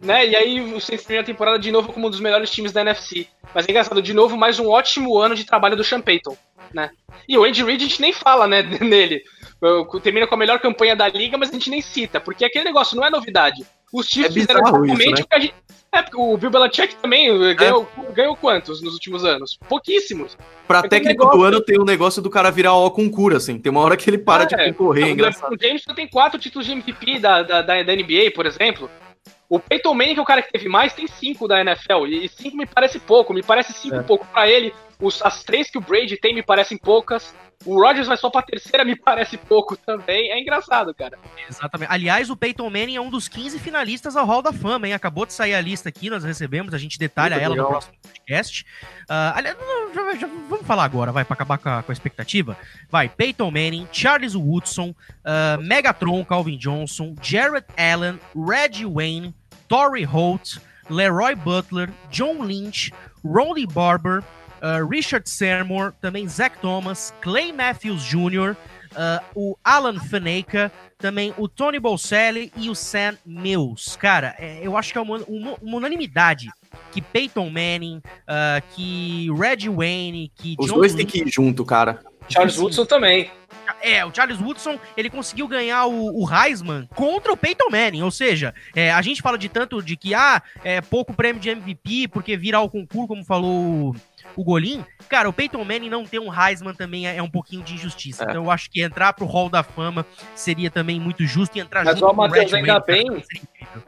[0.01, 0.27] Né?
[0.27, 3.27] E aí o Saints primeira temporada de novo como um dos melhores times da NFC.
[3.53, 6.35] Mas é engraçado, de novo, mais um ótimo ano de trabalho do Sean Payton.
[6.73, 6.89] Né?
[7.27, 9.23] E o Andy Reid a gente nem fala né, nele.
[10.01, 12.97] Termina com a melhor campanha da liga, mas a gente nem cita, porque aquele negócio
[12.97, 13.65] não é novidade.
[13.93, 15.21] Os Chiefs é fizeram exatamente né?
[15.21, 15.55] o que a gente.
[15.91, 17.53] É, porque o Bill Belichick também é.
[17.53, 19.59] ganhou, ganhou quantos nos últimos anos?
[19.69, 20.35] Pouquíssimos.
[20.67, 21.39] Pra é técnico negócio...
[21.39, 23.59] do ano tem o um negócio do cara virar ó com cura, assim.
[23.59, 25.53] Tem uma hora que ele para é, de concorrer, é engraçado.
[25.53, 28.89] O James tem quatro títulos de MVP da, da, da, da NBA, por exemplo.
[29.47, 32.07] O Peyton Manning, que é o cara que teve mais, tem cinco da NFL.
[32.07, 33.31] E cinco me parece pouco.
[33.31, 34.01] Me parece cinco é.
[34.01, 34.73] pouco para ele.
[34.99, 37.35] Os, as três que o Brady tem me parecem poucas.
[37.65, 40.31] O Rodgers vai só pra terceira, me parece pouco também.
[40.31, 41.17] É engraçado, cara.
[41.49, 41.91] Exatamente.
[41.91, 44.93] Aliás, o Peyton Manning é um dos 15 finalistas ao Hall da Fama, hein?
[44.93, 47.65] Acabou de sair a lista aqui, nós recebemos, a gente detalha Muito ela legal.
[47.65, 48.65] no próximo podcast.
[49.03, 49.57] Uh, aliás,
[49.93, 52.57] já, já, vamos falar agora, vai, pra acabar com a, com a expectativa.
[52.89, 59.33] Vai, Peyton Manning, Charles Woodson, uh, Megatron, Calvin Johnson, Jared Allen, Reggie Wayne,
[59.67, 60.59] Torrey Holt,
[60.89, 62.91] Leroy Butler, John Lynch,
[63.23, 64.23] Ronnie Barber,
[64.63, 68.55] uh, Richard Seymour, também Zach Thomas, Clay Matthews Jr.,
[68.93, 73.97] uh, o Alan Faneca, também o Tony Bolselli e o Sam Mills.
[73.97, 76.49] Cara, é, eu acho que é uma, uma, uma unanimidade
[76.91, 81.65] que Peyton Manning, uh, que Reggie Wayne, que Os John dois têm que ir junto,
[81.65, 81.99] cara.
[82.29, 83.29] Charles Woodson também.
[83.81, 88.11] É, o Charles Woodson, ele conseguiu ganhar o, o Heisman contra o Peyton Manning, ou
[88.11, 92.07] seja, é, a gente fala de tanto de que, ah, é pouco prêmio de MVP
[92.09, 93.95] porque virar o concurso, como falou
[94.35, 97.63] o Golim, cara, o Peyton Manning não ter um Heisman também é, é um pouquinho
[97.63, 98.23] de injustiça.
[98.23, 98.29] É.
[98.29, 100.05] Então eu acho que entrar pro Hall da Fama
[100.35, 103.23] seria também muito justo e entrar Mas, junto ó, Matheus, ainda bem,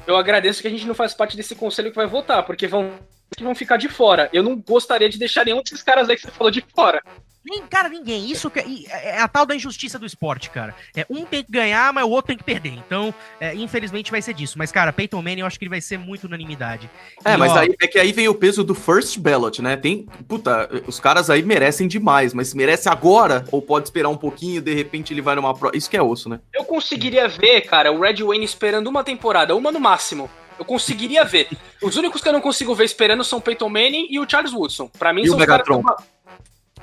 [0.05, 2.93] eu agradeço que a gente não faz parte desse conselho que vai votar, porque vão,
[3.35, 4.29] que vão ficar de fora.
[4.31, 7.01] Eu não gostaria de deixar nenhum desses caras aí que você falou de fora.
[7.45, 8.29] Nem, cara, ninguém.
[8.29, 10.73] Isso que, é, é a tal da injustiça do esporte, cara.
[10.95, 12.73] É, um tem que ganhar, mas o outro tem que perder.
[12.73, 14.57] Então, é, infelizmente vai ser disso.
[14.57, 16.89] Mas, cara, Peyton Manning eu acho que ele vai ser muito unanimidade.
[17.23, 19.77] É, e, mas ó, aí, é que aí vem o peso do first ballot, né?
[19.77, 24.61] Tem, puta, os caras aí merecem demais, mas merece agora ou pode esperar um pouquinho,
[24.61, 25.69] de repente ele vai numa pro...
[25.75, 26.39] Isso que é osso, né?
[26.51, 30.29] Eu conseguiria ver, cara, o Red Wayne esperando uma temporada, uma no máximo.
[30.57, 31.49] Eu conseguiria ver.
[31.81, 34.53] Os únicos que eu não consigo ver esperando são o Peyton Manning e o Charles
[34.53, 34.89] Woodson.
[34.97, 35.83] Para mim e são o Megatron.
[35.83, 36.14] Caras...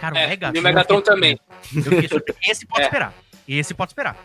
[0.03, 0.57] Cara, o é, Megatron.
[0.57, 1.41] E o Megatron também.
[2.51, 2.87] Esse pode é.
[2.87, 3.15] esperar.
[3.47, 4.17] Esse pode esperar.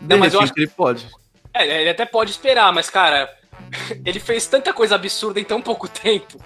[0.00, 1.08] Não, mas eu acho que ele pode.
[1.52, 3.28] É, ele até pode esperar, mas, cara,
[4.06, 6.38] ele fez tanta coisa absurda em tão pouco tempo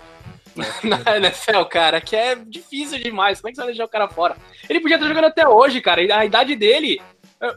[0.82, 3.38] na NFL, cara, que é difícil demais.
[3.38, 4.34] Como é que você vai deixar o cara fora?
[4.66, 6.00] Ele podia estar jogando até hoje, cara.
[6.16, 7.02] A idade dele,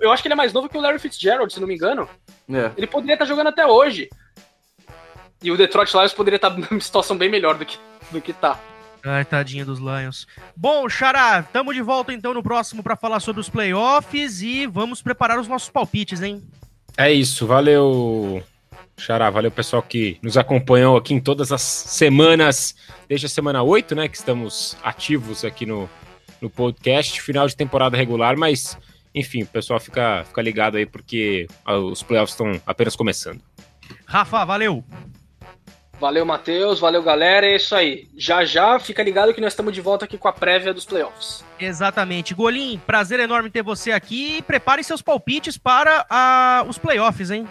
[0.02, 2.10] eu acho que ele é mais novo que o Larry Fitzgerald, se não me engano.
[2.52, 2.70] É.
[2.76, 4.10] Ele poderia estar jogando até hoje.
[5.42, 7.78] E o Detroit Lions poderia estar numa situação bem melhor do que,
[8.12, 8.60] do que tá.
[9.06, 10.26] Ai, tadinha dos Lions.
[10.56, 15.02] Bom, Xará, tamo de volta então no próximo para falar sobre os playoffs e vamos
[15.02, 16.42] preparar os nossos palpites, hein?
[16.98, 18.42] É isso, valeu,
[18.98, 22.76] Xará, valeu pessoal que nos acompanhou aqui em todas as semanas,
[23.10, 25.90] desde a semana 8, né, que estamos ativos aqui no,
[26.40, 28.78] no podcast, final de temporada regular, mas
[29.14, 33.42] enfim, o pessoal fica, fica ligado aí porque os playoffs estão apenas começando.
[34.06, 34.84] Rafa, valeu!
[36.00, 36.80] Valeu, Matheus.
[36.80, 37.46] Valeu, galera.
[37.46, 38.08] É isso aí.
[38.18, 41.44] Já já, fica ligado que nós estamos de volta aqui com a prévia dos playoffs.
[41.60, 42.34] Exatamente.
[42.34, 44.42] Golim, prazer enorme ter você aqui.
[44.42, 47.48] Prepare seus palpites para uh, os playoffs, hein?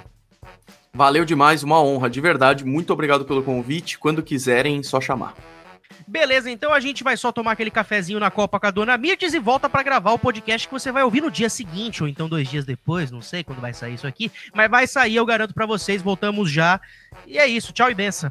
[0.94, 2.64] Valeu demais, uma honra, de verdade.
[2.64, 3.98] Muito obrigado pelo convite.
[3.98, 5.34] Quando quiserem, só chamar.
[6.06, 9.34] Beleza, então a gente vai só tomar aquele cafezinho na Copa com a Dona Mirtes
[9.34, 12.28] e volta para gravar o podcast que você vai ouvir no dia seguinte, ou então
[12.28, 15.54] dois dias depois, não sei quando vai sair isso aqui, mas vai sair, eu garanto
[15.54, 16.02] para vocês.
[16.02, 16.80] Voltamos já.
[17.26, 18.30] E é isso, tchau e benção.